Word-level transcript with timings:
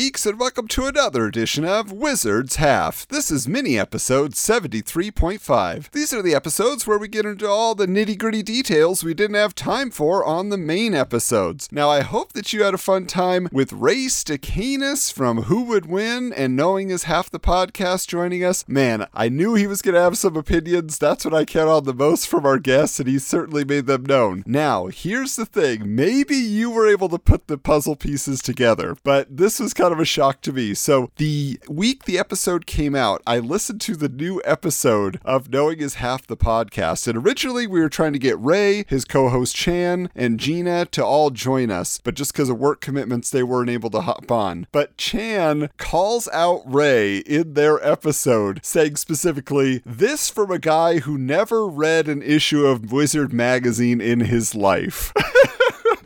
Geeks, 0.00 0.24
and 0.24 0.40
welcome 0.40 0.66
to 0.66 0.86
another 0.86 1.26
edition 1.26 1.62
of 1.62 1.92
Wizards 1.92 2.56
Half. 2.56 3.06
This 3.08 3.30
is 3.30 3.46
mini 3.46 3.78
episode 3.78 4.32
73.5. 4.32 5.90
These 5.90 6.14
are 6.14 6.22
the 6.22 6.34
episodes 6.34 6.86
where 6.86 6.96
we 6.96 7.06
get 7.06 7.26
into 7.26 7.46
all 7.46 7.74
the 7.74 7.84
nitty 7.86 8.16
gritty 8.16 8.42
details 8.42 9.04
we 9.04 9.12
didn't 9.12 9.36
have 9.36 9.54
time 9.54 9.90
for 9.90 10.24
on 10.24 10.48
the 10.48 10.56
main 10.56 10.94
episodes. 10.94 11.68
Now, 11.70 11.90
I 11.90 12.00
hope 12.00 12.32
that 12.32 12.50
you 12.50 12.62
had 12.62 12.72
a 12.72 12.78
fun 12.78 13.04
time 13.04 13.50
with 13.52 13.74
Ray 13.74 14.06
Stacanus 14.06 15.12
from 15.12 15.42
Who 15.42 15.64
Would 15.64 15.84
Win 15.84 16.32
and 16.32 16.56
Knowing 16.56 16.88
Is 16.88 17.02
Half 17.02 17.28
the 17.28 17.38
Podcast 17.38 18.08
joining 18.08 18.42
us. 18.42 18.66
Man, 18.66 19.06
I 19.12 19.28
knew 19.28 19.54
he 19.54 19.66
was 19.66 19.82
going 19.82 19.96
to 19.96 20.00
have 20.00 20.16
some 20.16 20.34
opinions. 20.34 20.96
That's 20.96 21.26
what 21.26 21.34
I 21.34 21.44
count 21.44 21.68
on 21.68 21.84
the 21.84 21.92
most 21.92 22.26
from 22.26 22.46
our 22.46 22.58
guests, 22.58 23.00
and 23.00 23.06
he 23.06 23.18
certainly 23.18 23.66
made 23.66 23.84
them 23.84 24.06
known. 24.06 24.44
Now, 24.46 24.86
here's 24.86 25.36
the 25.36 25.44
thing 25.44 25.94
maybe 25.94 26.36
you 26.36 26.70
were 26.70 26.88
able 26.88 27.10
to 27.10 27.18
put 27.18 27.48
the 27.48 27.58
puzzle 27.58 27.96
pieces 27.96 28.40
together, 28.40 28.96
but 29.04 29.36
this 29.36 29.60
was 29.60 29.74
kind 29.74 29.89
of 29.90 30.00
a 30.00 30.04
shock 30.04 30.40
to 30.42 30.52
me. 30.52 30.74
So, 30.74 31.10
the 31.16 31.60
week 31.68 32.04
the 32.04 32.18
episode 32.18 32.66
came 32.66 32.94
out, 32.94 33.22
I 33.26 33.38
listened 33.38 33.80
to 33.82 33.96
the 33.96 34.08
new 34.08 34.40
episode 34.44 35.20
of 35.24 35.50
Knowing 35.50 35.80
is 35.80 35.94
Half 35.94 36.26
the 36.26 36.36
Podcast. 36.36 37.06
And 37.06 37.18
originally, 37.18 37.66
we 37.66 37.80
were 37.80 37.88
trying 37.88 38.12
to 38.12 38.18
get 38.18 38.40
Ray, 38.40 38.84
his 38.88 39.04
co 39.04 39.28
host 39.28 39.54
Chan, 39.54 40.10
and 40.14 40.38
Gina 40.38 40.86
to 40.86 41.04
all 41.04 41.30
join 41.30 41.70
us. 41.70 42.00
But 42.02 42.14
just 42.14 42.32
because 42.32 42.48
of 42.48 42.58
work 42.58 42.80
commitments, 42.80 43.30
they 43.30 43.42
weren't 43.42 43.70
able 43.70 43.90
to 43.90 44.00
hop 44.00 44.30
on. 44.30 44.66
But 44.72 44.96
Chan 44.96 45.70
calls 45.76 46.28
out 46.28 46.62
Ray 46.66 47.18
in 47.18 47.54
their 47.54 47.84
episode, 47.86 48.60
saying 48.64 48.96
specifically, 48.96 49.82
This 49.84 50.30
from 50.30 50.50
a 50.50 50.58
guy 50.58 51.00
who 51.00 51.18
never 51.18 51.66
read 51.66 52.08
an 52.08 52.22
issue 52.22 52.66
of 52.66 52.92
Wizard 52.92 53.32
magazine 53.32 54.00
in 54.00 54.20
his 54.20 54.54
life. 54.54 55.12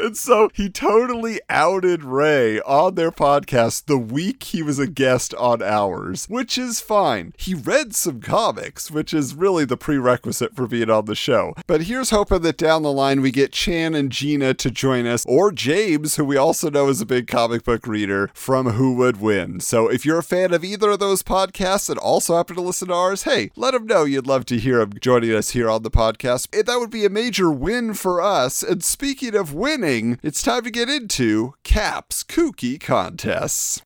And 0.04 0.18
so 0.18 0.50
he 0.52 0.68
totally 0.68 1.40
outed 1.48 2.04
Ray 2.04 2.60
on 2.60 2.94
their 2.94 3.10
podcast 3.10 3.86
the 3.86 3.96
week 3.96 4.42
he 4.42 4.62
was 4.62 4.78
a 4.78 4.86
guest 4.86 5.32
on 5.36 5.62
ours, 5.62 6.26
which 6.28 6.58
is 6.58 6.78
fine. 6.78 7.32
He 7.38 7.54
read 7.54 7.94
some 7.94 8.20
comics, 8.20 8.90
which 8.90 9.14
is 9.14 9.34
really 9.34 9.64
the 9.64 9.78
prerequisite 9.78 10.54
for 10.54 10.66
being 10.66 10.90
on 10.90 11.06
the 11.06 11.14
show. 11.14 11.54
But 11.66 11.84
here's 11.84 12.10
hoping 12.10 12.42
that 12.42 12.58
down 12.58 12.82
the 12.82 12.92
line 12.92 13.22
we 13.22 13.30
get 13.30 13.52
Chan 13.52 13.94
and 13.94 14.12
Gina 14.12 14.52
to 14.52 14.70
join 14.70 15.06
us, 15.06 15.24
or 15.26 15.50
James, 15.50 16.16
who 16.16 16.26
we 16.26 16.36
also 16.36 16.68
know 16.68 16.90
is 16.90 17.00
a 17.00 17.06
big 17.06 17.26
comic 17.26 17.64
book 17.64 17.86
reader 17.86 18.28
from 18.34 18.72
Who 18.72 18.92
Would 18.96 19.22
Win. 19.22 19.60
So 19.60 19.88
if 19.88 20.04
you're 20.04 20.18
a 20.18 20.22
fan 20.22 20.52
of 20.52 20.62
either 20.62 20.90
of 20.90 20.98
those 20.98 21.22
podcasts 21.22 21.88
and 21.88 21.98
also 21.98 22.36
happen 22.36 22.56
to 22.56 22.62
listen 22.62 22.88
to 22.88 22.94
ours, 22.94 23.22
hey, 23.22 23.52
let 23.56 23.70
them 23.70 23.86
know 23.86 24.04
you'd 24.04 24.26
love 24.26 24.44
to 24.46 24.58
hear 24.58 24.80
them 24.80 24.98
joining 25.00 25.34
us 25.34 25.52
here 25.52 25.70
on 25.70 25.82
the 25.82 25.90
podcast. 25.90 26.50
That 26.66 26.78
would 26.78 26.90
be 26.90 27.06
a 27.06 27.10
major 27.10 27.50
win 27.50 27.94
for 27.94 28.20
us. 28.20 28.62
And 28.62 28.84
speaking 28.84 29.34
of 29.34 29.54
winning, 29.54 29.93
it's 29.94 30.42
time 30.42 30.64
to 30.64 30.70
get 30.72 30.88
into 30.88 31.54
Cap's 31.62 32.24
Kooky 32.24 32.80
Contests. 32.80 33.80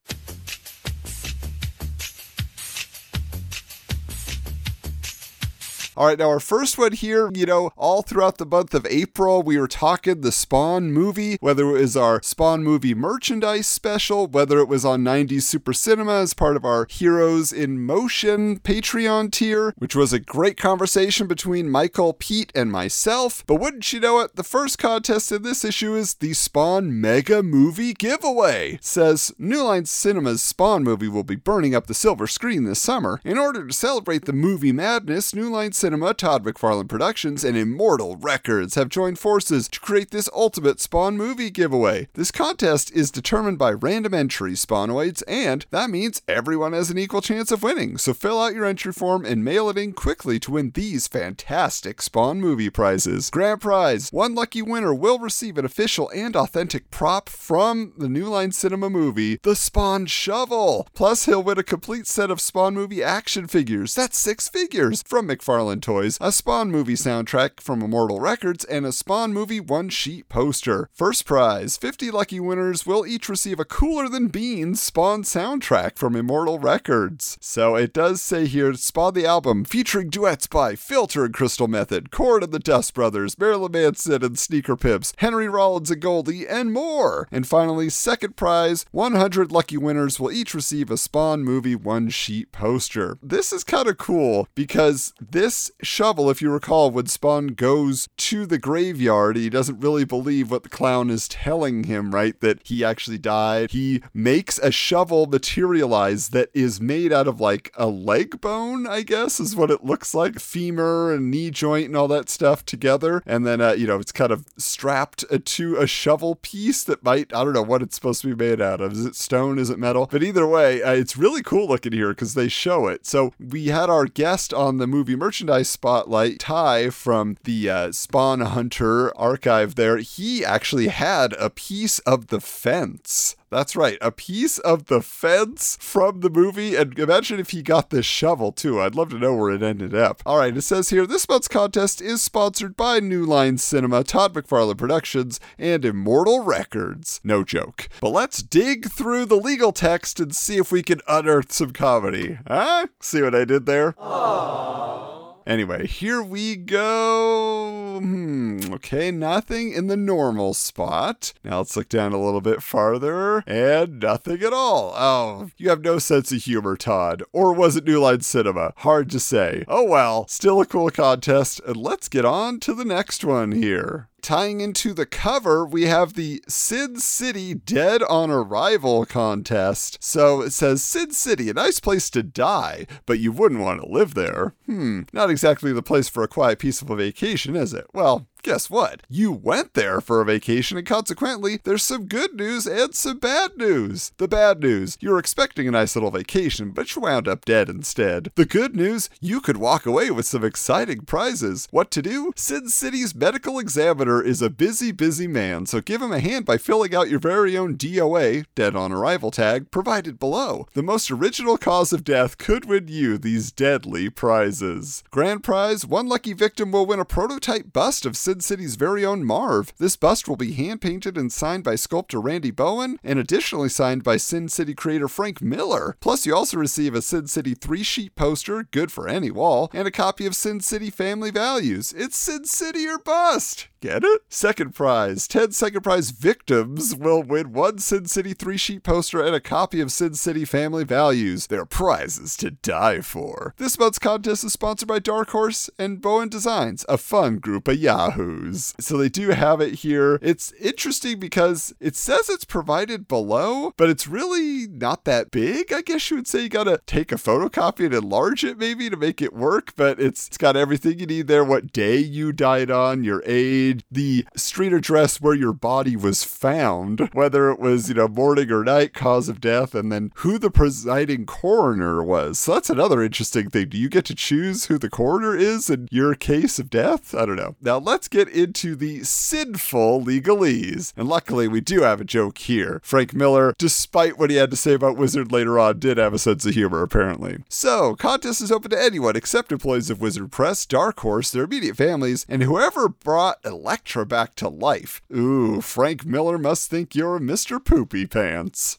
All 5.99 6.07
right, 6.07 6.17
now 6.17 6.29
our 6.29 6.39
first 6.39 6.79
one 6.79 6.93
here, 6.93 7.29
you 7.35 7.45
know, 7.45 7.73
all 7.77 8.03
throughout 8.03 8.39
the 8.39 8.47
month 8.47 8.73
of 8.73 8.87
April, 8.87 9.43
we 9.43 9.59
were 9.59 9.67
talking 9.67 10.21
the 10.21 10.31
Spawn 10.31 10.93
movie, 10.93 11.39
whether 11.41 11.69
it 11.71 11.81
was 11.81 11.97
our 11.97 12.23
Spawn 12.23 12.63
movie 12.63 12.95
merchandise 12.95 13.67
special, 13.67 14.29
whether 14.29 14.61
it 14.61 14.69
was 14.69 14.85
on 14.85 15.03
90s 15.03 15.43
Super 15.43 15.73
Cinema 15.73 16.21
as 16.21 16.35
part 16.35 16.55
of 16.55 16.65
our 16.65 16.87
Heroes 16.89 17.53
in 17.53 17.85
Motion 17.85 18.61
Patreon 18.61 19.33
tier, 19.33 19.75
which 19.79 19.97
was 19.97 20.13
a 20.13 20.21
great 20.21 20.57
conversation 20.57 21.27
between 21.27 21.69
Michael, 21.69 22.13
Pete, 22.13 22.53
and 22.55 22.71
myself. 22.71 23.43
But 23.49 23.57
wouldn't 23.57 23.93
you 23.93 23.99
know 23.99 24.21
it, 24.21 24.37
the 24.37 24.45
first 24.45 24.79
contest 24.79 25.33
in 25.33 25.43
this 25.43 25.65
issue 25.65 25.97
is 25.97 26.15
the 26.15 26.33
Spawn 26.33 27.01
Mega 27.01 27.43
Movie 27.43 27.93
Giveaway. 27.93 28.75
It 28.75 28.85
says 28.85 29.33
New 29.37 29.65
Line 29.65 29.87
Cinema's 29.87 30.45
Spawn 30.45 30.85
movie 30.85 31.09
will 31.09 31.25
be 31.25 31.35
burning 31.35 31.75
up 31.75 31.89
the 31.89 31.93
silver 31.93 32.29
screen 32.29 32.63
this 32.63 32.81
summer. 32.81 33.21
In 33.25 33.37
order 33.37 33.67
to 33.67 33.73
celebrate 33.73 34.27
the 34.27 34.33
movie 34.33 34.71
madness, 34.71 35.35
New 35.35 35.51
Line 35.51 35.73
Cinema 35.73 35.88
Cinema, 35.89 36.13
Todd 36.13 36.45
McFarlane 36.45 36.87
Productions, 36.87 37.45
and 37.45 37.57
Immortal 37.57 38.17
Records 38.17 38.75
have 38.75 38.91
joined 38.91 39.19
forces 39.19 39.69
to 39.69 39.81
create 39.81 40.11
this 40.11 40.29
ultimate 40.35 40.81
Spawn 40.81 41.17
movie 41.17 41.49
giveaway. 41.49 42.09
This 42.13 42.31
contest 42.31 42.93
is 42.93 43.11
determined 43.11 43.57
by 43.57 43.73
random 43.73 44.13
entry 44.13 44.53
Spawnoids, 44.53 45.23
and 45.27 45.65
that 45.71 45.89
means 45.89 46.21
everyone 46.29 46.75
has 46.75 46.91
an 46.91 46.99
equal 46.99 47.23
chance 47.23 47.51
of 47.51 47.63
winning. 47.63 47.97
So 47.97 48.13
fill 48.13 48.39
out 48.39 48.53
your 48.53 48.67
entry 48.67 48.93
form 48.93 49.25
and 49.25 49.43
mail 49.43 49.71
it 49.71 49.79
in 49.79 49.95
quickly 49.95 50.39
to 50.41 50.51
win 50.51 50.73
these 50.73 51.09
fantastic 51.09 52.03
Spawn 52.03 52.39
movie 52.39 52.69
prizes. 52.69 53.31
Grand 53.31 53.63
prize 53.63 54.11
one 54.11 54.35
lucky 54.35 54.61
winner 54.61 54.93
will 54.93 55.19
receive 55.19 55.57
an 55.57 55.65
official 55.65 56.11
and 56.15 56.37
authentic 56.37 56.91
prop 56.91 57.31
from 57.31 57.95
the 57.97 58.11
New 58.11 58.27
Line 58.27 58.53
Cinema 58.53 58.91
movie, 58.91 59.41
the 59.43 59.57
Spawn 59.57 60.05
Shovel. 60.05 60.87
Plus, 60.93 61.25
he'll 61.25 61.43
win 61.43 61.59
a 61.59 61.63
complete 61.63 62.07
set 62.07 62.31
of 62.31 62.43
Spawn 62.43 62.75
movie 62.75 63.03
action 63.03 63.47
figures. 63.47 63.95
That's 63.95 64.19
six 64.19 64.51
figures 64.51 65.03
from 65.07 65.29
McFarlane 65.29 65.78
Toys, 65.81 66.19
a 66.21 66.33
Spawn 66.33 66.71
movie 66.71 66.95
soundtrack 66.95 67.61
from 67.61 67.83
Immortal 67.83 68.21
Records, 68.21 68.65
and 68.65 68.87
a 68.87 68.93
Spawn 68.93 69.33
movie 69.33 69.61
one 69.61 69.89
sheet 69.89 70.29
poster. 70.29 70.89
First 70.93 71.27
prize 71.27 71.77
50 71.77 72.11
lucky 72.11 72.41
winners 72.41 72.87
will 72.87 73.07
each 73.07 73.29
receive 73.29 73.61
a 73.61 73.65
Cooler 73.65 74.09
Than 74.09 74.29
Beans 74.29 74.81
Spawn 74.81 75.23
soundtrack 75.23 75.97
from 75.97 76.17
Immortal 76.17 76.59
Records. 76.59 77.39
So 77.41 77.77
it 77.77 77.93
does 77.93 78.23
say 78.23 78.47
here 78.47 78.75
Spawn 78.75 79.15
the 79.15 79.27
album 79.27 79.65
featuring 79.65 80.11
duets 80.11 80.47
by 80.47 80.75
Filter 80.77 81.25
and 81.25 81.35
Crystal 81.35 81.69
Method, 81.69 82.11
Korn 82.11 82.43
and 82.43 82.53
the 82.53 82.59
Dust 82.59 82.95
Brothers, 82.95 83.39
Marilyn 83.39 83.73
Manson 83.73 84.25
and 84.25 84.39
Sneaker 84.39 84.77
Pimps, 84.77 85.13
Henry 85.19 85.49
Rollins 85.49 85.91
and 85.91 86.01
Goldie, 86.01 86.47
and 86.47 86.73
more. 86.73 87.29
And 87.31 87.47
finally, 87.47 87.89
second 87.89 88.37
prize 88.37 88.87
100 88.91 89.53
lucky 89.53 89.77
winners 89.77 90.19
will 90.19 90.33
each 90.33 90.55
receive 90.55 90.91
a 90.91 90.97
Spawn 90.97 91.45
movie 91.45 91.75
one 91.75 92.09
sheet 92.09 92.53
poster. 92.53 93.19
This 93.23 93.53
is 93.53 93.65
kind 93.65 93.89
of 93.89 93.99
cool 93.99 94.49
because 94.55 95.13
this 95.21 95.68
shovel, 95.83 96.31
if 96.31 96.43
you 96.43 96.51
recall, 96.51 96.91
when 96.91 97.07
Spawn 97.07 97.49
goes 97.49 98.09
to 98.17 98.47
the 98.47 98.59
graveyard, 98.59 99.37
he 99.37 99.51
doesn't 99.51 99.81
really 99.81 100.05
believe 100.05 100.51
what 100.51 100.63
the 100.63 100.69
clown 100.69 101.11
is 101.11 101.29
telling 101.29 101.85
him, 101.85 102.15
right? 102.15 102.39
That 102.41 102.61
he 102.65 102.85
actually 102.85 103.19
died. 103.19 103.71
He 103.71 104.03
makes 104.15 104.59
a 104.59 104.71
shovel 104.71 105.27
materialize 105.27 106.29
that 106.31 106.51
is 106.55 106.81
made 106.81 107.13
out 107.13 107.29
of 107.29 107.41
like 107.41 107.73
a 107.77 107.87
leg 107.87 108.41
bone, 108.41 108.87
I 108.87 109.03
guess, 109.03 109.41
is 109.41 109.57
what 109.57 109.71
it 109.71 109.85
looks 109.85 110.15
like. 110.15 110.39
Femur 110.39 111.13
and 111.13 111.31
knee 111.31 111.51
joint 111.51 111.87
and 111.87 111.97
all 111.97 112.09
that 112.09 112.29
stuff 112.29 112.65
together. 112.65 113.23
And 113.27 113.47
then, 113.47 113.61
uh, 113.61 113.73
you 113.73 113.87
know, 113.87 113.99
it's 113.99 114.13
kind 114.13 114.33
of 114.33 114.47
strapped 114.57 115.25
to 115.45 115.77
a 115.77 115.87
shovel 115.87 116.37
piece 116.37 116.85
that 116.85 117.03
might, 117.03 117.35
I 117.35 117.45
don't 117.45 117.53
know 117.53 117.63
what 117.63 117.83
it's 117.83 117.95
supposed 117.95 118.23
to 118.23 118.35
be 118.35 118.49
made 118.49 118.61
out 118.61 118.81
of. 118.81 118.93
Is 118.93 119.05
it 119.05 119.17
stone? 119.17 119.59
Is 119.59 119.71
it 119.71 119.79
metal? 119.79 120.09
But 120.11 120.23
either 120.23 120.47
way, 120.47 120.83
uh, 120.83 120.93
it's 120.93 121.17
really 121.17 121.43
cool 121.43 121.67
looking 121.69 121.93
here 121.93 122.11
because 122.11 122.35
they 122.35 122.49
show 122.49 122.87
it. 122.87 123.07
So 123.07 123.33
we 123.39 123.67
had 123.67 123.91
our 123.91 124.07
guest 124.07 124.55
on 124.55 124.79
the 124.79 124.87
movie 124.87 125.17
merchandise 125.17 125.58
spotlight, 125.63 126.41
Ty 126.41 126.91
from 126.91 127.37
the 127.45 127.71
uh, 127.71 127.93
Spawn 127.93 128.41
Hunter 128.41 129.17
archive 129.17 129.75
there. 129.75 129.99
He 129.99 130.45
actually 130.45 130.89
had 130.89 131.33
a 131.35 131.51
piece 131.51 131.99
of 132.01 132.29
the 132.29 132.41
fence. 132.41 133.37
That's 133.51 133.75
right, 133.75 133.97
a 134.03 134.13
piece 134.13 134.59
of 134.59 134.87
the 134.87 135.01
fence 135.01 135.79
from 135.81 136.21
the 136.21 136.29
movie. 136.29 136.77
And 136.77 136.99
imagine 136.99 137.41
if 137.41 137.51
he 137.51 137.63
got 137.63 137.91
this 137.91 138.05
shovel 138.05 138.53
too. 138.53 138.81
I'd 138.81 138.95
love 138.95 139.09
to 139.11 139.19
know 139.19 139.35
where 139.35 139.51
it 139.51 139.63
ended 139.63 139.95
up. 139.95 140.23
All 140.27 140.37
right, 140.37 140.55
it 140.55 140.63
says 140.63 140.91
here 140.91 141.07
this 141.07 141.29
month's 141.29 141.49
contest 141.49 142.03
is 142.03 142.21
sponsored 142.21 142.77
by 142.77 143.01
New 143.01 143.25
Line 143.25 143.57
Cinema, 143.57 144.05
Todd 144.05 144.35
McFarlane 144.35 144.77
Productions, 144.77 145.41
and 145.59 145.85
Immortal 145.85 146.45
Records. 146.45 147.21
No 147.25 147.43
joke. 147.43 147.89
But 148.01 148.11
let's 148.11 148.43
dig 148.43 148.91
through 148.91 149.25
the 149.27 149.37
legal 149.37 149.73
text 149.73 150.21
and 150.21 150.35
see 150.37 150.59
if 150.59 150.71
we 150.71 150.83
can 150.83 151.01
unearth 151.09 151.53
some 151.53 151.73
comedy. 151.73 152.39
Huh? 152.47 152.89
See 153.01 153.23
what 153.23 153.35
I 153.35 153.45
did 153.45 153.65
there? 153.65 153.93
Aww. 153.93 155.18
Anyway, 155.49 155.87
here 155.87 156.23
we 156.23 156.57
go. 156.57 158.01
Hmm, 158.01 158.61
okay, 158.71 159.11
nothing 159.11 159.73
in 159.73 159.87
the 159.87 159.97
normal 159.97 160.53
spot. 160.53 161.33
Now 161.43 161.57
let's 161.57 161.75
look 161.75 161.89
down 161.89 162.13
a 162.13 162.23
little 162.23 162.43
bit 162.43 162.63
farther, 162.63 163.43
and 163.47 163.99
nothing 163.99 164.43
at 164.43 164.53
all. 164.53 164.93
Oh, 164.95 165.51
you 165.57 165.71
have 165.71 165.81
no 165.81 165.99
sense 165.99 166.31
of 166.33 166.43
humor, 166.43 166.77
Todd. 166.77 167.23
Or 167.33 167.55
was 167.55 167.77
it 167.77 167.87
New 167.87 167.99
Line 167.99 168.21
Cinema? 168.21 168.75
Hard 168.77 169.09
to 169.11 169.19
say. 169.19 169.65
Oh 169.69 169.85
well, 169.85 170.29
still 170.29 170.61
a 170.61 170.67
cool 170.67 170.91
contest, 170.91 171.63
and 171.67 171.79
let's 171.79 172.11
get 172.11 172.27
on 172.27 172.61
to 172.61 172.75
the 172.75 172.85
next 172.85 173.25
one 173.25 173.53
here. 173.53 174.08
Tying 174.21 174.61
into 174.61 174.93
the 174.93 175.07
cover, 175.07 175.65
we 175.65 175.85
have 175.85 176.15
the 176.15 176.43
Sin 176.49 176.99
City 176.99 177.55
Dead 177.55 178.03
on 178.03 178.31
Arrival 178.31 179.07
contest. 179.07 179.99
So 180.03 180.43
it 180.43 180.53
says 180.53 180.83
Sin 180.83 181.13
City, 181.13 181.49
a 181.49 181.55
nice 181.55 181.81
place 181.81 182.11
to 182.11 182.23
die, 182.23 182.87
but 183.07 183.21
you 183.21 183.33
wouldn't 183.33 183.61
want 183.61 183.81
to 183.81 183.89
live 183.89 184.15
there. 184.15 184.55
Hmm, 184.67 185.03
not 185.13 185.31
exactly 185.31 185.73
the 185.73 185.83
place 185.83 186.09
for 186.09 186.23
a 186.23 186.29
quiet, 186.29 186.59
peaceful 186.59 186.97
vacation, 186.97 187.57
is 187.57 187.73
it? 187.73 187.87
Well, 187.95 188.27
guess 188.43 188.71
what? 188.71 189.03
You 189.09 189.33
went 189.33 189.75
there 189.75 190.01
for 190.01 190.21
a 190.21 190.25
vacation, 190.25 190.79
and 190.79 190.87
consequently, 190.87 191.61
there's 191.65 191.83
some 191.83 192.07
good 192.07 192.35
news 192.35 192.67
and 192.67 192.95
some 192.95 193.19
bad 193.19 193.57
news. 193.57 194.13
The 194.19 194.29
bad 194.29 194.61
news, 194.61 194.97
you 195.01 195.11
were 195.11 195.19
expecting 195.19 195.69
a 195.69 195.73
nice 195.73 195.95
little 195.97 196.11
vacation, 196.11 196.71
but 196.71 196.95
you 196.95 197.03
wound 197.03 197.29
up 197.29 197.45
dead 197.45 197.69
instead. 197.69 198.31
The 198.35 198.45
good 198.45 198.75
news, 198.75 199.11
you 199.21 199.41
could 199.41 199.57
walk 199.57 199.87
away 199.87 200.11
with 200.11 200.27
some 200.27 200.45
exciting 200.45 201.03
prizes. 201.03 201.69
What 201.71 201.91
to 201.93 202.03
do? 202.03 202.33
Sin 202.37 202.69
City's 202.69 203.15
medical 203.15 203.59
examiner 203.59 204.23
is 204.23 204.43
a 204.43 204.51
busy, 204.51 204.93
busy 204.93 205.27
man, 205.27 205.67
so 205.67 205.81
give 205.81 206.03
him 206.03 206.13
a 206.13 206.21
hand 206.21 206.45
by 206.45 206.59
filling 206.59 206.95
out 206.95 207.09
your 207.09 207.21
very 207.21 207.57
own 207.57 207.77
DOA, 207.77 208.45
Dead 208.55 208.77
on 208.77 208.93
Arrival 208.93 209.31
tag, 209.31 209.71
provided 209.71 210.19
below. 210.19 210.67
The 210.75 210.83
most 210.83 211.11
original 211.11 211.59
cause 211.59 211.93
of 211.93 212.05
death 212.05 212.39
could 212.39 212.65
win 212.65 212.89
you 212.89 213.19
these 213.19 213.53
deadly 213.53 214.11
prizes. 214.11 215.03
Grand 215.11 215.43
prize, 215.43 215.87
one 215.87 216.09
lucky 216.09 216.33
victim 216.33 216.71
will 216.71 216.87
win 216.87 217.01
a 217.01 217.05
prototype 217.05 217.73
bust 217.73 218.07
of 218.07 218.17
Sin 218.29 218.41
City's 218.41 218.77
very 218.77 219.07
own 219.07 219.25
Marv. 219.25 219.73
This 219.79 219.97
bust 219.97 220.29
will 220.29 220.37
be 220.37 220.53
hand 220.53 220.83
painted 220.83 221.17
and 221.17 221.33
signed 221.33 221.65
by 221.65 221.77
sculptor 221.77 222.21
Randy 222.21 222.51
Bowen, 222.51 223.01
and 223.03 223.19
additionally 223.19 223.71
signed 223.71 224.05
by 224.05 224.19
Sin 224.19 224.51
City 224.51 224.75
creator 224.75 225.09
Frank 225.09 225.41
Miller. 225.41 225.97
Plus, 225.99 226.27
you 226.27 226.37
also 226.37 226.59
receive 226.59 226.95
a 226.95 227.01
Sin 227.01 227.27
City 227.27 227.55
three 227.55 227.83
sheet 227.83 228.15
poster, 228.17 228.65
good 228.65 228.93
for 228.93 229.09
any 229.09 229.31
wall, 229.31 229.71
and 229.73 229.89
a 229.89 229.91
copy 229.91 230.27
of 230.27 230.37
Sin 230.37 230.61
City 230.61 230.91
Family 230.91 231.31
Values. 231.31 231.95
It's 231.97 232.19
Sin 232.19 232.45
City 232.45 232.87
or 232.87 232.99
bust! 232.99 233.69
Get 233.81 234.03
it? 234.03 234.23
Second 234.29 234.75
prize. 234.75 235.29
10 235.29 235.53
second 235.53 235.83
prize 235.83 236.11
victims 236.11 236.97
will 236.97 237.23
win 237.23 237.53
one 237.53 237.79
Sin 237.79 238.07
City 238.07 238.35
three 238.35 238.57
sheet 238.57 238.83
poster 238.83 239.23
and 239.23 239.37
a 239.37 239.41
copy 239.41 239.81
of 239.81 239.93
Sin 239.93 240.15
City 240.15 240.45
Family 240.45 240.83
Values. 240.83 241.47
They're 241.47 241.65
prizes 241.65 242.37
to 242.39 242.51
die 242.51 243.03
for. 243.03 243.55
This 243.57 243.79
month's 243.79 244.01
contest 244.01 244.43
is 244.43 244.53
sponsored 244.53 244.89
by 244.89 244.99
Dark 244.99 245.31
Horse 245.31 245.71
and 245.79 246.01
Bowen 246.01 246.29
Designs, 246.29 246.85
a 246.89 246.99
fun 246.99 247.39
group 247.39 247.69
of 247.69 247.77
yahoos. 247.77 248.75
So 248.81 248.97
they 248.97 249.09
do 249.09 249.29
have 249.31 249.61
it 249.61 249.75
here. 249.75 250.19
It's 250.23 250.51
interesting 250.55 251.21
because 251.21 251.73
it 251.79 251.95
says 251.95 252.29
it's 252.29 252.45
provided 252.45 253.07
below, 253.07 253.75
but 253.77 253.91
it's 253.91 254.09
really 254.09 254.67
not 254.67 255.05
that 255.05 255.31
big. 255.31 255.73
I 255.73 255.83
guess 255.83 256.11
you 256.11 256.17
would 256.17 256.27
say 256.27 256.43
you 256.43 256.49
gotta 256.49 256.81
take 256.87 257.13
a 257.13 257.17
photocopy 257.17 257.85
and 257.85 257.95
enlarge 257.95 258.43
it 258.43 258.59
maybe 258.59 258.91
to 258.91 258.97
make 258.97 259.23
it 259.23 259.35
work, 259.35 259.75
but 259.77 260.01
it's, 260.01 260.27
it's 260.27 260.39
got 260.39 260.57
everything 260.57 260.99
you 260.99 261.07
need 261.07 261.29
there 261.29 261.45
what 261.45 261.73
day 261.73 261.99
you 261.99 262.33
died 262.33 262.73
on, 262.73 263.05
your 263.05 263.23
age 263.25 263.68
the 263.91 264.27
street 264.37 264.73
address 264.73 265.21
where 265.21 265.35
your 265.35 265.53
body 265.53 265.97
was 265.97 266.25
found, 266.25 267.09
whether 267.13 267.51
it 267.51 267.59
was, 267.59 267.89
you 267.89 267.95
know, 267.95 268.09
morning 268.09 268.51
or 268.51 268.65
night, 268.65 268.95
cause 268.95 269.29
of 269.29 269.41
death, 269.41 269.75
and 269.75 269.91
then 269.91 270.13
who 270.17 270.39
the 270.39 270.51
presiding 270.51 271.27
coroner 271.27 272.03
was. 272.03 272.39
So 272.39 272.55
that's 272.55 272.71
another 272.71 273.03
interesting 273.03 273.51
thing. 273.51 273.69
Do 273.69 273.79
you 273.79 273.89
get 273.89 274.05
to 274.07 274.15
choose 274.15 274.67
who 274.67 274.79
the 274.79 274.91
coroner 274.91 275.37
is 275.37 275.71
in 275.71 275.89
your 275.91 276.15
case 276.15 276.59
of 276.59 276.71
death? 276.71 277.15
I 277.15 277.27
don't 277.27 277.37
know. 277.37 277.57
Now 277.61 277.79
let's 277.79 278.09
get 278.09 278.29
into 278.29 278.77
the 278.77 279.05
sinful 279.05 280.03
legalese. 280.03 280.93
And 280.97 281.09
luckily, 281.09 281.49
we 281.49 281.61
do 281.61 281.83
have 281.83 282.01
a 282.01 282.05
joke 282.05 282.39
here. 282.39 282.81
Frank 282.83 283.15
Miller, 283.15 283.55
despite 283.59 284.19
what 284.19 284.31
he 284.31 284.37
had 284.37 284.51
to 284.51 284.57
say 284.57 284.75
about 284.75 284.97
Wizard 284.97 285.33
later 285.33 285.59
on, 285.59 285.79
did 285.79 285.99
have 285.99 286.15
a 286.15 286.19
sense 286.19 286.47
of 286.47 286.55
humor, 286.55 286.83
apparently. 286.83 287.45
So, 287.49 287.95
contest 287.95 288.41
is 288.41 288.53
open 288.53 288.71
to 288.71 288.83
anyone 288.83 289.17
except 289.17 289.53
employees 289.53 289.91
of 289.91 290.01
Wizard 290.01 290.31
Press, 290.31 290.67
Dark 290.67 291.01
Horse, 291.01 291.31
their 291.31 291.45
immediate 291.45 291.77
families, 291.77 292.27
and 292.29 292.43
whoever 292.43 292.89
brought 292.89 293.39
Elektra 293.59 294.07
back 294.07 294.37
to 294.37 294.49
life. 294.49 295.03
Ooh, 295.15 295.61
Frank 295.61 296.07
Miller 296.07 296.39
must 296.39 296.71
think 296.71 296.95
you're 296.95 297.19
Mr. 297.19 297.63
Poopy 297.63 298.07
Pants. 298.07 298.79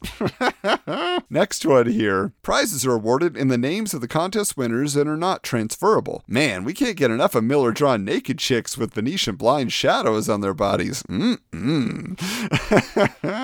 Next 1.29 1.65
one 1.65 1.87
here. 1.87 2.31
Prizes 2.43 2.85
are 2.85 2.93
awarded 2.93 3.35
in 3.35 3.49
the 3.49 3.57
names 3.57 3.93
of 3.93 3.99
the 3.99 4.07
contest 4.07 4.55
winners 4.55 4.95
and 4.95 5.09
are 5.09 5.17
not 5.17 5.43
transferable. 5.43 6.23
Man, 6.27 6.63
we 6.63 6.73
can't 6.73 6.95
get 6.95 7.11
enough 7.11 7.35
of 7.35 7.43
Miller 7.43 7.73
drawn 7.73 8.05
naked 8.05 8.39
chicks 8.39 8.77
with 8.77 8.93
Venetian 8.93 9.35
blind 9.35 9.73
shadows 9.73 10.29
on 10.29 10.39
their 10.39 10.53
bodies. 10.53 11.03
Mm-mm. 11.03 12.17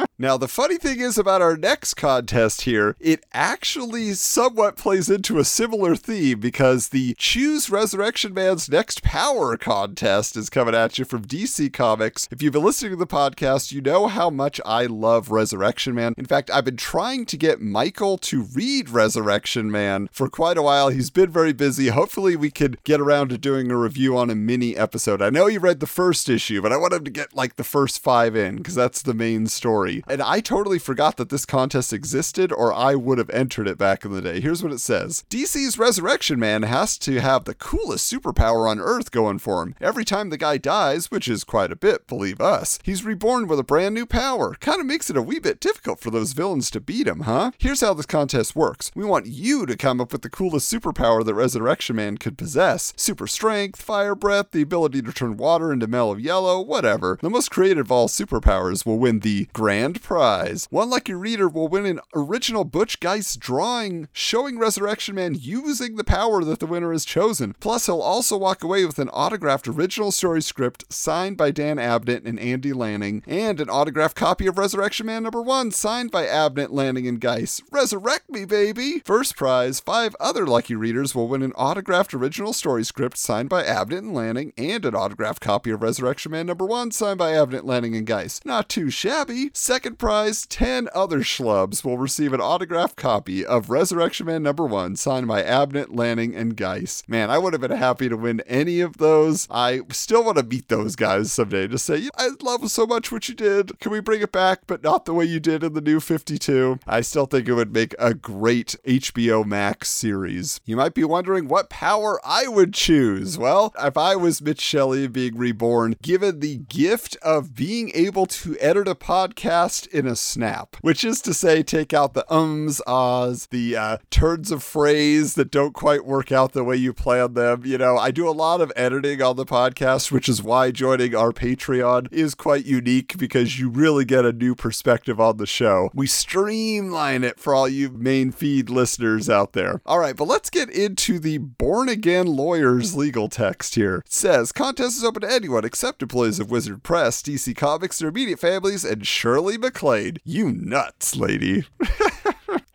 now, 0.17 0.37
the 0.37 0.47
funny 0.47 0.77
thing 0.77 1.01
is 1.01 1.17
about 1.17 1.41
our 1.41 1.57
next 1.57 1.95
contest 1.95 2.61
here, 2.61 2.95
it 3.01 3.25
actually 3.33 4.13
somewhat 4.13 4.77
plays 4.77 5.09
into 5.09 5.37
a 5.37 5.43
similar 5.43 5.97
theme 5.97 6.39
because 6.39 6.89
the 6.89 7.13
Choose 7.17 7.69
Resurrection 7.69 8.33
Man's 8.33 8.69
Next 8.69 9.03
Power 9.03 9.57
contest 9.57 10.37
is 10.37 10.49
coming 10.49 10.73
at 10.73 10.97
you 10.97 11.03
from 11.03 11.24
DC 11.25 11.73
Comics. 11.73 12.27
If 12.31 12.41
you've 12.41 12.53
been 12.53 12.63
listening 12.63 12.91
to 12.91 12.97
the 12.97 13.07
podcast, 13.07 13.71
you 13.71 13.81
know 13.81 14.07
how 14.07 14.29
much 14.29 14.61
I 14.65 14.85
love 14.85 15.31
Resurrection 15.31 15.95
Man. 15.95 16.13
In 16.17 16.25
fact, 16.25 16.49
I've 16.51 16.65
been 16.65 16.77
trying 16.77 17.25
to 17.25 17.37
get 17.37 17.61
Michael 17.61 18.17
to 18.19 18.43
read 18.43 18.89
Resurrection 18.89 19.71
Man 19.71 20.07
for 20.11 20.29
quite 20.29 20.57
a 20.57 20.61
while. 20.61 20.89
He's 20.89 21.09
been 21.09 21.31
very 21.31 21.53
busy. 21.53 21.87
Hopefully, 21.87 22.35
we 22.35 22.51
could 22.51 22.83
get 22.83 23.01
around 23.01 23.29
to 23.29 23.37
doing 23.37 23.71
a 23.71 23.77
review 23.77 24.17
on 24.17 24.29
a 24.29 24.35
mini 24.35 24.77
episode. 24.77 25.21
I 25.21 25.29
know 25.29 25.47
he 25.47 25.57
read 25.57 25.79
the 25.79 25.87
first 25.87 26.29
issue, 26.29 26.61
but 26.61 26.71
I 26.71 26.77
want 26.77 26.93
him 26.93 27.03
to 27.03 27.11
get 27.11 27.35
like 27.35 27.55
the 27.55 27.63
first 27.63 28.01
five 28.01 28.35
in 28.35 28.57
because 28.57 28.75
that's 28.75 29.01
the 29.01 29.13
main 29.13 29.47
story. 29.47 30.03
And 30.07 30.21
I 30.21 30.39
totally 30.39 30.79
forgot 30.79 31.17
that 31.17 31.29
this 31.29 31.45
contest 31.45 31.91
existed, 31.93 32.51
or 32.51 32.73
I 32.73 32.95
would 32.95 33.17
have 33.17 33.29
entered 33.31 33.67
it 33.67 33.77
back 33.77 34.05
in 34.05 34.11
the 34.11 34.21
day. 34.21 34.39
Here's 34.39 34.63
what 34.63 34.71
it 34.71 34.79
says 34.79 35.23
DC's 35.29 35.79
Resurrection 35.79 36.39
Man 36.39 36.63
has 36.63 36.97
to 36.99 37.19
have 37.19 37.45
the 37.45 37.55
coolest 37.55 38.11
superpower 38.11 38.69
on 38.69 38.79
Earth 38.79 39.11
going 39.11 39.39
for 39.39 39.63
him. 39.63 39.75
Every 39.81 40.05
time 40.05 40.29
the 40.29 40.37
guy 40.37 40.57
dies, 40.57 41.11
which 41.15 41.29
is 41.29 41.45
quite 41.45 41.71
a 41.71 41.77
bit, 41.77 42.07
believe 42.07 42.41
us. 42.41 42.77
He's 42.83 43.05
reborn 43.05 43.47
with 43.47 43.57
a 43.57 43.63
brand 43.63 43.95
new 43.95 44.05
power. 44.05 44.53
Kind 44.59 44.81
of 44.81 44.85
makes 44.85 45.09
it 45.09 45.15
a 45.15 45.21
wee 45.21 45.39
bit 45.39 45.61
difficult 45.61 46.01
for 46.01 46.11
those 46.11 46.33
villains 46.33 46.69
to 46.71 46.81
beat 46.81 47.07
him, 47.07 47.21
huh? 47.21 47.51
Here's 47.57 47.79
how 47.79 47.93
this 47.93 48.05
contest 48.05 48.53
works. 48.53 48.91
We 48.93 49.05
want 49.05 49.27
you 49.27 49.65
to 49.65 49.77
come 49.77 50.01
up 50.01 50.11
with 50.11 50.23
the 50.23 50.29
coolest 50.29 50.69
superpower 50.69 51.23
that 51.23 51.33
Resurrection 51.33 51.95
Man 51.95 52.17
could 52.17 52.37
possess. 52.37 52.91
Super 52.97 53.27
strength, 53.27 53.81
fire 53.81 54.13
breath, 54.13 54.51
the 54.51 54.61
ability 54.61 55.03
to 55.03 55.13
turn 55.13 55.37
water 55.37 55.71
into 55.71 55.87
mellow 55.87 56.17
yellow, 56.17 56.59
whatever. 56.59 57.17
The 57.21 57.29
most 57.29 57.49
creative 57.49 57.85
of 57.85 57.91
all 57.93 58.09
superpowers 58.09 58.85
will 58.85 58.99
win 58.99 59.19
the 59.19 59.47
grand 59.53 60.01
prize. 60.01 60.67
One 60.69 60.89
lucky 60.89 61.13
reader 61.13 61.47
will 61.47 61.69
win 61.69 61.85
an 61.85 62.01
original 62.13 62.65
Butch 62.65 62.99
Geist 62.99 63.39
drawing 63.39 64.09
showing 64.11 64.59
Resurrection 64.59 65.15
Man 65.15 65.35
using 65.39 65.95
the 65.95 66.03
power 66.03 66.43
that 66.43 66.59
the 66.59 66.65
winner 66.65 66.91
has 66.91 67.05
chosen. 67.05 67.55
Plus, 67.61 67.85
he'll 67.85 68.01
also 68.01 68.35
walk 68.37 68.63
away 68.63 68.83
with 68.83 68.99
an 68.99 69.07
autographed 69.09 69.67
original 69.67 70.11
story 70.11 70.41
script 70.41 70.91
signed 71.05 71.37
by 71.37 71.51
Dan 71.51 71.77
Abnett 71.77 72.25
and 72.25 72.39
Andy 72.39 72.73
Lanning, 72.73 73.21
and 73.27 73.61
an 73.61 73.69
autographed 73.69 74.15
copy 74.15 74.47
of 74.47 74.57
Resurrection 74.57 75.05
Man 75.05 75.21
number 75.21 75.39
one 75.39 75.69
signed 75.69 76.09
by 76.09 76.25
Abnett, 76.25 76.71
Lanning, 76.71 77.07
and 77.07 77.21
Geist. 77.21 77.61
Resurrect 77.69 78.27
me, 78.27 78.43
baby! 78.43 79.03
First 79.05 79.35
prize, 79.35 79.79
five 79.79 80.15
other 80.19 80.47
lucky 80.47 80.73
readers 80.73 81.13
will 81.13 81.27
win 81.27 81.43
an 81.43 81.51
autographed 81.51 82.15
original 82.15 82.53
story 82.53 82.83
script 82.83 83.17
signed 83.17 83.49
by 83.49 83.61
Abnett 83.61 83.99
and 83.99 84.15
Lanning, 84.15 84.51
and 84.57 84.83
an 84.83 84.95
autographed 84.95 85.41
copy 85.41 85.69
of 85.69 85.83
Resurrection 85.83 86.31
Man 86.31 86.47
number 86.47 86.65
one 86.65 86.89
signed 86.89 87.19
by 87.19 87.33
Abnett, 87.33 87.65
Lanning, 87.65 87.95
and 87.95 88.07
Geist. 88.07 88.43
Not 88.43 88.67
too 88.67 88.89
shabby. 88.89 89.51
Second 89.53 89.99
prize, 89.99 90.47
10 90.47 90.89
other 90.95 91.19
schlubs 91.19 91.83
will 91.83 91.99
receive 91.99 92.33
an 92.33 92.41
autographed 92.41 92.95
copy 92.95 93.45
of 93.45 93.69
Resurrection 93.69 94.25
Man 94.25 94.41
number 94.41 94.65
one 94.65 94.95
signed 94.95 95.27
by 95.27 95.43
Abnett, 95.43 95.95
Lanning, 95.95 96.35
and 96.35 96.57
Geist. 96.57 97.07
Man, 97.07 97.29
I 97.29 97.37
would 97.37 97.53
have 97.53 97.61
been 97.61 97.69
happy 97.69 98.09
to 98.09 98.17
win 98.17 98.41
any 98.47 98.79
of 98.79 98.97
those. 98.97 99.47
I 99.51 99.81
still 99.91 100.23
want 100.23 100.39
to 100.39 100.43
meet 100.43 100.67
those 100.67 100.94
guys 100.95 101.31
someday 101.31 101.67
to 101.67 101.77
say, 101.77 102.09
I 102.17 102.29
love 102.41 102.69
so 102.71 102.85
much 102.85 103.11
what 103.11 103.27
you 103.29 103.35
did. 103.35 103.79
Can 103.79 103.91
we 103.91 103.99
bring 103.99 104.21
it 104.21 104.31
back, 104.31 104.61
but 104.67 104.83
not 104.83 105.05
the 105.05 105.13
way 105.13 105.25
you 105.25 105.39
did 105.39 105.63
in 105.63 105.73
the 105.73 105.81
new 105.81 105.99
52? 105.99 106.79
I 106.87 107.01
still 107.01 107.25
think 107.25 107.47
it 107.47 107.53
would 107.53 107.73
make 107.73 107.95
a 107.99 108.13
great 108.13 108.75
HBO 108.85 109.45
Max 109.45 109.89
series. 109.89 110.59
You 110.65 110.75
might 110.75 110.93
be 110.93 111.03
wondering 111.03 111.47
what 111.47 111.69
power 111.69 112.19
I 112.23 112.47
would 112.47 112.73
choose. 112.73 113.37
Well, 113.37 113.73
if 113.79 113.97
I 113.97 114.15
was 114.15 114.41
Mitch 114.41 114.61
Shelley 114.61 115.07
being 115.07 115.37
reborn, 115.37 115.95
given 116.01 116.39
the 116.39 116.57
gift 116.57 117.17
of 117.21 117.55
being 117.55 117.91
able 117.93 118.25
to 118.27 118.57
edit 118.59 118.87
a 118.87 118.95
podcast 118.95 119.87
in 119.87 120.07
a 120.07 120.15
snap, 120.15 120.77
which 120.81 121.03
is 121.03 121.21
to 121.21 121.33
say, 121.33 121.63
take 121.63 121.93
out 121.93 122.13
the 122.13 122.31
ums, 122.33 122.81
ahs, 122.87 123.47
the 123.47 123.75
uh, 123.75 123.97
turns 124.09 124.51
of 124.51 124.63
phrase 124.63 125.35
that 125.35 125.51
don't 125.51 125.73
quite 125.73 126.05
work 126.05 126.31
out 126.31 126.53
the 126.53 126.63
way 126.63 126.75
you 126.75 126.93
plan 126.93 127.33
them. 127.33 127.63
You 127.65 127.77
know, 127.77 127.97
I 127.97 128.11
do 128.11 128.27
a 128.27 128.31
lot 128.31 128.61
of 128.61 128.71
editing 128.75 129.21
on 129.21 129.35
the 129.35 129.45
podcast, 129.45 130.11
which 130.11 130.29
is 130.29 130.43
why 130.43 130.71
joining 130.85 131.15
our 131.15 131.31
Patreon 131.31 132.07
is 132.13 132.35
quite 132.35 132.63
unique 132.63 133.17
because 133.17 133.59
you 133.59 133.69
really 133.69 134.05
get 134.05 134.23
a 134.23 134.31
new 134.31 134.53
perspective 134.53 135.19
on 135.19 135.37
the 135.37 135.47
show. 135.47 135.89
We 135.95 136.05
streamline 136.05 137.23
it 137.23 137.39
for 137.39 137.55
all 137.55 137.67
you 137.67 137.89
main 137.89 138.31
feed 138.31 138.69
listeners 138.69 139.27
out 139.27 139.53
there. 139.53 139.81
All 139.83 139.97
right, 139.97 140.15
but 140.15 140.27
let's 140.27 140.51
get 140.51 140.69
into 140.69 141.17
the 141.17 141.39
born 141.39 141.89
again 141.89 142.27
lawyer's 142.27 142.95
legal 142.95 143.29
text 143.29 143.73
here. 143.73 144.03
It 144.05 144.13
says 144.13 144.51
contest 144.51 144.97
is 144.97 145.03
open 145.03 145.23
to 145.23 145.31
anyone 145.31 145.65
except 145.65 146.03
employees 146.03 146.39
of 146.39 146.51
Wizard 146.51 146.83
Press, 146.83 147.23
DC 147.23 147.55
Comics, 147.55 147.97
their 147.97 148.09
immediate 148.09 148.39
families, 148.39 148.85
and 148.85 149.07
Shirley 149.07 149.57
MacLaine. 149.57 150.17
You 150.23 150.51
nuts, 150.51 151.15
lady. 151.15 151.65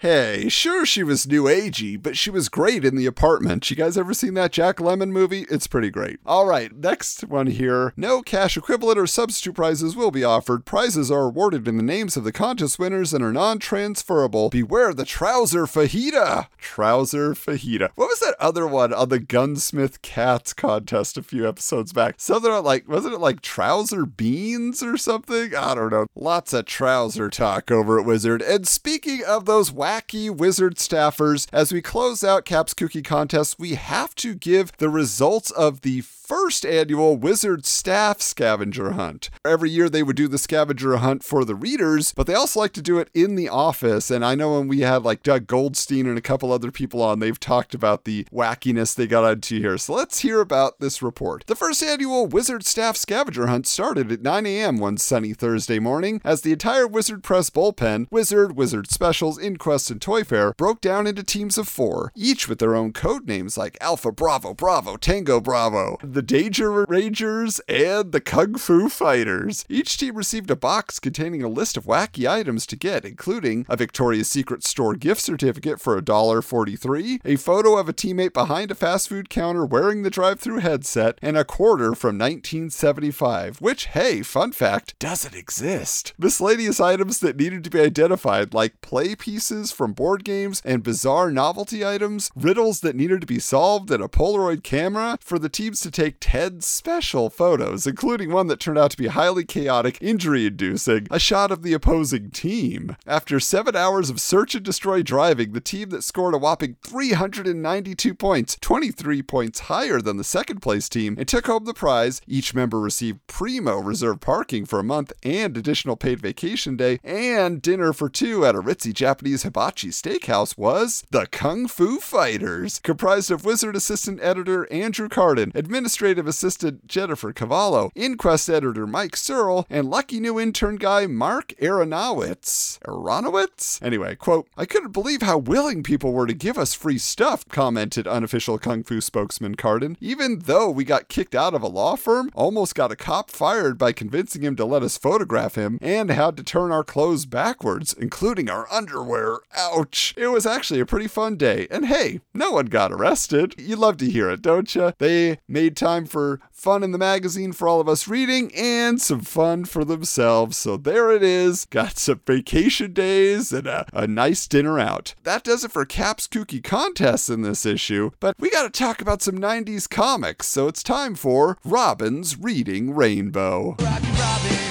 Hey, 0.00 0.48
sure 0.48 0.86
she 0.86 1.02
was 1.02 1.26
new 1.26 1.44
agey, 1.44 2.02
but 2.02 2.16
she 2.16 2.30
was 2.30 2.48
great 2.48 2.86
in 2.86 2.96
the 2.96 3.04
apartment. 3.04 3.68
You 3.68 3.76
guys 3.76 3.98
ever 3.98 4.14
seen 4.14 4.32
that 4.32 4.50
Jack 4.50 4.76
Lemmon 4.76 5.10
movie? 5.10 5.44
It's 5.50 5.66
pretty 5.66 5.90
great. 5.90 6.20
All 6.24 6.46
right, 6.46 6.74
next 6.74 7.24
one 7.24 7.48
here. 7.48 7.92
No 7.98 8.22
cash 8.22 8.56
equivalent 8.56 8.98
or 8.98 9.06
substitute 9.06 9.56
prizes 9.56 9.94
will 9.94 10.10
be 10.10 10.24
offered. 10.24 10.64
Prizes 10.64 11.10
are 11.10 11.24
awarded 11.24 11.68
in 11.68 11.76
the 11.76 11.82
names 11.82 12.16
of 12.16 12.24
the 12.24 12.32
contest 12.32 12.78
winners 12.78 13.12
and 13.12 13.22
are 13.22 13.30
non-transferable. 13.30 14.48
Beware 14.48 14.94
the 14.94 15.04
trouser 15.04 15.66
fajita. 15.66 16.46
Trouser 16.56 17.34
fajita. 17.34 17.90
What 17.94 18.08
was 18.08 18.20
that 18.20 18.36
other 18.40 18.66
one 18.66 18.94
on 18.94 19.10
the 19.10 19.20
Gunsmith 19.20 20.00
Cats 20.00 20.54
contest 20.54 21.18
a 21.18 21.22
few 21.22 21.46
episodes 21.46 21.92
back? 21.92 22.14
Something 22.16 22.50
like 22.64 22.88
wasn't 22.88 23.16
it 23.16 23.20
like 23.20 23.42
trouser 23.42 24.06
beans 24.06 24.82
or 24.82 24.96
something? 24.96 25.54
I 25.54 25.74
don't 25.74 25.90
know. 25.90 26.06
Lots 26.14 26.54
of 26.54 26.64
trouser 26.64 27.28
talk 27.28 27.70
over 27.70 28.00
at 28.00 28.06
Wizard. 28.06 28.40
And 28.40 28.66
speaking 28.66 29.20
of 29.28 29.44
those 29.44 29.70
wacky 29.90 30.30
Wizard 30.30 30.76
staffers, 30.76 31.48
as 31.52 31.72
we 31.72 31.82
close 31.82 32.22
out 32.22 32.44
Cap's 32.44 32.74
Kooky 32.74 33.04
Contest, 33.04 33.58
we 33.58 33.74
have 33.74 34.14
to 34.16 34.34
give 34.34 34.70
the 34.76 34.88
results 34.88 35.50
of 35.50 35.80
the 35.80 36.02
first 36.30 36.64
annual 36.64 37.16
Wizard 37.16 37.66
Staff 37.66 38.20
Scavenger 38.20 38.92
Hunt. 38.92 39.30
Every 39.44 39.68
year 39.68 39.88
they 39.88 40.04
would 40.04 40.14
do 40.14 40.28
the 40.28 40.38
scavenger 40.38 40.98
hunt 40.98 41.24
for 41.24 41.44
the 41.44 41.56
readers, 41.56 42.12
but 42.12 42.28
they 42.28 42.34
also 42.34 42.60
like 42.60 42.72
to 42.74 42.80
do 42.80 43.00
it 43.00 43.10
in 43.12 43.34
the 43.34 43.48
office. 43.48 44.12
And 44.12 44.24
I 44.24 44.36
know 44.36 44.56
when 44.56 44.68
we 44.68 44.82
had 44.82 45.02
like 45.02 45.24
Doug 45.24 45.48
Goldstein 45.48 46.06
and 46.06 46.16
a 46.16 46.20
couple 46.20 46.52
other 46.52 46.70
people 46.70 47.02
on, 47.02 47.18
they've 47.18 47.40
talked 47.40 47.74
about 47.74 48.04
the 48.04 48.28
wackiness 48.32 48.94
they 48.94 49.08
got 49.08 49.28
into 49.28 49.58
here. 49.58 49.76
So 49.76 49.92
let's 49.92 50.20
hear 50.20 50.40
about 50.40 50.78
this 50.78 51.02
report. 51.02 51.42
The 51.48 51.56
first 51.56 51.82
annual 51.82 52.28
Wizard 52.28 52.64
Staff 52.64 52.96
Scavenger 52.96 53.48
Hunt 53.48 53.66
started 53.66 54.12
at 54.12 54.22
9 54.22 54.46
a.m. 54.46 54.78
one 54.78 54.98
sunny 54.98 55.34
Thursday 55.34 55.80
morning 55.80 56.20
as 56.22 56.42
the 56.42 56.52
entire 56.52 56.86
Wizard 56.86 57.24
Press 57.24 57.50
bullpen, 57.50 58.06
Wizard, 58.08 58.56
Wizard 58.56 58.88
Specials, 58.88 59.36
Inquest, 59.36 59.90
and 59.90 60.00
Toy 60.00 60.22
Fair 60.22 60.52
broke 60.52 60.80
down 60.80 61.08
into 61.08 61.24
teams 61.24 61.58
of 61.58 61.66
four, 61.66 62.12
each 62.14 62.48
with 62.48 62.60
their 62.60 62.76
own 62.76 62.92
code 62.92 63.26
names 63.26 63.58
like 63.58 63.76
Alpha 63.80 64.12
Bravo 64.12 64.54
Bravo 64.54 64.96
Tango 64.96 65.40
Bravo. 65.40 65.98
The 66.04 66.19
the 66.20 66.26
Danger 66.26 66.84
Rangers, 66.84 67.62
and 67.66 68.12
the 68.12 68.20
Kung 68.20 68.56
Fu 68.56 68.90
Fighters. 68.90 69.64
Each 69.70 69.96
team 69.96 70.16
received 70.16 70.50
a 70.50 70.54
box 70.54 70.98
containing 70.98 71.42
a 71.42 71.48
list 71.48 71.78
of 71.78 71.86
wacky 71.86 72.30
items 72.30 72.66
to 72.66 72.76
get, 72.76 73.06
including 73.06 73.64
a 73.70 73.76
Victoria's 73.78 74.28
Secret 74.28 74.62
store 74.62 74.96
gift 74.96 75.22
certificate 75.22 75.80
for 75.80 75.98
$1.43, 75.98 77.20
a 77.24 77.36
photo 77.36 77.78
of 77.78 77.88
a 77.88 77.94
teammate 77.94 78.34
behind 78.34 78.70
a 78.70 78.74
fast 78.74 79.08
food 79.08 79.30
counter 79.30 79.64
wearing 79.64 80.02
the 80.02 80.10
drive 80.10 80.38
through 80.38 80.58
headset, 80.58 81.18
and 81.22 81.38
a 81.38 81.44
quarter 81.44 81.94
from 81.94 82.18
1975, 82.18 83.62
which, 83.62 83.86
hey, 83.86 84.20
fun 84.20 84.52
fact, 84.52 84.98
doesn't 84.98 85.34
exist. 85.34 86.12
Miscellaneous 86.18 86.80
items 86.80 87.20
that 87.20 87.38
needed 87.38 87.64
to 87.64 87.70
be 87.70 87.80
identified, 87.80 88.52
like 88.52 88.82
play 88.82 89.14
pieces 89.14 89.72
from 89.72 89.94
board 89.94 90.22
games 90.22 90.60
and 90.66 90.82
bizarre 90.82 91.30
novelty 91.30 91.82
items, 91.82 92.30
riddles 92.36 92.80
that 92.80 92.94
needed 92.94 93.22
to 93.22 93.26
be 93.26 93.38
solved, 93.38 93.90
and 93.90 94.02
a 94.02 94.08
Polaroid 94.08 94.62
camera 94.62 95.16
for 95.22 95.38
the 95.38 95.48
teams 95.48 95.80
to 95.80 95.90
take 95.90 96.09
take 96.10 96.18
Ted's 96.20 96.66
special 96.66 97.30
photos, 97.30 97.86
including 97.86 98.32
one 98.32 98.48
that 98.48 98.60
turned 98.60 98.78
out 98.78 98.90
to 98.90 98.96
be 98.96 99.08
highly 99.08 99.44
chaotic, 99.44 99.98
injury 100.00 100.46
inducing, 100.46 101.06
a 101.10 101.18
shot 101.18 101.50
of 101.50 101.62
the 101.62 101.72
opposing 101.72 102.30
team. 102.30 102.96
After 103.06 103.38
seven 103.38 103.76
hours 103.76 104.10
of 104.10 104.20
search 104.20 104.54
and 104.54 104.64
destroy 104.64 105.02
driving, 105.02 105.52
the 105.52 105.60
team 105.60 105.90
that 105.90 106.02
scored 106.02 106.34
a 106.34 106.38
whopping 106.38 106.76
392 106.82 108.14
points, 108.14 108.56
23 108.60 109.22
points 109.22 109.60
higher 109.60 110.00
than 110.00 110.16
the 110.16 110.24
second 110.24 110.60
place 110.60 110.88
team, 110.88 111.14
and 111.18 111.28
took 111.28 111.46
home 111.46 111.64
the 111.64 111.74
prize, 111.74 112.20
each 112.26 112.54
member 112.54 112.80
received 112.80 113.26
primo 113.26 113.78
reserved 113.78 114.20
parking 114.20 114.64
for 114.64 114.78
a 114.78 114.84
month 114.84 115.12
and 115.22 115.56
additional 115.56 115.96
paid 115.96 116.20
vacation 116.20 116.76
day 116.76 116.98
and 117.04 117.62
dinner 117.62 117.92
for 117.92 118.08
two 118.08 118.44
at 118.44 118.54
a 118.54 118.62
ritzy 118.62 118.92
Japanese 118.92 119.42
hibachi 119.42 119.88
steakhouse 119.88 120.56
was 120.56 121.04
the 121.10 121.26
Kung 121.26 121.68
Fu 121.68 121.98
Fighters, 121.98 122.78
comprised 122.80 123.30
of 123.30 123.44
wizard 123.44 123.76
assistant 123.76 124.20
editor 124.22 124.70
Andrew 124.72 125.08
Kardon, 125.08 125.52
administrator 125.54 125.99
administrative 126.00 126.26
assistant 126.26 126.86
Jennifer 126.86 127.30
Cavallo, 127.30 127.90
Inquest 127.94 128.48
editor 128.48 128.86
Mike 128.86 129.16
Searle, 129.16 129.66
and 129.68 129.90
lucky 129.90 130.18
new 130.18 130.40
intern 130.40 130.76
guy 130.76 131.06
Mark 131.06 131.52
Aronowitz. 131.60 132.78
Aronowitz? 132.80 133.82
Anyway, 133.82 134.14
quote, 134.14 134.48
I 134.56 134.64
couldn't 134.64 134.92
believe 134.92 135.20
how 135.20 135.36
willing 135.36 135.82
people 135.82 136.12
were 136.12 136.26
to 136.26 136.32
give 136.32 136.56
us 136.56 136.72
free 136.72 136.96
stuff, 136.96 137.46
commented 137.48 138.08
unofficial 138.08 138.58
Kung 138.58 138.82
Fu 138.82 139.02
spokesman 139.02 139.56
Kardon. 139.56 139.98
Even 140.00 140.38
though 140.38 140.70
we 140.70 140.84
got 140.84 141.08
kicked 141.08 141.34
out 141.34 141.52
of 141.52 141.62
a 141.62 141.68
law 141.68 141.96
firm, 141.96 142.30
almost 142.34 142.74
got 142.74 142.92
a 142.92 142.96
cop 142.96 143.30
fired 143.30 143.76
by 143.76 143.92
convincing 143.92 144.40
him 144.40 144.56
to 144.56 144.64
let 144.64 144.82
us 144.82 144.96
photograph 144.96 145.56
him, 145.56 145.78
and 145.82 146.10
had 146.10 146.34
to 146.38 146.42
turn 146.42 146.72
our 146.72 146.84
clothes 146.84 147.26
backwards, 147.26 147.92
including 147.92 148.48
our 148.48 148.66
underwear. 148.72 149.40
Ouch. 149.54 150.14
It 150.16 150.28
was 150.28 150.46
actually 150.46 150.80
a 150.80 150.86
pretty 150.86 151.08
fun 151.08 151.36
day. 151.36 151.66
And 151.70 151.84
hey, 151.84 152.20
no 152.32 152.52
one 152.52 152.66
got 152.66 152.90
arrested. 152.90 153.54
You 153.58 153.76
love 153.76 153.98
to 153.98 154.10
hear 154.10 154.30
it, 154.30 154.40
don't 154.40 154.74
you? 154.74 154.94
They 154.98 155.40
made 155.46 155.76
time 155.76 155.89
time 155.90 156.06
for 156.06 156.40
fun 156.52 156.84
in 156.84 156.92
the 156.92 156.98
magazine 156.98 157.52
for 157.52 157.66
all 157.66 157.80
of 157.80 157.88
us 157.88 158.06
reading 158.06 158.52
and 158.54 159.00
some 159.02 159.20
fun 159.20 159.64
for 159.64 159.84
themselves. 159.84 160.56
So 160.56 160.76
there 160.76 161.10
it 161.10 161.22
is. 161.22 161.64
Got 161.66 161.98
some 161.98 162.20
vacation 162.24 162.92
days 162.92 163.52
and 163.52 163.66
a, 163.66 163.86
a 163.92 164.06
nice 164.06 164.46
dinner 164.46 164.78
out. 164.78 165.14
That 165.24 165.42
does 165.42 165.64
it 165.64 165.72
for 165.72 165.84
Cap's 165.84 166.28
Kooky 166.28 166.62
contests 166.62 167.28
in 167.28 167.42
this 167.42 167.66
issue, 167.66 168.12
but 168.20 168.36
we 168.38 168.50
got 168.50 168.72
to 168.72 168.78
talk 168.78 169.00
about 169.00 169.20
some 169.20 169.36
90s 169.38 169.90
comics. 169.90 170.46
So 170.46 170.68
it's 170.68 170.84
time 170.84 171.16
for 171.16 171.58
Robin's 171.64 172.38
Reading 172.38 172.94
Rainbow. 172.94 173.76
Rocky 173.80 174.10
Robin. 174.12 174.69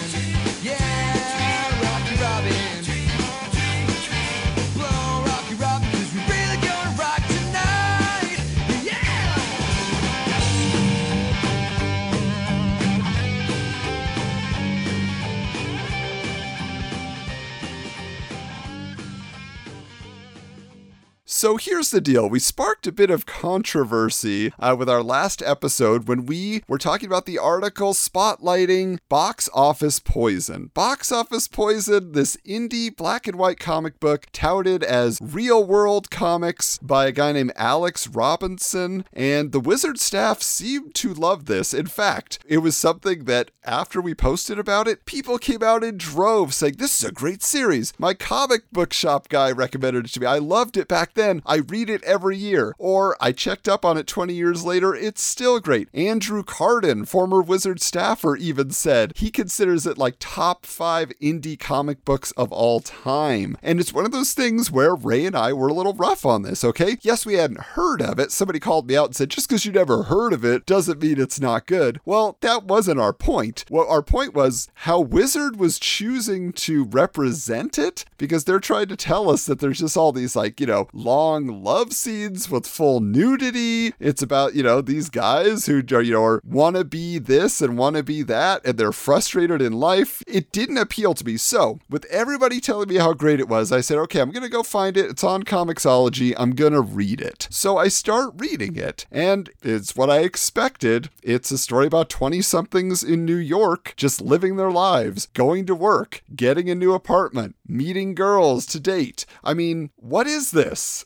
So 21.40 21.56
here's 21.56 21.92
the 21.92 22.02
deal. 22.02 22.30
We 22.30 22.40
sparked 22.40 22.86
a 22.86 22.92
bit 22.92 23.10
of 23.10 23.26
controversy 23.26 24.52
uh, 24.60 24.76
with 24.78 24.90
our 24.90 25.02
last 25.02 25.42
episode 25.42 26.06
when 26.06 26.26
we 26.26 26.64
were 26.68 26.78
talking 26.78 27.08
about 27.08 27.26
the 27.26 27.38
article 27.38 27.94
spotlighting 27.94 29.00
Box 29.08 29.50
Office 29.54 30.02
Poison. 30.02 30.70
Box 30.74 31.14
Office 31.14 31.48
Poison, 31.48 32.12
this 32.12 32.36
indie 32.46 32.94
black 32.94 33.26
and 33.26 33.38
white 33.38 33.58
comic 33.58 34.02
book 34.02 34.28
touted 34.34 34.84
as 34.84 35.18
real 35.22 35.64
world 35.64 36.12
comics 36.12 36.78
by 36.80 37.06
a 37.08 37.14
guy 37.14 37.32
named 37.32 37.54
Alex 37.56 38.06
Robinson. 38.06 39.06
And 39.14 39.54
the 39.54 39.62
Wizard 39.62 39.98
staff 39.98 40.42
seemed 40.42 40.94
to 40.96 41.14
love 41.14 41.46
this. 41.46 41.74
In 41.74 41.86
fact, 41.86 42.40
it 42.50 42.58
was 42.58 42.76
something 42.76 43.24
that 43.24 43.52
after 43.64 44.02
we 44.02 44.14
posted 44.14 44.60
about 44.60 44.90
it, 44.90 45.06
people 45.06 45.38
came 45.38 45.64
out 45.64 45.86
in 45.86 45.98
droves 45.98 46.58
saying, 46.58 46.76
This 46.80 47.02
is 47.02 47.08
a 47.08 47.14
great 47.14 47.44
series. 47.44 47.94
My 47.98 48.14
comic 48.14 48.70
book 48.74 48.92
shop 48.92 49.30
guy 49.30 49.54
recommended 49.54 50.08
it 50.08 50.10
to 50.10 50.20
me. 50.20 50.26
I 50.26 50.40
loved 50.40 50.76
it 50.76 50.90
back 50.90 51.14
then. 51.14 51.29
I 51.46 51.58
read 51.58 51.90
it 51.90 52.04
every 52.04 52.38
year. 52.38 52.76
Or 52.78 53.16
I 53.22 53.32
checked 53.32 53.68
up 53.68 53.86
on 53.86 53.98
it 53.98 54.08
20 54.08 54.34
years 54.34 54.64
later, 54.64 54.96
it's 54.96 55.24
still 55.24 55.60
great. 55.60 55.90
Andrew 55.94 56.44
Kardon, 56.44 57.08
former 57.08 57.42
Wizard 57.42 57.82
staffer, 57.82 58.36
even 58.36 58.72
said 58.72 59.14
he 59.16 59.32
considers 59.32 59.86
it 59.86 59.98
like 59.98 60.16
top 60.20 60.66
five 60.66 61.12
indie 61.22 61.60
comic 61.60 62.04
books 62.06 62.32
of 62.32 62.52
all 62.52 62.80
time. 62.80 63.58
And 63.62 63.80
it's 63.80 63.94
one 63.94 64.06
of 64.06 64.12
those 64.12 64.34
things 64.34 64.72
where 64.72 64.96
Ray 64.96 65.26
and 65.26 65.36
I 65.36 65.54
were 65.54 65.68
a 65.68 65.74
little 65.74 65.94
rough 65.94 66.26
on 66.26 66.42
this, 66.42 66.64
okay? 66.64 66.98
Yes, 67.02 67.26
we 67.26 67.36
hadn't 67.36 67.60
heard 67.60 68.02
of 68.02 68.20
it. 68.20 68.32
Somebody 68.32 68.60
called 68.60 68.88
me 68.88 68.98
out 68.98 69.08
and 69.08 69.16
said, 69.16 69.30
just 69.30 69.48
because 69.48 69.66
you 69.66 69.72
never 69.72 70.04
heard 70.04 70.34
of 70.34 70.44
it 70.44 70.66
doesn't 70.66 71.02
mean 71.02 71.20
it's 71.20 71.40
not 71.40 71.68
good. 71.68 72.00
Well, 72.06 72.38
that 72.42 72.64
wasn't 72.64 73.00
our 73.00 73.14
point. 73.14 73.66
What 73.70 73.88
our 73.90 74.02
point 74.02 74.34
was 74.34 74.70
how 74.74 75.00
Wizard 75.00 75.60
was 75.60 75.80
choosing 75.80 76.52
to 76.54 76.86
represent 76.86 77.78
it 77.78 78.06
because 78.18 78.46
they're 78.46 78.60
trying 78.60 78.88
to 78.88 78.96
tell 78.96 79.30
us 79.30 79.46
that 79.46 79.60
there's 79.60 79.80
just 79.80 79.98
all 79.98 80.12
these, 80.12 80.36
like, 80.36 80.60
you 80.60 80.66
know, 80.66 80.88
long 80.94 81.19
long 81.20 81.64
love 81.64 81.92
scenes 81.92 82.50
with 82.50 82.66
full 82.66 83.02
nudity. 83.02 83.94
It's 84.00 84.22
about, 84.22 84.56
you 84.56 84.64
know, 84.64 84.80
these 84.80 85.10
guys 85.10 85.66
who 85.66 85.84
are, 85.92 86.02
you 86.02 86.14
know, 86.14 86.40
want 86.46 86.78
to 86.78 86.86
be 86.86 87.20
this 87.20 87.62
and 87.62 87.78
want 87.78 87.98
to 87.98 88.04
be 88.04 88.24
that, 88.24 88.66
and 88.66 88.78
they're 88.78 88.94
frustrated 88.94 89.62
in 89.62 89.74
life. 89.74 90.24
It 90.28 90.54
didn't 90.54 90.78
appeal 90.78 91.14
to 91.16 91.26
me. 91.26 91.36
So, 91.36 91.80
with 91.90 92.06
everybody 92.06 92.62
telling 92.62 92.88
me 92.88 92.96
how 92.96 93.12
great 93.12 93.42
it 93.42 93.50
was, 93.50 93.74
I 93.74 93.82
said, 93.82 93.98
okay, 93.98 94.22
I'm 94.22 94.32
going 94.32 94.44
to 94.44 94.50
go 94.50 94.64
find 94.64 94.96
it. 94.96 95.10
It's 95.10 95.24
on 95.24 95.44
Comixology. 95.44 96.34
I'm 96.38 96.52
going 96.52 96.72
to 96.72 96.82
read 96.82 97.20
it. 97.20 97.50
So 97.52 97.78
I 97.78 97.90
start 97.90 98.34
reading 98.38 98.78
it, 98.78 99.06
and 99.12 99.50
it's 99.62 99.98
what 99.98 100.10
I 100.10 100.20
expected. 100.20 101.10
It's 101.22 101.52
a 101.52 101.58
story 101.58 101.88
about 101.88 102.10
20 102.10 102.42
somethings 102.42 103.04
in 103.04 103.26
New 103.26 103.36
York 103.36 103.94
just 103.98 104.22
living 104.22 104.56
their 104.56 104.72
lives, 104.72 105.26
going 105.26 105.66
to 105.66 105.76
work, 105.76 106.24
getting 106.34 106.70
a 106.70 106.76
new 106.76 106.94
apartment, 106.94 107.56
meeting 107.68 108.16
girls 108.16 108.66
to 108.68 108.80
date. 108.80 109.26
I 109.44 109.54
mean, 109.54 109.90
what 109.98 110.28
is 110.28 110.52
this? 110.52 111.06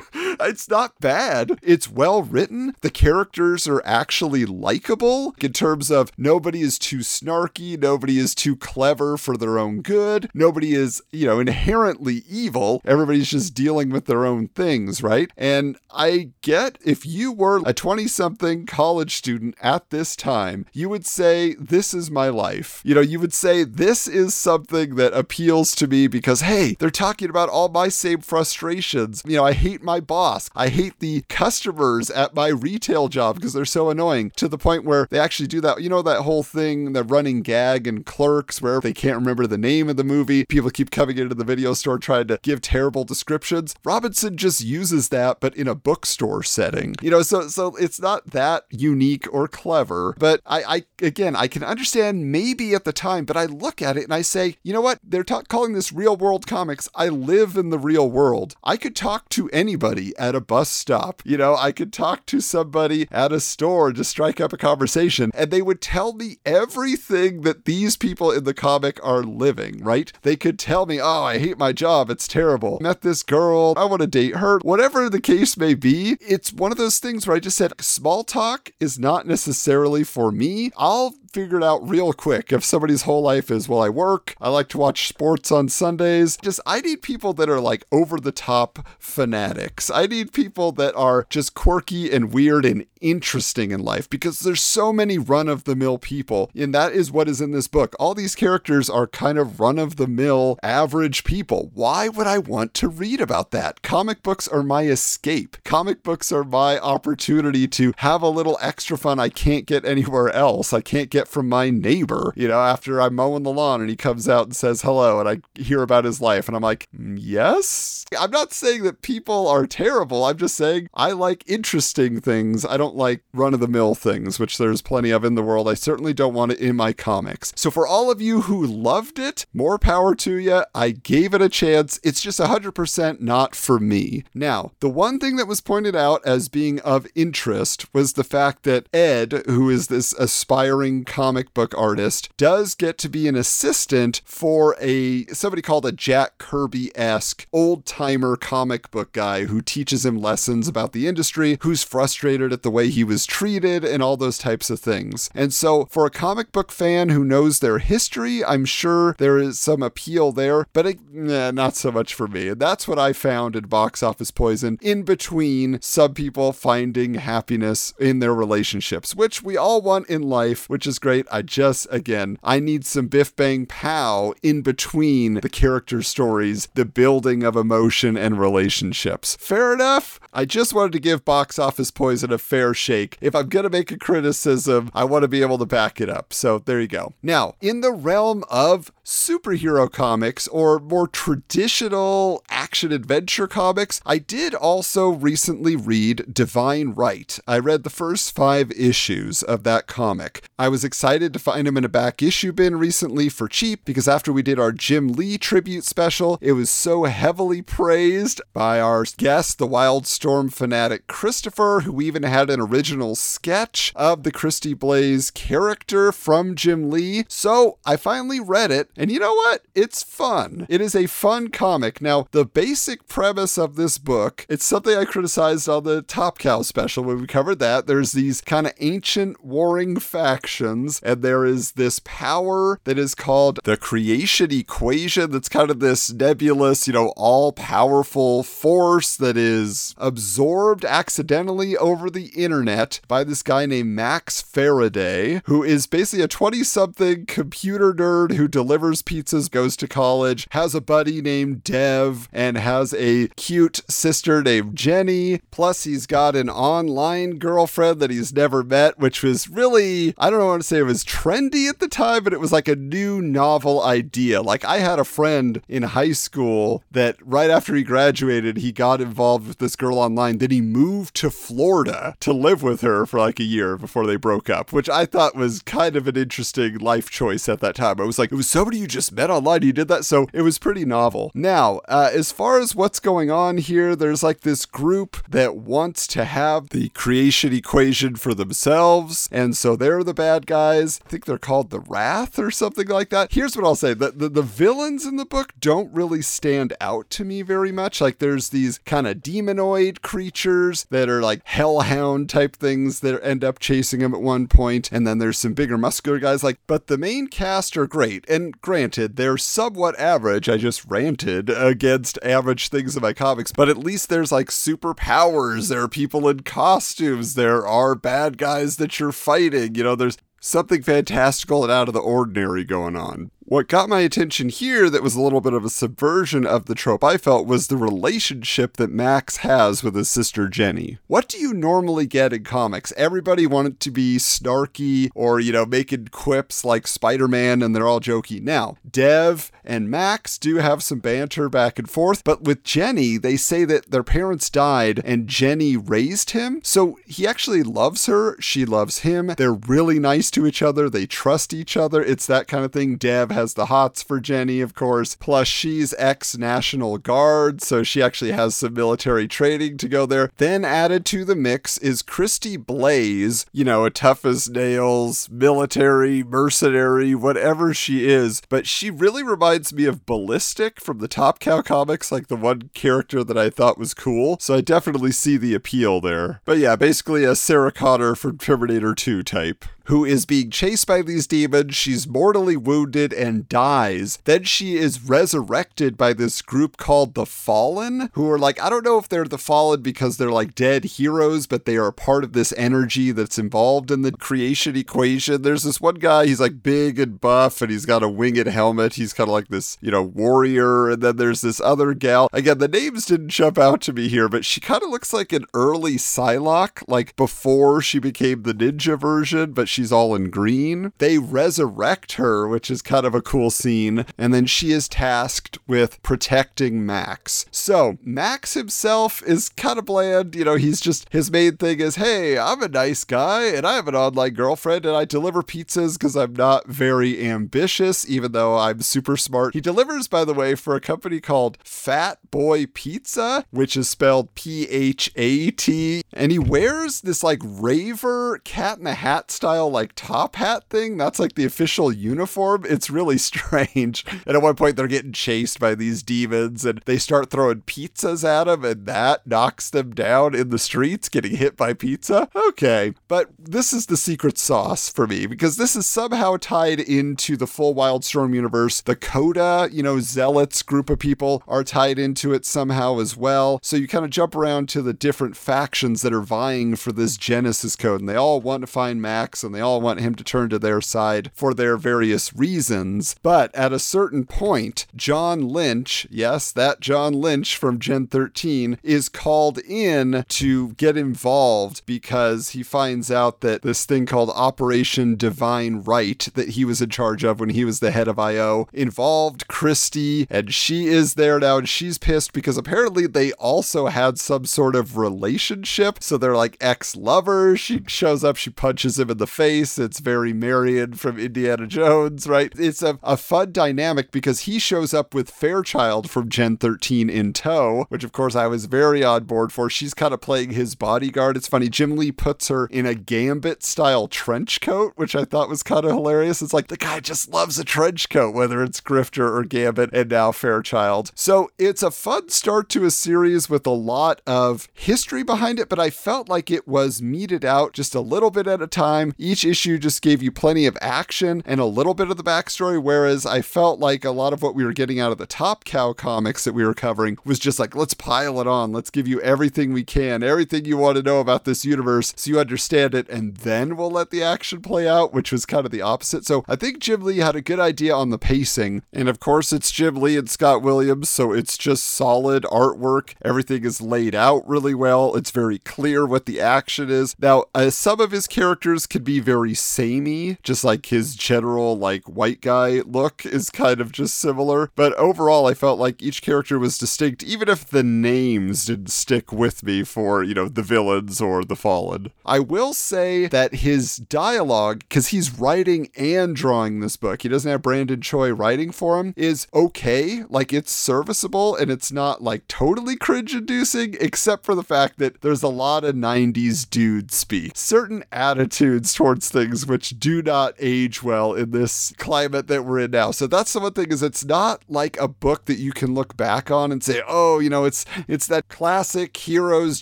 It's 0.43 0.69
not 0.69 0.99
bad. 0.99 1.59
It's 1.61 1.89
well 1.89 2.23
written. 2.23 2.75
The 2.81 2.89
characters 2.89 3.67
are 3.67 3.81
actually 3.85 4.45
likable 4.45 5.35
in 5.39 5.53
terms 5.53 5.91
of 5.91 6.11
nobody 6.17 6.61
is 6.61 6.77
too 6.77 6.99
snarky, 6.99 7.79
nobody 7.79 8.17
is 8.17 8.35
too 8.35 8.55
clever 8.55 9.17
for 9.17 9.37
their 9.37 9.57
own 9.57 9.81
good, 9.81 10.29
nobody 10.33 10.73
is, 10.73 11.01
you 11.11 11.25
know, 11.25 11.39
inherently 11.39 12.23
evil. 12.29 12.81
Everybody's 12.85 13.29
just 13.29 13.53
dealing 13.53 13.89
with 13.89 14.05
their 14.05 14.25
own 14.25 14.47
things, 14.49 15.03
right? 15.03 15.31
And 15.37 15.77
I 15.91 16.29
get 16.41 16.77
if 16.83 17.05
you 17.05 17.31
were 17.31 17.61
a 17.65 17.73
20 17.73 18.07
something 18.07 18.65
college 18.65 19.15
student 19.15 19.55
at 19.61 19.89
this 19.89 20.15
time, 20.15 20.65
you 20.73 20.89
would 20.89 21.05
say, 21.05 21.55
This 21.59 21.93
is 21.93 22.11
my 22.11 22.29
life. 22.29 22.81
You 22.83 22.95
know, 22.95 23.01
you 23.01 23.19
would 23.19 23.33
say, 23.33 23.63
This 23.63 24.07
is 24.07 24.33
something 24.33 24.95
that 24.95 25.13
appeals 25.13 25.75
to 25.75 25.87
me 25.87 26.07
because, 26.07 26.41
hey, 26.41 26.75
they're 26.79 26.89
talking 26.89 27.29
about 27.29 27.49
all 27.49 27.69
my 27.69 27.89
same 27.89 28.21
frustrations. 28.21 29.23
You 29.25 29.37
know, 29.37 29.45
I 29.45 29.53
hate 29.53 29.83
my 29.83 29.99
boss. 29.99 30.30
I 30.55 30.69
hate 30.69 30.99
the 30.99 31.23
customers 31.29 32.09
at 32.09 32.33
my 32.33 32.47
retail 32.47 33.07
job 33.07 33.35
because 33.35 33.53
they're 33.53 33.65
so 33.65 33.89
annoying 33.89 34.31
to 34.37 34.47
the 34.47 34.57
point 34.57 34.85
where 34.85 35.07
they 35.09 35.19
actually 35.19 35.47
do 35.47 35.61
that. 35.61 35.81
You 35.81 35.89
know, 35.89 36.01
that 36.01 36.21
whole 36.21 36.43
thing, 36.43 36.93
the 36.93 37.03
running 37.03 37.41
gag 37.41 37.87
and 37.87 38.05
clerks 38.05 38.61
where 38.61 38.79
they 38.79 38.93
can't 38.93 39.17
remember 39.17 39.47
the 39.47 39.57
name 39.57 39.89
of 39.89 39.97
the 39.97 40.03
movie. 40.03 40.45
People 40.45 40.69
keep 40.69 40.91
coming 40.91 41.17
into 41.17 41.35
the 41.35 41.43
video 41.43 41.73
store 41.73 41.97
trying 41.97 42.27
to 42.27 42.39
give 42.41 42.61
terrible 42.61 43.03
descriptions. 43.03 43.75
Robinson 43.83 44.37
just 44.37 44.61
uses 44.63 45.09
that, 45.09 45.39
but 45.39 45.55
in 45.55 45.67
a 45.67 45.75
bookstore 45.75 46.43
setting. 46.43 46.95
You 47.01 47.11
know, 47.11 47.21
so 47.21 47.47
so 47.47 47.75
it's 47.75 47.99
not 47.99 48.31
that 48.31 48.65
unique 48.69 49.27
or 49.33 49.47
clever. 49.47 50.15
But 50.17 50.41
I, 50.45 50.63
I 50.63 51.05
again, 51.05 51.35
I 51.35 51.47
can 51.47 51.63
understand 51.63 52.31
maybe 52.31 52.73
at 52.73 52.85
the 52.85 52.93
time, 52.93 53.25
but 53.25 53.37
I 53.37 53.45
look 53.45 53.81
at 53.81 53.97
it 53.97 54.03
and 54.03 54.13
I 54.13 54.21
say, 54.21 54.55
you 54.63 54.73
know 54.73 54.81
what? 54.81 54.99
They're 55.03 55.23
ta- 55.23 55.43
calling 55.47 55.73
this 55.73 55.91
real 55.91 56.15
world 56.15 56.47
comics. 56.47 56.89
I 56.95 57.09
live 57.09 57.57
in 57.57 57.69
the 57.69 57.79
real 57.79 58.09
world. 58.09 58.55
I 58.63 58.77
could 58.77 58.95
talk 58.95 59.29
to 59.29 59.49
anybody 59.49 60.13
at 60.21 60.35
a 60.35 60.39
bus 60.39 60.69
stop. 60.69 61.23
You 61.25 61.35
know, 61.35 61.55
I 61.55 61.71
could 61.71 61.91
talk 61.91 62.27
to 62.27 62.39
somebody 62.39 63.07
at 63.11 63.31
a 63.31 63.39
store 63.39 63.91
to 63.91 64.03
strike 64.03 64.39
up 64.39 64.53
a 64.53 64.57
conversation, 64.57 65.31
and 65.33 65.49
they 65.49 65.63
would 65.63 65.81
tell 65.81 66.13
me 66.13 66.37
everything 66.45 67.41
that 67.41 67.65
these 67.65 67.97
people 67.97 68.31
in 68.31 68.43
the 68.43 68.53
comic 68.53 68.99
are 69.03 69.23
living, 69.23 69.83
right? 69.83 70.13
They 70.21 70.35
could 70.35 70.59
tell 70.59 70.85
me, 70.85 71.01
oh, 71.01 71.23
I 71.23 71.39
hate 71.39 71.57
my 71.57 71.73
job. 71.73 72.11
It's 72.11 72.27
terrible. 72.27 72.77
Met 72.81 73.01
this 73.01 73.23
girl. 73.23 73.73
I 73.75 73.85
want 73.85 74.01
to 74.01 74.07
date 74.07 74.35
her. 74.35 74.59
Whatever 74.59 75.09
the 75.09 75.19
case 75.19 75.57
may 75.57 75.73
be, 75.73 76.17
it's 76.21 76.53
one 76.53 76.71
of 76.71 76.77
those 76.77 76.99
things 76.99 77.25
where 77.25 77.35
I 77.35 77.39
just 77.39 77.57
said, 77.57 77.73
small 77.81 78.23
talk 78.23 78.71
is 78.79 78.99
not 78.99 79.25
necessarily 79.25 80.03
for 80.03 80.31
me. 80.31 80.71
I'll 80.77 81.15
figure 81.33 81.57
it 81.57 81.63
out 81.63 81.87
real 81.87 82.11
quick 82.13 82.51
if 82.51 82.63
somebody's 82.65 83.03
whole 83.03 83.21
life 83.21 83.49
is, 83.49 83.69
well, 83.69 83.81
I 83.81 83.89
work, 83.89 84.35
I 84.41 84.49
like 84.49 84.67
to 84.69 84.77
watch 84.77 85.07
sports 85.07 85.51
on 85.51 85.69
Sundays. 85.69 86.37
Just, 86.37 86.59
I 86.65 86.81
need 86.81 87.01
people 87.01 87.33
that 87.33 87.49
are 87.49 87.61
like 87.61 87.85
over 87.91 88.19
the 88.19 88.31
top 88.31 88.85
fanatics. 88.99 89.89
I 89.89 90.07
need 90.07 90.33
people 90.33 90.71
that 90.73 90.95
are 90.95 91.25
just 91.29 91.53
quirky 91.53 92.11
and 92.11 92.33
weird 92.33 92.65
and 92.65 92.85
interesting 93.01 93.71
in 93.71 93.81
life 93.83 94.09
because 94.09 94.41
there's 94.41 94.61
so 94.61 94.93
many 94.93 95.17
run 95.17 95.47
of 95.47 95.63
the 95.63 95.75
mill 95.75 95.97
people. 95.97 96.51
And 96.55 96.73
that 96.73 96.93
is 96.93 97.11
what 97.11 97.27
is 97.27 97.41
in 97.41 97.51
this 97.51 97.67
book. 97.67 97.95
All 97.99 98.13
these 98.13 98.35
characters 98.35 98.89
are 98.89 99.07
kind 99.07 99.37
of 99.37 99.59
run 99.59 99.79
of 99.79 99.95
the 99.95 100.07
mill, 100.07 100.57
average 100.61 101.23
people. 101.23 101.71
Why 101.73 102.07
would 102.07 102.27
I 102.27 102.37
want 102.37 102.73
to 102.75 102.87
read 102.87 103.21
about 103.21 103.51
that? 103.51 103.81
Comic 103.81 104.21
books 104.23 104.47
are 104.47 104.63
my 104.63 104.83
escape. 104.83 105.57
Comic 105.63 106.03
books 106.03 106.31
are 106.31 106.43
my 106.43 106.79
opportunity 106.79 107.67
to 107.69 107.93
have 107.97 108.21
a 108.21 108.29
little 108.29 108.57
extra 108.61 108.97
fun 108.97 109.19
I 109.19 109.29
can't 109.29 109.65
get 109.65 109.85
anywhere 109.85 110.29
else. 110.29 110.73
I 110.73 110.81
can't 110.81 111.09
get 111.09 111.20
from 111.27 111.49
my 111.49 111.69
neighbor, 111.69 112.33
you 112.35 112.47
know, 112.47 112.59
after 112.59 113.01
I'm 113.01 113.15
mowing 113.15 113.43
the 113.43 113.51
lawn 113.51 113.81
and 113.81 113.89
he 113.89 113.95
comes 113.95 114.27
out 114.27 114.45
and 114.45 114.55
says 114.55 114.81
hello 114.81 115.19
and 115.19 115.29
I 115.29 115.61
hear 115.61 115.81
about 115.81 116.05
his 116.05 116.21
life 116.21 116.47
and 116.47 116.55
I'm 116.55 116.63
like, 116.63 116.87
mm, 116.95 117.17
yes? 117.19 118.05
I'm 118.17 118.31
not 118.31 118.53
saying 118.53 118.83
that 118.83 119.01
people 119.01 119.47
are 119.47 119.65
terrible. 119.65 120.25
I'm 120.25 120.37
just 120.37 120.55
saying 120.55 120.89
I 120.93 121.11
like 121.11 121.43
interesting 121.47 122.19
things. 122.21 122.65
I 122.65 122.77
don't 122.77 122.95
like 122.95 123.23
run 123.33 123.53
of 123.53 123.59
the 123.59 123.67
mill 123.67 123.95
things, 123.95 124.39
which 124.39 124.57
there's 124.57 124.81
plenty 124.81 125.11
of 125.11 125.23
in 125.23 125.35
the 125.35 125.43
world. 125.43 125.67
I 125.67 125.73
certainly 125.73 126.13
don't 126.13 126.33
want 126.33 126.51
it 126.51 126.59
in 126.59 126.75
my 126.75 126.93
comics. 126.93 127.53
So 127.55 127.71
for 127.71 127.87
all 127.87 128.11
of 128.11 128.21
you 128.21 128.41
who 128.41 128.65
loved 128.65 129.19
it, 129.19 129.45
more 129.53 129.77
power 129.77 130.15
to 130.15 130.35
you. 130.35 130.63
I 130.75 130.91
gave 130.91 131.33
it 131.33 131.41
a 131.41 131.49
chance. 131.49 131.99
It's 132.03 132.21
just 132.21 132.39
100% 132.39 133.21
not 133.21 133.55
for 133.55 133.79
me. 133.79 134.23
Now, 134.33 134.71
the 134.79 134.89
one 134.89 135.19
thing 135.19 135.35
that 135.37 135.47
was 135.47 135.61
pointed 135.61 135.95
out 135.95 136.21
as 136.25 136.49
being 136.49 136.79
of 136.81 137.07
interest 137.15 137.93
was 137.93 138.13
the 138.13 138.23
fact 138.23 138.63
that 138.63 138.87
Ed, 138.93 139.43
who 139.45 139.69
is 139.69 139.87
this 139.87 140.13
aspiring 140.13 141.03
comic 141.11 141.53
book 141.53 141.77
artist, 141.77 142.29
does 142.37 142.73
get 142.73 142.97
to 142.97 143.09
be 143.09 143.27
an 143.27 143.35
assistant 143.35 144.21
for 144.23 144.77
a 144.79 145.25
somebody 145.25 145.61
called 145.61 145.85
a 145.85 145.91
Jack 145.91 146.37
Kirby 146.37 146.89
esque 146.95 147.45
old 147.51 147.85
timer 147.85 148.37
comic 148.37 148.89
book 148.91 149.11
guy 149.11 149.43
who 149.43 149.61
teaches 149.61 150.05
him 150.05 150.21
lessons 150.21 150.69
about 150.69 150.93
the 150.93 151.07
industry, 151.07 151.57
who's 151.63 151.83
frustrated 151.83 152.53
at 152.53 152.63
the 152.63 152.71
way 152.71 152.89
he 152.89 153.03
was 153.03 153.25
treated, 153.25 153.83
and 153.83 154.01
all 154.01 154.15
those 154.15 154.37
types 154.37 154.69
of 154.69 154.79
things. 154.79 155.29
And 155.35 155.53
so, 155.53 155.85
for 155.91 156.05
a 156.05 156.09
comic 156.09 156.53
book 156.53 156.71
fan 156.71 157.09
who 157.09 157.25
knows 157.25 157.59
their 157.59 157.79
history, 157.79 158.41
I'm 158.45 158.63
sure 158.63 159.13
there 159.17 159.37
is 159.37 159.59
some 159.59 159.83
appeal 159.83 160.31
there, 160.31 160.65
but 160.71 160.85
it, 160.85 160.99
nah, 161.11 161.51
not 161.51 161.75
so 161.75 161.91
much 161.91 162.13
for 162.13 162.29
me. 162.29 162.47
And 162.47 162.59
that's 162.61 162.87
what 162.87 162.97
I 162.97 163.11
found 163.11 163.57
in 163.57 163.65
Box 163.65 164.01
Office 164.01 164.31
Poison 164.31 164.79
in 164.81 165.03
between 165.03 165.81
some 165.81 166.13
people 166.13 166.53
finding 166.53 167.15
happiness 167.15 167.93
in 167.99 168.19
their 168.19 168.33
relationships, 168.33 169.13
which 169.13 169.43
we 169.43 169.57
all 169.57 169.81
want 169.81 170.07
in 170.07 170.21
life, 170.21 170.69
which 170.69 170.87
is 170.87 171.00
great. 171.01 171.27
I 171.31 171.41
just, 171.41 171.87
again, 171.91 172.37
I 172.43 172.59
need 172.59 172.85
some 172.85 173.07
biff 173.07 173.35
bang 173.35 173.65
pow 173.65 174.33
in 174.41 174.61
between 174.61 175.35
the 175.35 175.49
character 175.49 176.01
stories, 176.01 176.69
the 176.75 176.85
building 176.85 177.43
of 177.43 177.55
emotion 177.55 178.15
and 178.15 178.39
relationships. 178.39 179.35
Fair 179.39 179.73
enough. 179.73 180.19
I 180.33 180.45
just 180.45 180.73
wanted 180.73 180.93
to 180.93 180.99
give 180.99 181.25
Box 181.25 181.59
Office 181.59 181.91
Poison 181.91 182.31
a 182.31 182.37
fair 182.37 182.73
shake. 182.73 183.17
If 183.19 183.35
I'm 183.35 183.49
going 183.49 183.63
to 183.63 183.69
make 183.69 183.91
a 183.91 183.97
criticism, 183.97 184.89
I 184.93 185.03
want 185.03 185.23
to 185.23 185.27
be 185.27 185.41
able 185.41 185.57
to 185.57 185.65
back 185.65 185.99
it 185.99 186.09
up. 186.09 186.31
So 186.31 186.59
there 186.59 186.79
you 186.79 186.87
go. 186.87 187.13
Now, 187.21 187.55
in 187.59 187.81
the 187.81 187.91
realm 187.91 188.45
of 188.49 188.91
superhero 189.03 189.91
comics 189.91 190.47
or 190.47 190.79
more 190.79 191.07
traditional 191.07 192.43
action 192.49 192.91
adventure 192.91 193.47
comics, 193.47 194.01
I 194.05 194.17
did 194.17 194.53
also 194.53 195.09
recently 195.09 195.75
read 195.75 196.33
Divine 196.33 196.91
Right. 196.91 197.39
I 197.47 197.59
read 197.59 197.83
the 197.83 197.89
first 197.89 198.35
five 198.35 198.71
issues 198.71 199.43
of 199.43 199.63
that 199.63 199.87
comic. 199.87 200.43
I 200.57 200.67
was 200.67 200.83
excited 200.83 201.33
to 201.33 201.39
find 201.39 201.67
him 201.67 201.77
in 201.77 201.85
a 201.85 201.89
back 201.89 202.21
issue 202.21 202.51
bin 202.51 202.77
recently 202.77 203.29
for 203.29 203.47
cheap 203.47 203.85
because 203.85 204.07
after 204.07 204.31
we 204.31 204.41
did 204.41 204.59
our 204.59 204.71
Jim 204.71 205.09
Lee 205.09 205.37
tribute 205.37 205.83
special, 205.83 206.37
it 206.41 206.53
was 206.53 206.69
so 206.69 207.05
heavily 207.05 207.61
praised 207.61 208.41
by 208.53 208.79
our 208.79 209.03
guest, 209.17 209.57
the 209.57 209.67
Wildstorm 209.67 210.53
fanatic 210.53 211.07
Christopher, 211.07 211.81
who 211.81 212.01
even 212.01 212.23
had 212.23 212.49
an 212.49 212.59
original 212.59 213.15
sketch 213.15 213.91
of 213.95 214.23
the 214.23 214.31
Christy 214.31 214.73
Blaze 214.73 215.31
character 215.31 216.11
from 216.11 216.55
Jim 216.55 216.89
Lee. 216.89 217.25
So 217.27 217.77
I 217.85 217.95
finally 217.97 218.39
read 218.39 218.71
it, 218.71 218.90
and 218.97 219.11
you 219.11 219.19
know 219.19 219.33
what? 219.33 219.61
It's 219.73 220.03
fun. 220.03 220.65
It 220.69 220.81
is 220.81 220.95
a 220.95 221.07
fun 221.07 221.49
comic. 221.49 222.01
Now, 222.01 222.27
the 222.31 222.45
basic 222.45 223.07
premise 223.07 223.57
of 223.57 223.75
this 223.75 223.97
book, 223.97 224.45
it's 224.49 224.65
something 224.65 224.95
I 224.95 225.05
criticized 225.05 225.69
on 225.69 225.83
the 225.83 226.01
Top 226.01 226.37
Cow 226.37 226.61
special 226.61 227.03
when 227.03 227.21
we 227.21 227.27
covered 227.27 227.59
that. 227.59 227.87
There's 227.87 228.11
these 228.11 228.41
kind 228.41 228.67
of 228.67 228.73
ancient 228.79 229.43
warring 229.43 229.99
factions, 229.99 230.99
and 231.03 231.21
there 231.21 231.45
is 231.45 231.73
this 231.73 231.99
power 232.03 232.79
that 232.83 232.99
is 232.99 233.15
called 233.15 233.59
the 233.63 233.77
creation 233.77 234.51
equation 234.51 235.31
that's 235.31 235.49
kind 235.49 235.71
of 235.71 235.79
this 235.79 236.11
nebulous, 236.11 236.87
you 236.87 236.93
know, 236.93 237.13
all 237.15 237.51
powerful 237.51 238.43
force 238.43 239.15
that 239.15 239.37
is 239.37 239.95
absorbed 239.97 240.83
accidentally 240.85 241.77
over 241.77 242.09
the 242.09 242.27
internet 242.27 242.99
by 243.07 243.23
this 243.23 243.41
guy 243.41 243.65
named 243.65 243.89
Max 243.89 244.41
Faraday, 244.41 245.41
who 245.45 245.63
is 245.63 245.87
basically 245.87 246.23
a 246.23 246.27
20 246.27 246.63
something 246.63 247.25
computer 247.25 247.93
nerd 247.93 248.33
who 248.33 248.47
delivers 248.47 248.80
pizzas, 248.81 249.49
goes 249.49 249.75
to 249.77 249.87
college, 249.87 250.47
has 250.51 250.75
a 250.75 250.81
buddy 250.81 251.21
named 251.21 251.63
Dev, 251.63 252.29
and 252.31 252.57
has 252.57 252.93
a 252.93 253.27
cute 253.29 253.81
sister 253.89 254.43
named 254.43 254.75
Jenny. 254.75 255.39
Plus, 255.51 255.83
he's 255.83 256.05
got 256.05 256.35
an 256.35 256.49
online 256.49 257.39
girlfriend 257.39 257.99
that 257.99 258.11
he's 258.11 258.33
never 258.33 258.63
met, 258.63 258.99
which 258.99 259.23
was 259.23 259.49
really, 259.49 260.13
I 260.17 260.29
don't 260.29 260.39
know 260.39 260.51
want 260.51 260.61
to 260.61 260.67
say 260.67 260.79
it 260.79 260.83
was 260.83 261.03
trendy 261.03 261.67
at 261.67 261.79
the 261.79 261.87
time, 261.87 262.23
but 262.23 262.33
it 262.33 262.39
was 262.39 262.51
like 262.51 262.67
a 262.67 262.75
new 262.75 263.21
novel 263.21 263.81
idea. 263.83 264.41
Like, 264.41 264.63
I 264.65 264.77
had 264.77 264.99
a 264.99 265.03
friend 265.03 265.61
in 265.67 265.83
high 265.83 266.11
school 266.11 266.83
that 266.91 267.15
right 267.21 267.49
after 267.49 267.73
he 267.75 267.83
graduated, 267.83 268.57
he 268.57 268.71
got 268.71 269.01
involved 269.01 269.47
with 269.47 269.57
this 269.57 269.75
girl 269.75 269.97
online. 269.97 270.37
Then 270.37 270.51
he 270.51 270.61
moved 270.61 271.15
to 271.15 271.29
Florida 271.29 272.15
to 272.19 272.33
live 272.33 272.63
with 272.63 272.81
her 272.81 273.05
for 273.05 273.19
like 273.19 273.39
a 273.39 273.43
year 273.43 273.77
before 273.77 274.05
they 274.05 274.15
broke 274.15 274.49
up, 274.49 274.71
which 274.71 274.89
I 274.89 275.05
thought 275.05 275.35
was 275.35 275.61
kind 275.61 275.95
of 275.95 276.07
an 276.07 276.17
interesting 276.17 276.77
life 276.77 277.09
choice 277.09 277.49
at 277.49 277.59
that 277.61 277.75
time. 277.75 277.99
I 277.99 278.05
was 278.05 278.19
like, 278.19 278.31
it 278.31 278.35
was 278.35 278.49
so 278.49 278.65
somebody 278.71 278.81
you 278.81 278.87
just 278.87 279.11
met 279.11 279.29
online, 279.29 279.63
you 279.63 279.73
did 279.73 279.89
that. 279.89 280.05
So 280.05 280.27
it 280.31 280.43
was 280.43 280.57
pretty 280.57 280.85
novel. 280.85 281.29
Now, 281.33 281.81
uh, 281.89 282.09
as 282.13 282.31
far 282.31 282.57
as 282.57 282.73
what's 282.73 283.01
going 283.01 283.29
on 283.29 283.57
here, 283.57 283.97
there's 283.97 284.23
like 284.23 284.41
this 284.41 284.65
group 284.65 285.17
that 285.27 285.57
wants 285.57 286.07
to 286.07 286.23
have 286.23 286.69
the 286.69 286.87
creation 286.89 287.53
equation 287.53 288.15
for 288.15 288.33
themselves. 288.33 289.27
And 289.29 289.57
so 289.57 289.75
they're 289.75 290.03
the 290.03 290.13
bad 290.13 290.45
guys. 290.45 291.01
I 291.05 291.09
think 291.09 291.25
they're 291.25 291.37
called 291.37 291.69
the 291.69 291.81
Wrath 291.81 292.39
or 292.39 292.49
something 292.49 292.87
like 292.87 293.09
that. 293.09 293.33
Here's 293.33 293.57
what 293.57 293.65
I'll 293.65 293.75
say 293.75 293.93
the, 293.93 294.11
the, 294.11 294.29
the 294.29 294.41
villains 294.41 295.05
in 295.05 295.17
the 295.17 295.25
book 295.25 295.51
don't 295.59 295.93
really 295.93 296.21
stand 296.21 296.73
out 296.79 297.09
to 297.11 297.25
me 297.25 297.41
very 297.41 297.73
much. 297.73 297.99
Like 297.99 298.19
there's 298.19 298.49
these 298.49 298.77
kind 298.79 299.05
of 299.05 299.17
demonoid 299.17 300.01
creatures 300.01 300.85
that 300.91 301.09
are 301.09 301.21
like 301.21 301.41
hellhound 301.43 302.29
type 302.29 302.55
things 302.55 303.01
that 303.01 303.21
end 303.21 303.43
up 303.43 303.59
chasing 303.59 303.99
him 303.99 304.13
at 304.13 304.21
one 304.21 304.47
point, 304.47 304.91
and 304.93 305.05
then 305.05 305.17
there's 305.17 305.37
some 305.37 305.53
bigger 305.53 305.77
muscular 305.77 306.19
guys. 306.19 306.41
Like, 306.41 306.59
but 306.67 306.87
the 306.87 306.97
main 306.97 307.27
cast 307.27 307.75
are 307.75 307.87
great, 307.87 308.23
and 308.29 308.60
granted, 308.61 309.15
they're 309.15 309.37
somewhat 309.37 309.99
average. 309.99 310.47
I 310.47 310.57
just 310.57 310.85
ranted 310.85 311.49
against 311.49 312.19
average 312.23 312.69
things 312.69 312.95
in 312.95 313.01
my 313.01 313.13
comics, 313.13 313.51
but 313.51 313.69
at 313.69 313.77
least 313.77 314.09
there's 314.09 314.31
like 314.31 314.49
superpowers. 314.49 315.69
There 315.69 315.81
are 315.81 315.87
people 315.87 316.27
in 316.29 316.41
costumes. 316.41 317.33
There 317.33 317.65
are 317.65 317.95
bad 317.95 318.37
guys 318.37 318.77
that 318.77 318.99
you're 318.99 319.11
fighting. 319.11 319.75
You 319.75 319.83
know, 319.83 319.95
there's 319.95 320.17
something 320.39 320.81
fantastical 320.81 321.63
and 321.63 321.71
out 321.71 321.87
of 321.87 321.93
the 321.93 321.99
ordinary 321.99 322.63
going 322.63 322.95
on. 322.95 323.31
What 323.51 323.67
got 323.67 323.89
my 323.89 323.99
attention 323.99 324.47
here 324.47 324.89
that 324.89 325.03
was 325.03 325.13
a 325.13 325.21
little 325.21 325.41
bit 325.41 325.51
of 325.51 325.65
a 325.65 325.69
subversion 325.69 326.45
of 326.45 326.67
the 326.67 326.73
trope 326.73 327.03
I 327.03 327.17
felt 327.17 327.45
was 327.45 327.67
the 327.67 327.75
relationship 327.75 328.77
that 328.77 328.89
Max 328.89 329.37
has 329.43 329.83
with 329.83 329.93
his 329.93 330.09
sister 330.09 330.47
Jenny. 330.47 330.99
What 331.07 331.27
do 331.27 331.37
you 331.37 331.53
normally 331.53 332.05
get 332.05 332.31
in 332.31 332.45
comics? 332.45 332.93
Everybody 332.95 333.45
wanted 333.45 333.81
to 333.81 333.91
be 333.91 334.15
snarky 334.15 335.09
or, 335.13 335.41
you 335.41 335.51
know, 335.51 335.65
making 335.65 336.07
quips 336.11 336.63
like 336.63 336.87
Spider 336.87 337.27
Man 337.27 337.61
and 337.61 337.75
they're 337.75 337.89
all 337.89 337.99
jokey. 337.99 338.41
Now, 338.41 338.77
Dev 338.89 339.51
and 339.65 339.89
Max 339.91 340.37
do 340.37 340.55
have 340.55 340.81
some 340.81 340.99
banter 340.99 341.49
back 341.49 341.77
and 341.77 341.89
forth, 341.89 342.23
but 342.23 342.43
with 342.43 342.63
Jenny, 342.63 343.17
they 343.17 343.35
say 343.35 343.65
that 343.65 343.91
their 343.91 344.01
parents 344.01 344.49
died 344.49 345.01
and 345.03 345.27
Jenny 345.27 345.75
raised 345.75 346.29
him. 346.29 346.61
So 346.63 346.99
he 347.05 347.27
actually 347.27 347.63
loves 347.63 348.05
her. 348.05 348.39
She 348.39 348.63
loves 348.63 348.99
him. 348.99 349.33
They're 349.35 349.51
really 349.51 349.99
nice 349.99 350.31
to 350.31 350.47
each 350.47 350.61
other. 350.61 350.89
They 350.89 351.05
trust 351.05 351.53
each 351.53 351.75
other. 351.75 352.01
It's 352.01 352.27
that 352.27 352.47
kind 352.47 352.63
of 352.63 352.71
thing. 352.71 352.95
Dev 352.95 353.40
has 353.41 353.55
the 353.55 353.65
hots 353.65 354.03
for 354.03 354.19
Jenny, 354.19 354.61
of 354.61 354.75
course. 354.75 355.15
Plus, 355.15 355.47
she's 355.47 355.95
ex 355.97 356.37
National 356.37 356.99
Guard, 356.99 357.61
so 357.61 357.81
she 357.81 358.01
actually 358.01 358.33
has 358.33 358.55
some 358.55 358.75
military 358.75 359.27
training 359.27 359.77
to 359.77 359.89
go 359.89 360.05
there. 360.05 360.31
Then 360.37 360.63
added 360.63 361.05
to 361.07 361.25
the 361.25 361.35
mix 361.35 361.79
is 361.79 362.03
Christy 362.03 362.55
Blaze, 362.55 363.47
you 363.51 363.63
know, 363.63 363.83
a 363.83 363.89
tough 363.89 364.25
as 364.25 364.47
nails, 364.47 365.27
military, 365.31 366.23
mercenary, 366.23 367.15
whatever 367.15 367.73
she 367.73 368.07
is. 368.07 368.43
But 368.47 368.67
she 368.67 368.91
really 368.91 369.23
reminds 369.23 369.73
me 369.73 369.85
of 369.85 370.05
Ballistic 370.05 370.79
from 370.79 370.99
the 370.99 371.07
Top 371.07 371.39
Cow 371.39 371.63
comics, 371.63 372.11
like 372.11 372.27
the 372.27 372.35
one 372.35 372.69
character 372.75 373.23
that 373.23 373.37
I 373.37 373.49
thought 373.49 373.79
was 373.79 373.95
cool. 373.95 374.37
So 374.39 374.53
I 374.55 374.61
definitely 374.61 375.11
see 375.11 375.35
the 375.35 375.55
appeal 375.55 375.99
there. 375.99 376.41
But 376.45 376.59
yeah, 376.59 376.75
basically 376.75 377.23
a 377.23 377.35
Sarah 377.35 377.71
Connor 377.71 378.13
from 378.13 378.37
Terminator 378.37 378.93
2 378.93 379.23
type 379.23 379.65
who 379.85 380.05
is 380.05 380.25
being 380.25 380.49
chased 380.49 380.87
by 380.87 381.01
these 381.01 381.27
demons. 381.27 381.75
She's 381.75 382.07
mortally 382.07 382.57
wounded 382.57 383.13
and 383.13 383.47
dies. 383.49 384.19
Then 384.25 384.43
she 384.43 384.77
is 384.77 385.03
resurrected 385.03 385.97
by 385.97 386.13
this 386.13 386.41
group 386.41 386.77
called 386.77 387.13
the 387.13 387.25
Fallen, 387.25 388.09
who 388.13 388.29
are 388.29 388.39
like, 388.39 388.61
I 388.61 388.69
don't 388.69 388.85
know 388.85 388.97
if 388.97 389.09
they're 389.09 389.25
the 389.25 389.37
Fallen 389.37 389.81
because 389.81 390.17
they're 390.17 390.31
like 390.31 390.55
dead 390.55 390.83
heroes, 390.85 391.47
but 391.47 391.65
they 391.65 391.77
are 391.77 391.91
part 391.91 392.23
of 392.23 392.33
this 392.33 392.53
energy 392.57 393.11
that's 393.11 393.39
involved 393.39 393.91
in 393.91 394.01
the 394.01 394.11
creation 394.11 394.75
equation. 394.75 395.41
There's 395.41 395.63
this 395.63 395.81
one 395.81 395.95
guy, 395.95 396.25
he's 396.25 396.41
like 396.41 396.63
big 396.63 396.99
and 396.99 397.19
buff, 397.19 397.61
and 397.61 397.71
he's 397.71 397.85
got 397.85 398.03
a 398.03 398.09
winged 398.09 398.47
helmet. 398.47 398.95
He's 398.95 399.13
kind 399.13 399.29
of 399.29 399.33
like 399.33 399.47
this, 399.47 399.77
you 399.81 399.91
know, 399.91 400.03
warrior. 400.03 400.89
And 400.89 401.01
then 401.01 401.17
there's 401.17 401.41
this 401.41 401.59
other 401.59 401.93
gal. 401.93 402.29
Again, 402.33 402.57
the 402.57 402.67
names 402.67 403.05
didn't 403.05 403.29
jump 403.29 403.57
out 403.57 403.81
to 403.81 403.93
me 403.93 404.07
here, 404.07 404.29
but 404.29 404.45
she 404.45 404.61
kind 404.61 404.83
of 404.83 404.89
looks 404.89 405.13
like 405.13 405.33
an 405.33 405.45
early 405.53 405.95
Psylocke, 405.95 406.83
like 406.87 407.15
before 407.15 407.81
she 407.81 407.99
became 407.99 408.43
the 408.43 408.53
ninja 408.53 408.99
version, 408.99 409.53
but 409.53 409.67
she's 409.71 409.91
all 409.91 410.13
in 410.13 410.29
green. 410.29 410.93
They 410.97 411.17
resurrect 411.17 412.13
her, 412.13 412.47
which 412.47 412.69
is 412.69 412.81
kind 412.81 413.05
of 413.05 413.15
a 413.15 413.21
cool 413.21 413.49
scene, 413.49 414.05
and 414.17 414.33
then 414.33 414.45
she 414.45 414.71
is 414.71 414.87
tasked 414.87 415.57
with 415.67 416.01
protecting 416.03 416.85
Max. 416.85 417.45
So, 417.51 417.97
Max 418.03 418.53
himself 418.53 419.23
is 419.23 419.49
kind 419.49 419.79
of 419.79 419.85
bland. 419.85 420.35
You 420.35 420.43
know, 420.43 420.55
he's 420.55 420.81
just, 420.81 421.07
his 421.11 421.31
main 421.31 421.57
thing 421.57 421.79
is, 421.79 421.95
hey, 421.95 422.37
I'm 422.37 422.61
a 422.61 422.67
nice 422.67 423.03
guy 423.03 423.45
and 423.45 423.65
I 423.65 423.75
have 423.75 423.87
an 423.87 423.95
online 423.95 424.33
girlfriend 424.33 424.85
and 424.85 424.95
I 424.95 425.05
deliver 425.05 425.41
pizzas 425.41 425.93
because 425.93 426.15
I'm 426.15 426.33
not 426.33 426.67
very 426.67 427.25
ambitious, 427.25 428.09
even 428.09 428.31
though 428.31 428.57
I'm 428.57 428.81
super 428.81 429.15
smart. 429.15 429.53
He 429.53 429.61
delivers, 429.61 430.07
by 430.07 430.25
the 430.25 430.33
way, 430.33 430.55
for 430.55 430.75
a 430.75 430.81
company 430.81 431.21
called 431.21 431.57
Fat 431.63 432.19
Boy 432.31 432.65
Pizza, 432.65 433.45
which 433.51 433.77
is 433.77 433.89
spelled 433.89 434.33
P 434.35 434.67
H 434.69 435.11
A 435.15 435.51
T, 435.51 436.01
and 436.11 436.31
he 436.31 436.39
wears 436.39 437.01
this 437.01 437.23
like 437.23 437.39
raver 437.43 438.39
cat 438.39 438.79
in 438.79 438.85
the 438.85 438.95
hat 438.95 439.29
style 439.29 439.60
like 439.69 439.93
top 439.95 440.35
hat 440.35 440.69
thing. 440.69 440.97
That's 440.97 441.19
like 441.19 441.35
the 441.35 441.45
official 441.45 441.91
uniform. 441.91 442.65
It's 442.67 442.89
really 442.89 443.17
strange. 443.31 444.05
And 444.25 444.35
at 444.35 444.41
one 444.41 444.55
point, 444.55 444.75
they're 444.75 444.87
getting 444.87 445.13
chased 445.13 445.59
by 445.59 445.75
these 445.75 446.03
demons 446.03 446.65
and 446.65 446.81
they 446.85 446.97
start 446.97 447.29
throwing 447.29 447.61
pizzas 447.61 448.23
at 448.23 448.45
them, 448.45 448.65
and 448.65 448.85
that 448.85 449.25
knocks 449.25 449.69
them 449.69 449.93
down 449.93 450.35
in 450.35 450.49
the 450.49 450.59
streets, 450.59 451.09
getting 451.09 451.35
hit 451.35 451.57
by 451.57 451.73
pizza. 451.73 452.29
Okay. 452.35 452.93
But 453.07 453.29
this 453.37 453.73
is 453.73 453.85
the 453.85 453.97
secret 453.97 454.37
sauce 454.37 454.89
for 454.89 455.07
me 455.07 455.25
because 455.25 455.57
this 455.57 455.75
is 455.75 455.85
somehow 455.85 456.37
tied 456.39 456.79
into 456.79 457.37
the 457.37 457.47
full 457.47 457.75
Wildstorm 457.75 458.33
universe. 458.33 458.81
The 458.81 458.95
Coda, 458.95 459.69
you 459.71 459.83
know, 459.83 459.99
zealots 459.99 460.61
group 460.61 460.89
of 460.89 460.99
people 460.99 461.43
are 461.47 461.63
tied 461.63 461.99
into 461.99 462.33
it 462.33 462.45
somehow 462.45 462.99
as 462.99 463.15
well. 463.15 463.59
So 463.61 463.75
you 463.75 463.87
kind 463.87 464.05
of 464.05 464.11
jump 464.11 464.35
around 464.35 464.69
to 464.69 464.81
the 464.81 464.93
different 464.93 465.35
factions 465.35 466.01
that 466.01 466.13
are 466.13 466.21
vying 466.21 466.75
for 466.75 466.91
this 466.91 467.17
Genesis 467.17 467.75
code, 467.75 468.01
and 468.01 468.09
they 468.09 468.15
all 468.15 468.41
want 468.41 468.61
to 468.61 468.67
find 468.67 469.01
Max 469.01 469.43
and 469.43 469.50
they 469.51 469.61
all 469.61 469.81
want 469.81 469.99
him 469.99 470.15
to 470.15 470.23
turn 470.23 470.49
to 470.49 470.59
their 470.59 470.81
side 470.81 471.31
for 471.33 471.53
their 471.53 471.77
various 471.77 472.33
reasons. 472.33 473.15
But 473.21 473.53
at 473.55 473.73
a 473.73 473.79
certain 473.79 474.25
point, 474.25 474.87
John 474.95 475.47
Lynch, 475.47 476.07
yes, 476.09 476.51
that 476.51 476.79
John 476.79 477.13
Lynch 477.13 477.55
from 477.57 477.79
Gen 477.79 478.07
13, 478.07 478.77
is 478.83 479.09
called 479.09 479.59
in 479.59 480.25
to 480.27 480.69
get 480.73 480.97
involved 480.97 481.85
because 481.85 482.49
he 482.49 482.63
finds 482.63 483.11
out 483.11 483.41
that 483.41 483.61
this 483.61 483.85
thing 483.85 484.05
called 484.05 484.29
Operation 484.31 485.15
Divine 485.15 485.81
Right 485.81 486.27
that 486.33 486.49
he 486.49 486.65
was 486.65 486.81
in 486.81 486.89
charge 486.89 487.23
of 487.23 487.39
when 487.39 487.49
he 487.49 487.65
was 487.65 487.79
the 487.79 487.91
head 487.91 488.07
of 488.07 488.19
IO 488.19 488.67
involved 488.73 489.47
Christy, 489.47 490.27
and 490.29 490.53
she 490.53 490.87
is 490.87 491.15
there 491.15 491.39
now 491.39 491.57
and 491.57 491.69
she's 491.69 491.97
pissed 491.97 492.33
because 492.33 492.57
apparently 492.57 493.07
they 493.07 493.31
also 493.33 493.87
had 493.87 494.19
some 494.19 494.45
sort 494.45 494.75
of 494.75 494.97
relationship. 494.97 496.01
So 496.01 496.17
they're 496.17 496.35
like 496.35 496.57
ex 496.61 496.95
lovers. 496.95 497.59
She 497.59 497.81
shows 497.87 498.23
up, 498.23 498.35
she 498.35 498.49
punches 498.49 498.99
him 498.99 499.09
in 499.09 499.17
the 499.17 499.27
face 499.27 499.40
face. 499.41 499.79
It's 499.79 499.99
very 499.99 500.33
Marion 500.33 500.93
from 500.93 501.17
Indiana 501.17 501.65
Jones, 501.65 502.27
right? 502.27 502.53
It's 502.59 502.83
a, 502.83 502.99
a 503.01 503.17
fun 503.17 503.51
dynamic 503.51 504.11
because 504.11 504.41
he 504.41 504.59
shows 504.59 504.93
up 504.93 505.15
with 505.15 505.31
Fairchild 505.31 506.11
from 506.11 506.29
Gen 506.29 506.57
13 506.57 507.09
in 507.09 507.33
tow, 507.33 507.87
which 507.89 508.03
of 508.03 508.11
course 508.11 508.35
I 508.35 508.45
was 508.45 508.67
very 508.67 509.03
on 509.03 509.23
board 509.23 509.51
for. 509.51 509.67
She's 509.67 509.95
kind 509.95 510.13
of 510.13 510.21
playing 510.21 510.51
his 510.51 510.75
bodyguard. 510.75 511.37
It's 511.37 511.47
funny. 511.47 511.69
Jim 511.69 511.97
Lee 511.97 512.11
puts 512.11 512.49
her 512.49 512.67
in 512.67 512.85
a 512.85 512.93
gambit 512.93 513.63
style 513.63 514.07
trench 514.07 514.61
coat, 514.61 514.93
which 514.95 515.15
I 515.15 515.25
thought 515.25 515.49
was 515.49 515.63
kind 515.63 515.85
of 515.85 515.91
hilarious. 515.91 516.43
It's 516.43 516.53
like 516.53 516.67
the 516.67 516.77
guy 516.77 516.99
just 516.99 517.27
loves 517.27 517.57
a 517.57 517.63
trench 517.63 518.09
coat, 518.09 518.35
whether 518.35 518.61
it's 518.61 518.79
Grifter 518.79 519.27
or 519.27 519.43
Gambit, 519.43 519.89
and 519.91 520.11
now 520.11 520.31
Fairchild. 520.31 521.11
So 521.15 521.49
it's 521.57 521.81
a 521.81 521.89
fun 521.89 522.29
start 522.29 522.69
to 522.69 522.85
a 522.85 522.91
series 522.91 523.49
with 523.49 523.65
a 523.65 523.71
lot 523.71 524.21
of 524.27 524.67
history 524.71 525.23
behind 525.23 525.59
it, 525.59 525.67
but 525.67 525.79
I 525.79 525.89
felt 525.89 526.29
like 526.29 526.51
it 526.51 526.67
was 526.67 527.01
meted 527.01 527.43
out 527.43 527.73
just 527.73 527.95
a 527.95 528.01
little 528.01 528.29
bit 528.29 528.45
at 528.45 528.61
a 528.61 528.67
time. 528.67 529.15
Each 529.31 529.45
issue 529.45 529.77
just 529.77 530.01
gave 530.01 530.21
you 530.21 530.29
plenty 530.29 530.65
of 530.65 530.77
action 530.81 531.41
and 531.45 531.61
a 531.61 531.65
little 531.65 531.93
bit 531.93 532.11
of 532.11 532.17
the 532.17 532.23
backstory, 532.23 532.83
whereas 532.83 533.25
I 533.25 533.41
felt 533.41 533.79
like 533.79 534.03
a 534.03 534.11
lot 534.11 534.33
of 534.33 534.41
what 534.41 534.55
we 534.55 534.65
were 534.65 534.73
getting 534.73 534.99
out 534.99 535.13
of 535.13 535.19
the 535.19 535.25
Top 535.25 535.63
Cow 535.63 535.93
comics 535.93 536.43
that 536.43 536.51
we 536.51 536.65
were 536.65 536.73
covering 536.73 537.17
was 537.23 537.39
just 537.39 537.57
like, 537.57 537.73
let's 537.73 537.93
pile 537.93 538.41
it 538.41 538.47
on. 538.47 538.73
Let's 538.73 538.89
give 538.89 539.07
you 539.07 539.21
everything 539.21 539.71
we 539.71 539.85
can, 539.85 540.21
everything 540.21 540.65
you 540.65 540.75
want 540.75 540.97
to 540.97 541.01
know 541.01 541.21
about 541.21 541.45
this 541.45 541.63
universe 541.63 542.11
so 542.17 542.29
you 542.29 542.41
understand 542.41 542.93
it, 542.93 543.07
and 543.07 543.37
then 543.37 543.77
we'll 543.77 543.89
let 543.89 544.09
the 544.09 544.21
action 544.21 544.61
play 544.61 544.85
out, 544.85 545.13
which 545.13 545.31
was 545.31 545.45
kind 545.45 545.65
of 545.65 545.71
the 545.71 545.81
opposite. 545.81 546.25
So 546.25 546.43
I 546.45 546.57
think 546.57 546.79
Jim 546.79 547.01
Lee 547.01 547.19
had 547.19 547.37
a 547.37 547.41
good 547.41 547.61
idea 547.61 547.95
on 547.95 548.09
the 548.09 548.19
pacing. 548.19 548.83
And 548.91 549.07
of 549.07 549.21
course, 549.21 549.53
it's 549.53 549.71
Jim 549.71 549.95
Lee 549.95 550.17
and 550.17 550.29
Scott 550.29 550.61
Williams, 550.61 551.07
so 551.07 551.31
it's 551.31 551.57
just 551.57 551.85
solid 551.85 552.43
artwork. 552.43 553.13
Everything 553.23 553.63
is 553.63 553.79
laid 553.79 554.13
out 554.13 554.45
really 554.45 554.75
well. 554.75 555.15
It's 555.15 555.31
very 555.31 555.59
clear 555.59 556.05
what 556.05 556.25
the 556.25 556.41
action 556.41 556.89
is. 556.89 557.15
Now, 557.17 557.45
uh, 557.55 557.69
some 557.69 558.01
of 558.01 558.11
his 558.11 558.27
characters 558.27 558.87
can 558.87 559.05
be 559.05 559.20
very 559.21 559.53
samey, 559.53 560.37
just 560.43 560.63
like 560.63 560.87
his 560.87 561.15
general 561.15 561.77
like 561.77 562.03
white 562.05 562.41
guy 562.41 562.81
look 562.81 563.25
is 563.25 563.49
kind 563.49 563.79
of 563.81 563.91
just 563.91 564.15
similar. 564.15 564.71
But 564.75 564.93
overall, 564.95 565.47
I 565.47 565.53
felt 565.53 565.79
like 565.79 566.01
each 566.01 566.21
character 566.21 566.59
was 566.59 566.77
distinct, 566.77 567.23
even 567.23 567.49
if 567.49 567.67
the 567.67 567.83
names 567.83 568.65
didn't 568.65 568.91
stick 568.91 569.31
with 569.31 569.63
me 569.63 569.83
for, 569.83 570.23
you 570.23 570.33
know, 570.33 570.47
the 570.47 570.61
villains 570.61 571.21
or 571.21 571.43
the 571.43 571.55
fallen. 571.55 572.11
I 572.25 572.39
will 572.39 572.73
say 572.73 573.27
that 573.27 573.55
his 573.55 573.97
dialogue, 573.97 574.79
because 574.79 575.09
he's 575.09 575.37
writing 575.37 575.89
and 575.95 576.35
drawing 576.35 576.79
this 576.79 576.97
book, 576.97 577.21
he 577.21 577.29
doesn't 577.29 577.49
have 577.49 577.61
Brandon 577.61 578.01
Choi 578.01 578.31
writing 578.31 578.71
for 578.71 578.99
him, 578.99 579.13
is 579.17 579.47
okay. 579.53 580.23
Like 580.29 580.53
it's 580.53 580.71
serviceable 580.71 581.55
and 581.55 581.69
it's 581.69 581.91
not 581.91 582.23
like 582.23 582.47
totally 582.47 582.95
cringe 582.95 583.33
inducing, 583.33 583.95
except 583.99 584.45
for 584.45 584.55
the 584.55 584.63
fact 584.63 584.97
that 584.99 585.21
there's 585.21 585.43
a 585.43 585.47
lot 585.47 585.83
of 585.83 585.95
90s 585.95 586.69
dude 586.69 587.11
speak. 587.11 587.51
Certain 587.55 588.03
attitudes 588.11 588.93
towards 588.93 589.10
things 589.19 589.65
which 589.65 589.99
do 589.99 590.21
not 590.21 590.53
age 590.59 591.03
well 591.03 591.33
in 591.33 591.51
this 591.51 591.93
climate 591.97 592.47
that 592.47 592.65
we're 592.65 592.79
in 592.79 592.91
now. 592.91 593.11
So 593.11 593.27
that's 593.27 593.53
the 593.53 593.59
one 593.59 593.73
thing 593.73 593.91
is 593.91 594.03
it's 594.03 594.25
not 594.25 594.63
like 594.67 594.99
a 594.99 595.07
book 595.07 595.45
that 595.45 595.57
you 595.57 595.71
can 595.71 595.93
look 595.93 596.15
back 596.17 596.51
on 596.51 596.71
and 596.71 596.83
say, 596.83 597.01
oh, 597.07 597.39
you 597.39 597.49
know, 597.49 597.65
it's 597.65 597.85
it's 598.07 598.27
that 598.27 598.49
classic 598.49 599.15
hero's 599.15 599.81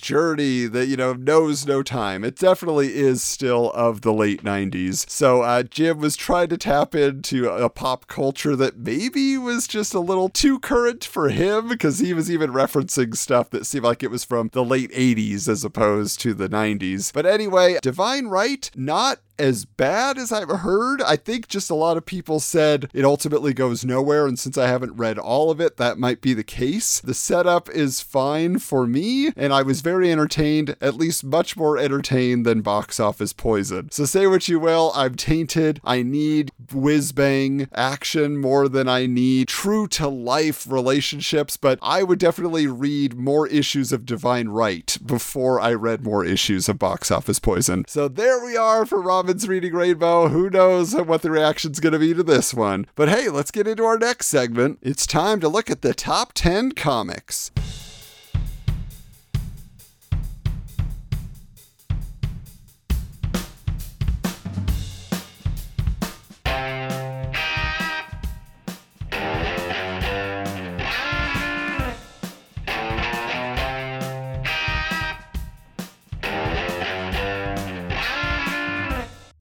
journey 0.00 0.66
that, 0.66 0.86
you 0.86 0.96
know, 0.96 1.12
knows 1.12 1.66
no 1.66 1.82
time. 1.82 2.24
It 2.24 2.36
definitely 2.36 2.94
is 2.94 3.22
still 3.22 3.70
of 3.72 4.02
the 4.02 4.12
late 4.12 4.42
90s. 4.42 5.08
So 5.08 5.42
uh, 5.42 5.62
Jim 5.62 5.98
was 5.98 6.16
trying 6.16 6.48
to 6.48 6.58
tap 6.58 6.94
into 6.94 7.48
a 7.48 7.68
pop 7.68 8.06
culture 8.06 8.56
that 8.56 8.78
maybe 8.78 9.36
was 9.38 9.66
just 9.66 9.94
a 9.94 10.00
little 10.00 10.28
too 10.28 10.58
current 10.58 11.04
for 11.04 11.28
him 11.28 11.68
because 11.68 11.98
he 11.98 12.12
was 12.12 12.30
even 12.30 12.50
referencing 12.50 13.16
stuff 13.16 13.50
that 13.50 13.66
seemed 13.66 13.84
like 13.84 14.02
it 14.02 14.10
was 14.10 14.24
from 14.24 14.50
the 14.52 14.64
late 14.64 14.90
80s 14.92 15.48
as 15.48 15.64
opposed 15.64 16.20
to 16.20 16.34
the 16.34 16.48
90s. 16.48 17.12
But 17.12 17.26
anyway, 17.26 17.78
Divine 17.82 18.26
Right, 18.26 18.70
not 19.10 19.18
as 19.40 19.64
bad 19.64 20.18
as 20.18 20.30
I've 20.30 20.50
heard. 20.50 21.00
I 21.02 21.16
think 21.16 21.48
just 21.48 21.70
a 21.70 21.74
lot 21.74 21.96
of 21.96 22.04
people 22.04 22.40
said 22.40 22.90
it 22.92 23.04
ultimately 23.04 23.54
goes 23.54 23.84
nowhere, 23.84 24.26
and 24.26 24.38
since 24.38 24.58
I 24.58 24.68
haven't 24.68 24.96
read 24.96 25.18
all 25.18 25.50
of 25.50 25.60
it, 25.60 25.78
that 25.78 25.98
might 25.98 26.20
be 26.20 26.34
the 26.34 26.44
case. 26.44 27.00
The 27.00 27.14
setup 27.14 27.70
is 27.70 28.02
fine 28.02 28.58
for 28.58 28.86
me, 28.86 29.32
and 29.36 29.52
I 29.52 29.62
was 29.62 29.80
very 29.80 30.12
entertained, 30.12 30.76
at 30.80 30.94
least 30.94 31.24
much 31.24 31.56
more 31.56 31.78
entertained 31.78 32.44
than 32.44 32.60
Box 32.60 33.00
Office 33.00 33.32
Poison. 33.32 33.90
So 33.90 34.04
say 34.04 34.26
what 34.26 34.46
you 34.46 34.60
will, 34.60 34.92
I'm 34.94 35.14
tainted. 35.14 35.80
I 35.84 36.02
need 36.02 36.52
whiz 36.72 37.12
bang 37.12 37.68
action 37.74 38.36
more 38.36 38.68
than 38.68 38.88
I 38.88 39.06
need 39.06 39.48
true 39.48 39.88
to 39.88 40.08
life 40.08 40.70
relationships, 40.70 41.56
but 41.56 41.78
I 41.80 42.02
would 42.02 42.18
definitely 42.18 42.66
read 42.66 43.16
more 43.16 43.46
issues 43.48 43.90
of 43.90 44.04
Divine 44.04 44.48
Right 44.48 44.98
before 45.04 45.60
I 45.60 45.72
read 45.72 46.04
more 46.04 46.24
issues 46.24 46.68
of 46.68 46.78
Box 46.78 47.10
Office 47.10 47.38
Poison. 47.38 47.84
So 47.88 48.06
there 48.06 48.44
we 48.44 48.56
are 48.56 48.84
for 48.84 49.00
Robin 49.00 49.29
Reading 49.30 49.74
Rainbow. 49.74 50.28
Who 50.28 50.50
knows 50.50 50.92
what 50.94 51.22
the 51.22 51.30
reaction's 51.30 51.78
going 51.78 51.92
to 51.92 52.00
be 52.00 52.12
to 52.14 52.24
this 52.24 52.52
one? 52.52 52.86
But 52.96 53.08
hey, 53.08 53.28
let's 53.28 53.52
get 53.52 53.68
into 53.68 53.84
our 53.84 53.96
next 53.96 54.26
segment. 54.26 54.80
It's 54.82 55.06
time 55.06 55.38
to 55.38 55.48
look 55.48 55.70
at 55.70 55.82
the 55.82 55.94
top 55.94 56.32
10 56.34 56.72
comics. 56.72 57.52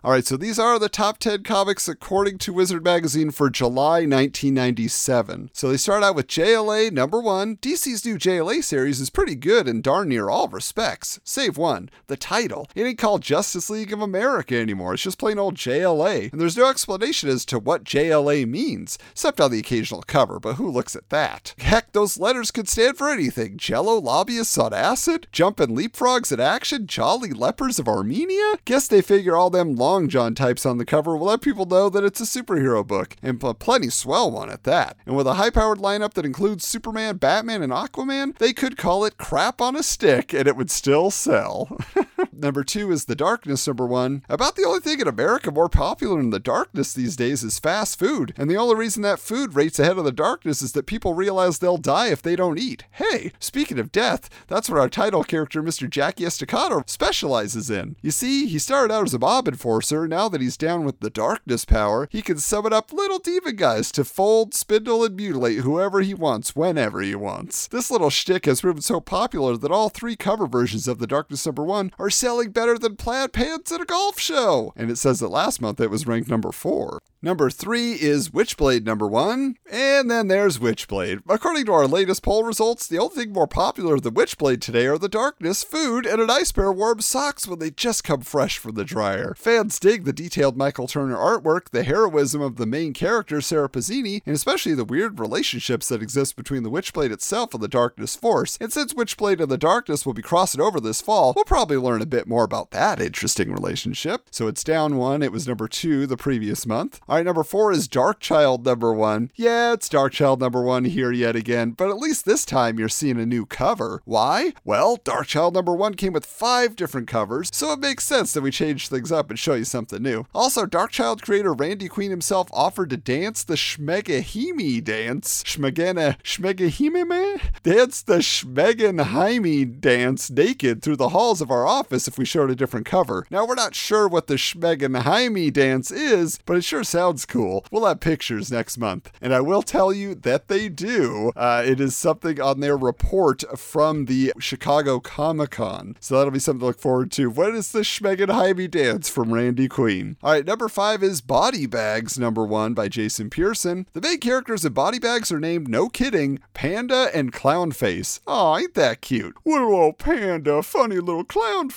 All 0.09 0.15
right, 0.15 0.25
so 0.25 0.37
these 0.37 0.57
are 0.57 0.79
the 0.79 0.89
top 0.89 1.19
10 1.19 1.43
comics 1.43 1.87
according 1.87 2.39
to 2.39 2.51
Wizard 2.51 2.83
Magazine 2.83 3.29
for 3.29 3.47
July 3.47 4.07
1997. 4.07 5.51
So 5.53 5.69
they 5.69 5.77
start 5.77 6.01
out 6.01 6.15
with 6.15 6.25
JLA 6.25 6.91
number 6.91 7.21
one. 7.21 7.57
DC's 7.57 8.03
new 8.03 8.17
JLA 8.17 8.63
series 8.63 8.99
is 8.99 9.11
pretty 9.11 9.35
good 9.35 9.67
in 9.67 9.83
darn 9.83 10.09
near 10.09 10.27
all 10.27 10.47
respects, 10.47 11.19
save 11.23 11.59
one 11.59 11.91
the 12.07 12.17
title. 12.17 12.67
It 12.73 12.87
ain't 12.87 12.97
called 12.97 13.21
Justice 13.21 13.69
League 13.69 13.93
of 13.93 14.01
America 14.01 14.57
anymore, 14.57 14.95
it's 14.95 15.03
just 15.03 15.19
plain 15.19 15.37
old 15.37 15.53
JLA. 15.53 16.31
And 16.31 16.41
there's 16.41 16.57
no 16.57 16.71
explanation 16.71 17.29
as 17.29 17.45
to 17.45 17.59
what 17.59 17.83
JLA 17.83 18.47
means, 18.47 18.97
except 19.11 19.39
on 19.39 19.51
the 19.51 19.59
occasional 19.59 20.01
cover, 20.01 20.39
but 20.39 20.55
who 20.55 20.71
looks 20.71 20.95
at 20.95 21.09
that? 21.09 21.53
Heck, 21.59 21.91
those 21.91 22.17
letters 22.17 22.49
could 22.49 22.67
stand 22.67 22.97
for 22.97 23.11
anything 23.11 23.57
Jello 23.57 23.99
lobbyists 23.99 24.57
on 24.57 24.73
acid, 24.73 25.27
jumping 25.31 25.77
leapfrogs 25.77 26.31
in 26.31 26.39
action, 26.39 26.87
jolly 26.87 27.31
lepers 27.31 27.77
of 27.77 27.87
Armenia? 27.87 28.55
Guess 28.65 28.87
they 28.87 29.03
figure 29.03 29.35
all 29.35 29.51
them 29.51 29.75
long 29.75 29.98
Long 29.99 30.07
John 30.07 30.33
types 30.33 30.65
on 30.65 30.77
the 30.77 30.85
cover 30.85 31.17
will 31.17 31.27
let 31.27 31.41
people 31.41 31.65
know 31.65 31.89
that 31.89 32.05
it's 32.05 32.21
a 32.21 32.23
superhero 32.23 32.88
book, 32.88 33.17
and 33.21 33.43
a 33.43 33.53
plenty 33.53 33.89
swell 33.89 34.31
one 34.31 34.49
at 34.49 34.63
that. 34.63 34.95
And 35.05 35.13
with 35.13 35.27
a 35.27 35.33
high 35.33 35.49
powered 35.49 35.79
lineup 35.79 36.13
that 36.13 36.23
includes 36.23 36.65
Superman, 36.65 37.17
Batman, 37.17 37.62
and 37.62 37.73
Aquaman, 37.73 38.38
they 38.38 38.53
could 38.53 38.77
call 38.77 39.03
it 39.03 39.17
crap 39.17 39.59
on 39.59 39.75
a 39.75 39.83
stick 39.83 40.33
and 40.33 40.47
it 40.47 40.55
would 40.55 40.71
still 40.71 41.12
sell. 41.12 41.77
number 42.39 42.63
two 42.63 42.91
is 42.91 43.06
The 43.06 43.15
Darkness, 43.15 43.67
number 43.67 43.86
one. 43.86 44.23
About 44.30 44.56
the 44.56 44.65
only 44.65 44.80
thing 44.80 44.99
in 44.99 45.08
America 45.08 45.52
more 45.52 45.69
popular 45.69 46.17
than 46.17 46.30
The 46.30 46.39
Darkness 46.39 46.93
these 46.93 47.15
days 47.15 47.43
is 47.43 47.60
fast 47.60 47.99
food. 47.99 48.34
And 48.38 48.49
the 48.49 48.58
only 48.58 48.75
reason 48.75 49.02
that 49.04 49.19
food 49.19 49.56
rates 49.56 49.80
ahead 49.80 49.97
of 49.97 50.06
The 50.06 50.12
Darkness 50.12 50.62
is 50.62 50.71
that 50.73 50.86
people 50.86 51.13
realize 51.13 51.60
they'll 51.60 51.78
die 51.78 52.08
if 52.08 52.21
they 52.21 52.36
don't 52.36 52.60
eat. 52.60 52.86
Hey, 52.91 53.32
speaking 53.39 53.80
of 53.80 53.91
death, 53.91 54.30
that's 54.47 54.69
what 54.69 54.80
our 54.80 54.89
title 54.89 55.23
character, 55.23 55.62
Mr. 55.62 55.89
Jackie 55.89 56.25
Estacado, 56.25 56.84
specializes 56.86 57.69
in. 57.69 57.95
You 58.02 58.12
see, 58.12 58.47
he 58.47 58.60
started 58.60 58.93
out 58.93 59.06
as 59.06 59.13
a 59.13 59.19
mob 59.19 59.47
enforcer 59.47 60.08
now 60.08 60.30
that 60.30 60.41
he's 60.41 60.58
down 60.58 60.86
with 60.86 60.99
the 60.99 61.10
darkness 61.10 61.65
power, 61.65 62.08
he 62.12 62.21
can 62.21 62.38
summon 62.38 62.73
up 62.73 62.91
little 62.93 63.19
demon 63.19 63.56
guys 63.56 63.91
to 63.91 64.04
fold, 64.04 64.54
spindle, 64.54 65.04
and 65.04 65.15
mutilate 65.15 65.60
whoever 65.60 66.02
he 66.02 66.13
wants, 66.13 66.56
whenever 66.56 67.02
he 67.02 67.15
wants. 67.15 67.67
This 67.67 67.91
little 67.91 68.10
shtick 68.10 68.45
has 68.45 68.62
proven 68.62 68.82
so 68.82 68.99
popular 68.99 69.58
that 69.58 69.71
all 69.71 69.89
three 69.89 70.15
cover 70.15 70.47
versions 70.47 70.88
of 70.88 70.99
The 70.99 71.08
Darkness 71.08 71.45
Number 71.45 71.63
1 71.63 71.91
are 71.99 72.10
selling 72.29 72.51
better 72.51 72.77
than 72.77 72.95
plaid 72.95 73.33
pants 73.33 73.71
at 73.71 73.81
a 73.81 73.85
golf 73.85 74.19
show. 74.19 74.71
And 74.75 74.91
it 74.91 74.97
says 74.97 75.19
that 75.19 75.29
last 75.29 75.59
month 75.59 75.79
it 75.79 75.89
was 75.89 76.05
ranked 76.05 76.29
number 76.29 76.51
4. 76.51 76.99
Number 77.21 77.49
three 77.49 77.95
is 77.95 78.29
Witchblade 78.29 78.85
number 78.85 79.05
one, 79.05 79.57
and 79.69 80.09
then 80.09 80.29
there's 80.29 80.57
Witchblade. 80.57 81.21
According 81.27 81.65
to 81.65 81.73
our 81.73 81.85
latest 81.85 82.23
poll 82.23 82.45
results, 82.45 82.87
the 82.87 82.97
only 82.97 83.13
thing 83.13 83.33
more 83.33 83.45
popular 83.45 83.99
than 83.99 84.13
Witchblade 84.13 84.61
today 84.61 84.87
are 84.87 84.97
the 84.97 85.09
darkness, 85.09 85.61
food, 85.61 86.05
and 86.05 86.21
a 86.21 86.25
nice 86.25 86.53
pair 86.53 86.69
of 86.71 86.77
warm 86.77 87.01
socks 87.01 87.45
when 87.45 87.59
they 87.59 87.71
just 87.71 88.05
come 88.05 88.21
fresh 88.21 88.57
from 88.57 88.75
the 88.75 88.85
dryer. 88.85 89.33
Fans 89.37 89.77
dig 89.81 90.05
the 90.05 90.13
detailed 90.13 90.55
Michael 90.55 90.87
Turner 90.87 91.17
artwork, 91.17 91.71
the 91.71 91.83
heroism 91.83 92.41
of 92.41 92.55
the 92.55 92.65
main 92.65 92.93
character, 92.93 93.41
Sarah 93.41 93.67
Pezzini, 93.67 94.21
and 94.25 94.33
especially 94.33 94.73
the 94.73 94.85
weird 94.85 95.19
relationships 95.19 95.89
that 95.89 96.01
exist 96.01 96.37
between 96.37 96.63
the 96.63 96.71
Witchblade 96.71 97.11
itself 97.11 97.53
and 97.53 97.61
the 97.61 97.67
Darkness 97.67 98.15
Force. 98.15 98.57
And 98.61 98.71
since 98.71 98.93
Witchblade 98.93 99.41
and 99.41 99.51
the 99.51 99.57
Darkness 99.57 100.05
will 100.05 100.13
be 100.13 100.21
crossing 100.21 100.61
over 100.61 100.79
this 100.79 101.01
fall, 101.01 101.33
we'll 101.35 101.43
probably 101.43 101.75
learn 101.75 102.01
a 102.01 102.05
bit 102.09 102.27
more 102.27 102.43
about 102.43 102.71
that 102.71 103.01
interesting 103.01 103.51
relationship. 103.51 104.27
So 104.31 104.47
it's 104.47 104.63
down 104.63 104.97
one, 104.97 105.23
it 105.23 105.31
was 105.31 105.47
number 105.47 105.67
two 105.67 106.05
the 106.05 106.17
previous 106.17 106.65
month. 106.65 106.99
All 107.07 107.15
right, 107.15 107.25
number 107.25 107.43
four 107.43 107.71
is 107.71 107.87
Darkchild 107.87 108.65
number 108.65 108.93
one. 108.93 109.31
Yeah, 109.35 109.73
it's 109.73 109.89
Darkchild 109.89 110.39
number 110.39 110.61
one 110.61 110.85
here 110.85 111.11
yet 111.11 111.35
again, 111.35 111.71
but 111.71 111.89
at 111.89 111.97
least 111.97 112.25
this 112.25 112.45
time 112.45 112.79
you're 112.79 112.89
seeing 112.89 113.19
a 113.19 113.25
new 113.25 113.45
cover. 113.45 114.01
Why? 114.05 114.53
Well, 114.63 114.97
Darkchild 114.97 115.53
number 115.53 115.73
one 115.73 115.95
came 115.95 116.13
with 116.13 116.25
five 116.25 116.75
different 116.75 117.07
covers, 117.07 117.49
so 117.53 117.71
it 117.73 117.79
makes 117.79 118.03
sense 118.03 118.33
that 118.33 118.41
we 118.41 118.51
change 118.51 118.87
things 118.87 119.11
up 119.11 119.29
and 119.29 119.37
show 119.37 119.53
you 119.53 119.65
something 119.65 120.01
new. 120.01 120.25
Also, 120.33 120.65
Darkchild 120.65 121.21
creator 121.21 121.53
Randy 121.53 121.87
Queen 121.87 122.11
himself 122.11 122.49
offered 122.51 122.89
to 122.89 122.97
dance 122.97 123.43
the 123.43 123.55
Schmegahimi 123.55 124.83
dance. 124.83 125.43
Schmegana 125.43 126.21
Schmegahimi 126.23 127.41
Dance 127.63 128.01
the 128.01 128.17
Schmegenheimi 128.17 129.79
dance 129.79 130.29
naked 130.29 130.81
through 130.81 130.95
the 130.95 131.09
halls 131.09 131.41
of 131.41 131.51
our 131.51 131.65
office 131.65 131.98
if 132.07 132.17
we 132.17 132.25
showed 132.25 132.49
a 132.49 132.55
different 132.55 132.85
cover. 132.85 133.25
Now, 133.29 133.45
we're 133.45 133.55
not 133.55 133.75
sure 133.75 134.07
what 134.07 134.27
the 134.27 134.35
Schmegenheimi 134.35 135.51
dance 135.51 135.91
is, 135.91 136.39
but 136.45 136.57
it 136.57 136.63
sure 136.63 136.83
sounds 136.83 137.25
cool. 137.25 137.65
We'll 137.71 137.85
have 137.85 137.99
pictures 137.99 138.51
next 138.51 138.77
month. 138.77 139.12
And 139.21 139.33
I 139.33 139.41
will 139.41 139.62
tell 139.62 139.91
you 139.93 140.15
that 140.15 140.47
they 140.47 140.69
do. 140.69 141.31
Uh, 141.35 141.63
it 141.65 141.79
is 141.79 141.95
something 141.95 142.39
on 142.41 142.59
their 142.59 142.77
report 142.77 143.43
from 143.57 144.05
the 144.05 144.33
Chicago 144.39 144.99
Comic 144.99 145.51
Con. 145.51 145.95
So 145.99 146.17
that'll 146.17 146.31
be 146.31 146.39
something 146.39 146.59
to 146.62 146.65
look 146.67 146.79
forward 146.79 147.12
to. 147.13 147.29
What 147.29 147.55
is 147.55 147.71
the 147.71 147.81
Schmegenheimie 147.81 148.71
dance 148.71 149.09
from 149.09 149.33
Randy 149.33 149.67
Queen? 149.67 150.17
All 150.23 150.31
right, 150.31 150.45
number 150.45 150.69
five 150.69 151.03
is 151.03 151.21
Body 151.21 151.65
Bags, 151.65 152.17
number 152.17 152.45
one 152.45 152.73
by 152.73 152.88
Jason 152.88 153.29
Pearson. 153.29 153.88
The 153.93 154.01
main 154.01 154.19
characters 154.19 154.65
in 154.65 154.73
Body 154.73 154.99
Bags 154.99 155.31
are 155.31 155.39
named, 155.39 155.67
no 155.67 155.89
kidding, 155.89 156.39
Panda 156.53 157.09
and 157.13 157.33
Clown 157.33 157.71
Face. 157.71 158.19
Aw, 158.27 158.57
ain't 158.57 158.73
that 158.75 159.01
cute? 159.01 159.35
Little 159.45 159.75
old 159.75 159.97
panda, 159.97 160.62
funny 160.63 160.97
little 160.97 161.23
clown 161.23 161.69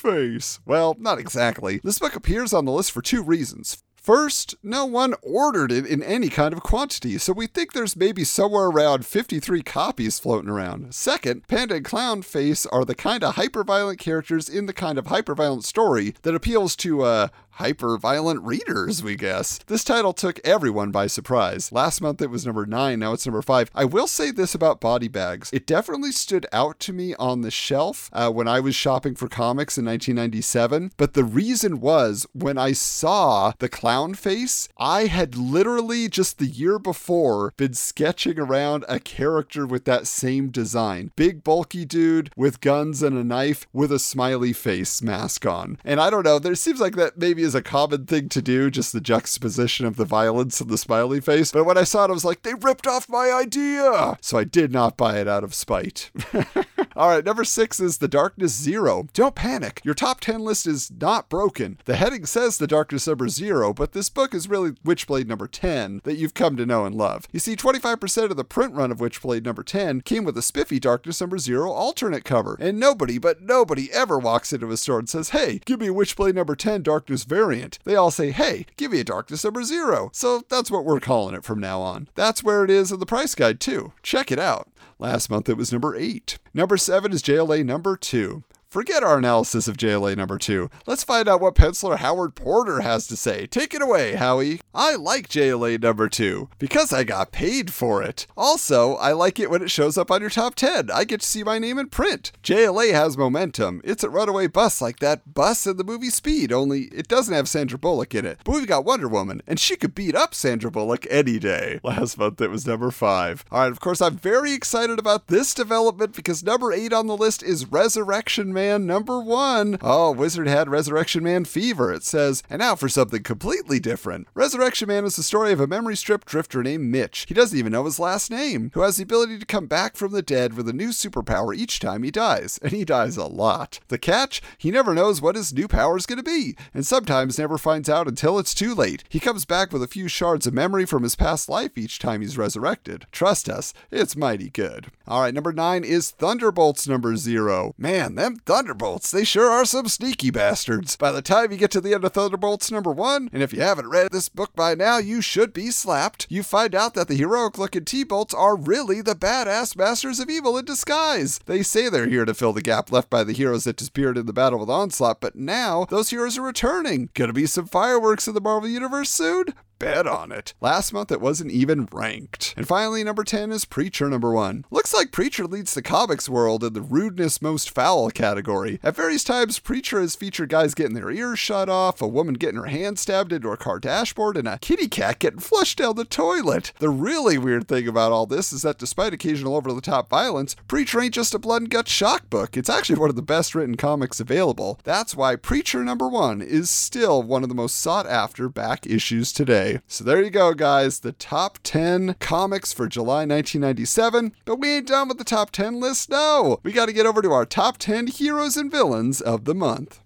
Well, 0.66 0.96
not 0.98 1.18
exactly. 1.18 1.80
This 1.82 1.98
book 1.98 2.14
appears 2.14 2.52
on 2.52 2.64
the 2.64 2.72
list 2.72 2.92
for 2.92 3.02
two 3.02 3.22
reasons. 3.22 3.82
First, 4.02 4.56
no 4.64 4.84
one 4.84 5.14
ordered 5.22 5.70
it 5.70 5.86
in 5.86 6.02
any 6.02 6.28
kind 6.28 6.52
of 6.52 6.64
quantity, 6.64 7.18
so 7.18 7.32
we 7.32 7.46
think 7.46 7.72
there's 7.72 7.94
maybe 7.94 8.24
somewhere 8.24 8.64
around 8.64 9.06
53 9.06 9.62
copies 9.62 10.18
floating 10.18 10.50
around. 10.50 10.92
Second, 10.92 11.46
Panda 11.46 11.76
and 11.76 11.84
Clown 11.84 12.22
Face 12.22 12.66
are 12.66 12.84
the 12.84 12.96
kind 12.96 13.22
of 13.22 13.36
hyper-violent 13.36 14.00
characters 14.00 14.48
in 14.48 14.66
the 14.66 14.72
kind 14.72 14.98
of 14.98 15.06
hyper-violent 15.06 15.64
story 15.64 16.16
that 16.22 16.34
appeals 16.34 16.74
to, 16.76 17.02
uh, 17.02 17.28
hyper 17.52 17.98
violent 17.98 18.42
readers, 18.42 19.02
we 19.02 19.16
guess. 19.16 19.58
This 19.66 19.84
title 19.84 20.12
took 20.12 20.40
everyone 20.44 20.90
by 20.90 21.06
surprise. 21.06 21.72
Last 21.72 22.00
month 22.00 22.22
it 22.22 22.30
was 22.30 22.46
number 22.46 22.66
9, 22.66 22.98
now 22.98 23.12
it's 23.12 23.26
number 23.26 23.42
5. 23.42 23.70
I 23.74 23.84
will 23.84 24.06
say 24.06 24.30
this 24.30 24.54
about 24.54 24.80
body 24.80 25.08
bags. 25.08 25.50
It 25.52 25.66
definitely 25.66 26.12
stood 26.12 26.46
out 26.52 26.78
to 26.80 26.92
me 26.92 27.14
on 27.16 27.42
the 27.42 27.50
shelf 27.50 28.10
uh, 28.12 28.30
when 28.30 28.48
I 28.48 28.60
was 28.60 28.74
shopping 28.74 29.14
for 29.14 29.28
comics 29.28 29.78
in 29.78 29.84
1997, 29.84 30.92
but 30.96 31.14
the 31.14 31.24
reason 31.24 31.80
was 31.80 32.26
when 32.32 32.58
I 32.58 32.72
saw 32.72 33.52
the 33.58 33.68
clown 33.68 34.14
face, 34.14 34.68
I 34.78 35.06
had 35.06 35.36
literally 35.36 36.08
just 36.08 36.38
the 36.38 36.46
year 36.46 36.78
before 36.78 37.52
been 37.56 37.74
sketching 37.74 38.38
around 38.38 38.84
a 38.88 38.98
character 38.98 39.66
with 39.66 39.84
that 39.84 40.06
same 40.06 40.48
design. 40.50 41.12
Big 41.16 41.44
bulky 41.44 41.84
dude 41.84 42.30
with 42.36 42.60
guns 42.60 43.02
and 43.02 43.16
a 43.16 43.24
knife 43.24 43.66
with 43.72 43.92
a 43.92 43.98
smiley 43.98 44.52
face 44.52 45.02
mask 45.02 45.46
on. 45.46 45.78
And 45.84 46.00
I 46.00 46.10
don't 46.10 46.24
know, 46.24 46.38
there 46.38 46.54
seems 46.54 46.80
like 46.80 46.96
that 46.96 47.18
maybe 47.18 47.42
is 47.42 47.51
a 47.54 47.62
common 47.62 48.06
thing 48.06 48.28
to 48.30 48.42
do, 48.42 48.70
just 48.70 48.92
the 48.92 49.00
juxtaposition 49.00 49.86
of 49.86 49.96
the 49.96 50.04
violence 50.04 50.60
and 50.60 50.70
the 50.70 50.78
smiley 50.78 51.20
face. 51.20 51.52
But 51.52 51.64
when 51.64 51.78
I 51.78 51.84
saw 51.84 52.04
it, 52.04 52.10
I 52.10 52.12
was 52.12 52.24
like, 52.24 52.42
they 52.42 52.54
ripped 52.54 52.86
off 52.86 53.08
my 53.08 53.30
idea. 53.32 54.18
So 54.20 54.38
I 54.38 54.44
did 54.44 54.72
not 54.72 54.96
buy 54.96 55.18
it 55.18 55.28
out 55.28 55.44
of 55.44 55.54
spite. 55.54 56.10
All 56.94 57.08
right, 57.08 57.24
number 57.24 57.44
six 57.44 57.80
is 57.80 57.98
The 57.98 58.08
Darkness 58.08 58.52
Zero. 58.52 59.06
Don't 59.14 59.34
panic. 59.34 59.80
Your 59.82 59.94
top 59.94 60.20
10 60.20 60.40
list 60.40 60.66
is 60.66 60.90
not 60.90 61.30
broken. 61.30 61.78
The 61.86 61.96
heading 61.96 62.26
says 62.26 62.58
The 62.58 62.66
Darkness 62.66 63.06
number 63.06 63.28
zero, 63.28 63.72
but 63.72 63.92
this 63.92 64.10
book 64.10 64.34
is 64.34 64.48
really 64.48 64.72
Witchblade 64.72 65.26
number 65.26 65.48
10 65.48 66.02
that 66.04 66.16
you've 66.16 66.34
come 66.34 66.54
to 66.56 66.66
know 66.66 66.84
and 66.84 66.94
love. 66.94 67.26
You 67.32 67.40
see, 67.40 67.56
25% 67.56 68.30
of 68.30 68.36
the 68.36 68.44
print 68.44 68.74
run 68.74 68.90
of 68.90 68.98
Witchblade 68.98 69.44
number 69.44 69.62
10 69.62 70.02
came 70.02 70.24
with 70.24 70.36
a 70.36 70.42
spiffy 70.42 70.78
Darkness 70.78 71.20
number 71.20 71.38
zero 71.38 71.70
alternate 71.70 72.24
cover. 72.24 72.58
And 72.60 72.78
nobody, 72.78 73.16
but 73.16 73.40
nobody 73.40 73.90
ever 73.90 74.18
walks 74.18 74.52
into 74.52 74.70
a 74.70 74.76
store 74.76 74.98
and 74.98 75.08
says, 75.08 75.30
hey, 75.30 75.60
give 75.64 75.80
me 75.80 75.88
a 75.88 75.94
Witchblade 75.94 76.34
number 76.34 76.54
10 76.54 76.82
Darkness 76.82 77.24
variant. 77.24 77.78
They 77.84 77.96
all 77.96 78.10
say, 78.10 78.32
hey, 78.32 78.66
give 78.76 78.92
me 78.92 79.00
a 79.00 79.04
Darkness 79.04 79.44
number 79.44 79.62
zero. 79.64 80.10
So 80.12 80.42
that's 80.50 80.70
what 80.70 80.84
we're 80.84 81.00
calling 81.00 81.34
it 81.34 81.44
from 81.44 81.58
now 81.58 81.80
on. 81.80 82.08
That's 82.14 82.44
where 82.44 82.64
it 82.64 82.70
is 82.70 82.92
in 82.92 83.00
the 83.00 83.06
price 83.06 83.34
guide, 83.34 83.60
too. 83.60 83.92
Check 84.02 84.30
it 84.30 84.38
out. 84.38 84.68
Last 85.02 85.30
month 85.30 85.48
it 85.48 85.56
was 85.56 85.72
number 85.72 85.96
8. 85.96 86.38
Number 86.54 86.76
7 86.76 87.10
is 87.12 87.24
JLA 87.24 87.64
number 87.64 87.96
2. 87.96 88.44
Forget 88.72 89.02
our 89.02 89.18
analysis 89.18 89.68
of 89.68 89.76
JLA 89.76 90.16
number 90.16 90.38
two. 90.38 90.70
Let's 90.86 91.04
find 91.04 91.28
out 91.28 91.42
what 91.42 91.54
penciler 91.54 91.98
Howard 91.98 92.34
Porter 92.34 92.80
has 92.80 93.06
to 93.08 93.18
say. 93.18 93.46
Take 93.46 93.74
it 93.74 93.82
away, 93.82 94.14
Howie. 94.14 94.62
I 94.74 94.94
like 94.94 95.28
JLA 95.28 95.78
number 95.82 96.08
two 96.08 96.48
because 96.58 96.90
I 96.90 97.04
got 97.04 97.32
paid 97.32 97.70
for 97.70 98.02
it. 98.02 98.26
Also, 98.34 98.94
I 98.94 99.12
like 99.12 99.38
it 99.38 99.50
when 99.50 99.60
it 99.60 99.70
shows 99.70 99.98
up 99.98 100.10
on 100.10 100.22
your 100.22 100.30
top 100.30 100.54
10. 100.54 100.90
I 100.90 101.04
get 101.04 101.20
to 101.20 101.26
see 101.26 101.44
my 101.44 101.58
name 101.58 101.78
in 101.78 101.90
print. 101.90 102.32
JLA 102.42 102.94
has 102.94 103.18
momentum. 103.18 103.82
It's 103.84 104.04
a 104.04 104.08
runaway 104.08 104.46
bus 104.46 104.80
like 104.80 105.00
that 105.00 105.34
bus 105.34 105.66
in 105.66 105.76
the 105.76 105.84
movie 105.84 106.08
Speed, 106.08 106.50
only 106.50 106.84
it 106.84 107.08
doesn't 107.08 107.34
have 107.34 107.50
Sandra 107.50 107.78
Bullock 107.78 108.14
in 108.14 108.24
it. 108.24 108.38
But 108.42 108.52
we've 108.54 108.66
got 108.66 108.86
Wonder 108.86 109.06
Woman, 109.06 109.42
and 109.46 109.60
she 109.60 109.76
could 109.76 109.94
beat 109.94 110.14
up 110.14 110.32
Sandra 110.32 110.70
Bullock 110.70 111.06
any 111.10 111.38
day. 111.38 111.78
Last 111.82 112.16
month 112.16 112.40
it 112.40 112.48
was 112.48 112.66
number 112.66 112.90
five. 112.90 113.44
All 113.50 113.60
right, 113.60 113.70
of 113.70 113.80
course, 113.80 114.00
I'm 114.00 114.16
very 114.16 114.54
excited 114.54 114.98
about 114.98 115.26
this 115.26 115.52
development 115.52 116.16
because 116.16 116.42
number 116.42 116.72
eight 116.72 116.94
on 116.94 117.06
the 117.06 117.18
list 117.18 117.42
is 117.42 117.66
Resurrection 117.66 118.50
Man. 118.50 118.61
Man 118.62 118.86
number 118.86 119.18
one. 119.18 119.76
Oh, 119.82 120.12
Wizard 120.12 120.46
had 120.46 120.68
Resurrection 120.68 121.24
Man 121.24 121.44
fever, 121.44 121.92
it 121.92 122.04
says. 122.04 122.44
And 122.48 122.60
now 122.60 122.76
for 122.76 122.88
something 122.88 123.24
completely 123.24 123.80
different. 123.80 124.28
Resurrection 124.34 124.86
Man 124.86 125.04
is 125.04 125.16
the 125.16 125.24
story 125.24 125.50
of 125.50 125.58
a 125.58 125.66
memory 125.66 125.96
strip 125.96 126.24
drifter 126.24 126.62
named 126.62 126.84
Mitch. 126.84 127.24
He 127.26 127.34
doesn't 127.34 127.58
even 127.58 127.72
know 127.72 127.84
his 127.86 127.98
last 127.98 128.30
name, 128.30 128.70
who 128.74 128.82
has 128.82 128.98
the 128.98 129.02
ability 129.02 129.40
to 129.40 129.46
come 129.46 129.66
back 129.66 129.96
from 129.96 130.12
the 130.12 130.22
dead 130.22 130.54
with 130.54 130.68
a 130.68 130.72
new 130.72 130.90
superpower 130.90 131.56
each 131.56 131.80
time 131.80 132.04
he 132.04 132.12
dies. 132.12 132.60
And 132.62 132.70
he 132.70 132.84
dies 132.84 133.16
a 133.16 133.26
lot. 133.26 133.80
The 133.88 133.98
catch? 133.98 134.40
He 134.58 134.70
never 134.70 134.94
knows 134.94 135.20
what 135.20 135.34
his 135.34 135.52
new 135.52 135.66
power 135.66 135.96
is 135.96 136.06
going 136.06 136.18
to 136.18 136.22
be, 136.22 136.54
and 136.72 136.86
sometimes 136.86 137.40
never 137.40 137.58
finds 137.58 137.90
out 137.90 138.06
until 138.06 138.38
it's 138.38 138.54
too 138.54 138.76
late. 138.76 139.02
He 139.08 139.18
comes 139.18 139.44
back 139.44 139.72
with 139.72 139.82
a 139.82 139.88
few 139.88 140.06
shards 140.06 140.46
of 140.46 140.54
memory 140.54 140.86
from 140.86 141.02
his 141.02 141.16
past 141.16 141.48
life 141.48 141.76
each 141.76 141.98
time 141.98 142.20
he's 142.20 142.38
resurrected. 142.38 143.06
Trust 143.10 143.48
us, 143.48 143.74
it's 143.90 144.14
mighty 144.14 144.50
good. 144.50 144.86
All 145.08 145.22
right, 145.22 145.34
number 145.34 145.52
nine 145.52 145.82
is 145.82 146.12
Thunderbolts 146.12 146.86
number 146.86 147.16
zero. 147.16 147.74
Man, 147.76 148.14
them 148.14 148.36
Thunderbolts, 148.52 149.10
they 149.10 149.24
sure 149.24 149.48
are 149.48 149.64
some 149.64 149.88
sneaky 149.88 150.30
bastards. 150.30 150.94
By 150.96 151.10
the 151.10 151.22
time 151.22 151.50
you 151.50 151.56
get 151.56 151.70
to 151.70 151.80
the 151.80 151.94
end 151.94 152.04
of 152.04 152.12
Thunderbolts 152.12 152.70
number 152.70 152.92
one, 152.92 153.30
and 153.32 153.42
if 153.42 153.50
you 153.54 153.62
haven't 153.62 153.88
read 153.88 154.12
this 154.12 154.28
book 154.28 154.54
by 154.54 154.74
now, 154.74 154.98
you 154.98 155.22
should 155.22 155.54
be 155.54 155.70
slapped. 155.70 156.26
You 156.28 156.42
find 156.42 156.74
out 156.74 156.92
that 156.92 157.08
the 157.08 157.14
heroic 157.14 157.56
looking 157.56 157.86
T 157.86 158.04
Bolts 158.04 158.34
are 158.34 158.54
really 158.54 159.00
the 159.00 159.14
badass 159.14 159.74
masters 159.74 160.20
of 160.20 160.28
evil 160.28 160.58
in 160.58 160.66
disguise. 160.66 161.40
They 161.46 161.62
say 161.62 161.88
they're 161.88 162.06
here 162.06 162.26
to 162.26 162.34
fill 162.34 162.52
the 162.52 162.60
gap 162.60 162.92
left 162.92 163.08
by 163.08 163.24
the 163.24 163.32
heroes 163.32 163.64
that 163.64 163.76
disappeared 163.76 164.18
in 164.18 164.26
the 164.26 164.34
battle 164.34 164.58
with 164.58 164.68
Onslaught, 164.68 165.22
but 165.22 165.34
now 165.34 165.86
those 165.86 166.10
heroes 166.10 166.36
are 166.36 166.42
returning. 166.42 167.08
Gonna 167.14 167.32
be 167.32 167.46
some 167.46 167.66
fireworks 167.66 168.28
in 168.28 168.34
the 168.34 168.40
Marvel 168.42 168.68
Universe 168.68 169.08
soon? 169.08 169.46
Bet 169.82 170.06
on 170.06 170.30
it. 170.30 170.54
Last 170.60 170.92
month 170.92 171.10
it 171.10 171.20
wasn't 171.20 171.50
even 171.50 171.88
ranked. 171.90 172.54
And 172.56 172.68
finally, 172.68 173.02
number 173.02 173.24
10 173.24 173.50
is 173.50 173.64
Preacher 173.64 174.08
number 174.08 174.30
1. 174.30 174.64
Looks 174.70 174.94
like 174.94 175.10
Preacher 175.10 175.44
leads 175.44 175.74
the 175.74 175.82
comics 175.82 176.28
world 176.28 176.62
in 176.62 176.72
the 176.72 176.80
rudeness 176.80 177.42
most 177.42 177.68
foul 177.68 178.08
category. 178.10 178.78
At 178.84 178.94
various 178.94 179.24
times, 179.24 179.58
Preacher 179.58 180.00
has 180.00 180.14
featured 180.14 180.50
guys 180.50 180.74
getting 180.74 180.94
their 180.94 181.10
ears 181.10 181.40
shut 181.40 181.68
off, 181.68 182.00
a 182.00 182.06
woman 182.06 182.34
getting 182.34 182.60
her 182.60 182.66
hand 182.66 183.00
stabbed 183.00 183.32
into 183.32 183.48
a 183.48 183.56
car 183.56 183.80
dashboard, 183.80 184.36
and 184.36 184.46
a 184.46 184.58
kitty 184.58 184.86
cat 184.86 185.18
getting 185.18 185.40
flushed 185.40 185.78
down 185.78 185.96
the 185.96 186.04
toilet. 186.04 186.72
The 186.78 186.88
really 186.88 187.36
weird 187.36 187.66
thing 187.66 187.88
about 187.88 188.12
all 188.12 188.26
this 188.26 188.52
is 188.52 188.62
that 188.62 188.78
despite 188.78 189.12
occasional 189.12 189.56
over 189.56 189.72
the 189.72 189.80
top 189.80 190.08
violence, 190.08 190.54
Preacher 190.68 191.00
ain't 191.00 191.14
just 191.14 191.34
a 191.34 191.40
blood 191.40 191.62
and 191.62 191.70
guts 191.70 191.90
shock 191.90 192.30
book. 192.30 192.56
It's 192.56 192.70
actually 192.70 193.00
one 193.00 193.10
of 193.10 193.16
the 193.16 193.22
best 193.22 193.52
written 193.52 193.76
comics 193.76 194.20
available. 194.20 194.78
That's 194.84 195.16
why 195.16 195.34
Preacher 195.34 195.82
number 195.82 196.08
1 196.08 196.40
is 196.40 196.70
still 196.70 197.20
one 197.20 197.42
of 197.42 197.48
the 197.48 197.54
most 197.56 197.80
sought 197.80 198.06
after 198.06 198.48
back 198.48 198.86
issues 198.86 199.32
today. 199.32 199.71
So 199.86 200.04
there 200.04 200.22
you 200.22 200.30
go, 200.30 200.54
guys. 200.54 201.00
The 201.00 201.12
top 201.12 201.58
10 201.62 202.16
comics 202.20 202.72
for 202.72 202.86
July 202.88 203.24
1997. 203.26 204.34
But 204.44 204.56
we 204.56 204.70
ain't 204.76 204.88
done 204.88 205.08
with 205.08 205.18
the 205.18 205.24
top 205.24 205.50
10 205.50 205.80
list, 205.80 206.10
no. 206.10 206.60
We 206.62 206.72
got 206.72 206.86
to 206.86 206.92
get 206.92 207.06
over 207.06 207.22
to 207.22 207.32
our 207.32 207.46
top 207.46 207.78
10 207.78 208.08
heroes 208.08 208.56
and 208.56 208.70
villains 208.70 209.20
of 209.20 209.44
the 209.44 209.54
month. 209.54 210.00